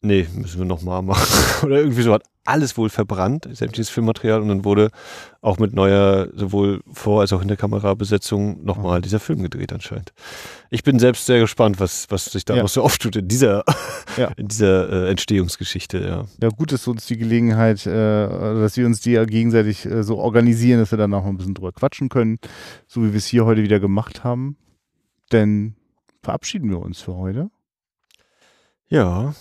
[0.00, 1.26] nee, müssen wir nochmal machen.
[1.66, 4.40] Oder irgendwie so hat alles wohl verbrannt, sämtliches Filmmaterial.
[4.40, 4.90] Und dann wurde
[5.40, 10.12] auch mit neuer, sowohl Vor- als auch Hinterkamerabesetzung nochmal dieser Film gedreht anscheinend.
[10.70, 12.80] Ich bin selbst sehr gespannt, was, was sich daraus ja.
[12.80, 13.64] so auftut in dieser,
[14.16, 14.28] ja.
[14.36, 15.98] in dieser äh, Entstehungsgeschichte.
[15.98, 16.24] Ja.
[16.42, 17.90] ja, gut ist uns die Gelegenheit, äh,
[18.28, 21.72] dass wir uns die gegenseitig äh, so organisieren, dass wir dann auch ein bisschen drüber
[21.72, 22.38] quatschen können,
[22.86, 24.56] so wie wir es hier heute wieder gemacht haben.
[25.32, 25.74] Denn
[26.22, 27.50] verabschieden wir uns für heute.
[28.88, 29.34] Ja,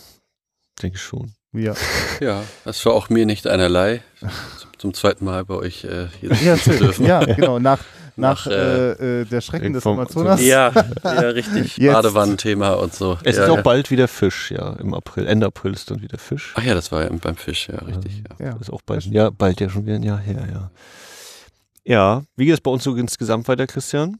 [0.81, 1.34] denke schon.
[1.57, 1.73] Ja.
[2.19, 6.31] Ja, das war auch mir nicht einerlei, zum, zum zweiten Mal bei euch äh, hier
[6.43, 7.05] ja, zu dürfen.
[7.05, 7.59] Ja, genau.
[7.59, 7.79] Nach,
[8.15, 10.41] nach, nach, äh, äh, äh, der Schrecken des Amazonas.
[10.41, 10.71] ja,
[11.03, 11.77] ja, richtig.
[11.77, 11.93] Jetzt.
[11.93, 13.17] Badewannenthema und so.
[13.23, 13.61] Es ja, ist auch ja.
[13.61, 15.27] bald wieder Fisch, ja, im April.
[15.27, 16.53] Ende April ist dann wieder Fisch.
[16.55, 18.23] Ach ja, das war ja beim Fisch, ja, richtig.
[18.39, 18.55] Ja.
[18.57, 20.71] Ist auch bald, ja, bald ja schon wieder ein Jahr her, ja.
[21.87, 24.17] Ja, wie geht es bei uns so insgesamt weiter, Christian?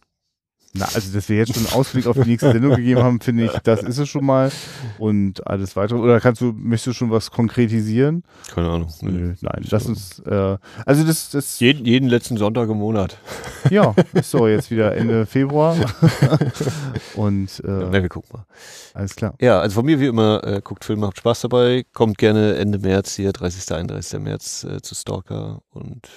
[0.77, 3.45] Na, also, dass wir jetzt schon einen Ausblick auf die nächste Sendung gegeben haben, finde
[3.45, 4.51] ich, das ist es schon mal.
[4.97, 5.99] Und alles weitere.
[5.99, 8.23] Oder kannst du, möchtest du schon was konkretisieren?
[8.53, 8.89] Keine Ahnung.
[9.01, 9.65] Nö, nein.
[9.69, 13.17] Lass uns, äh, also das, das, Jeden, jeden letzten Sonntag im Monat.
[13.69, 15.75] ja, ist so jetzt wieder Ende Februar.
[17.15, 18.45] Und, Ja, äh, wir gucken mal.
[18.93, 19.35] alles klar.
[19.39, 21.85] Ja, also von mir wie immer, äh, guckt Filme, habt Spaß dabei.
[21.93, 23.73] Kommt gerne Ende März hier, 30.
[23.73, 24.19] 31.
[24.19, 26.09] März äh, zu Stalker und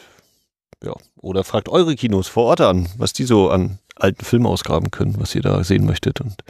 [0.82, 4.90] ja, oder fragt eure Kinos vor Ort an, was die so an alten Filmen ausgraben
[4.90, 6.42] können, was ihr da sehen möchtet und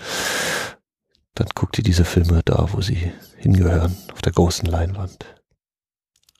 [1.34, 5.24] dann guckt ihr diese Filme da, wo sie hingehören, auf der großen Leinwand.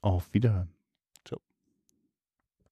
[0.01, 0.75] Auf Wiederhören.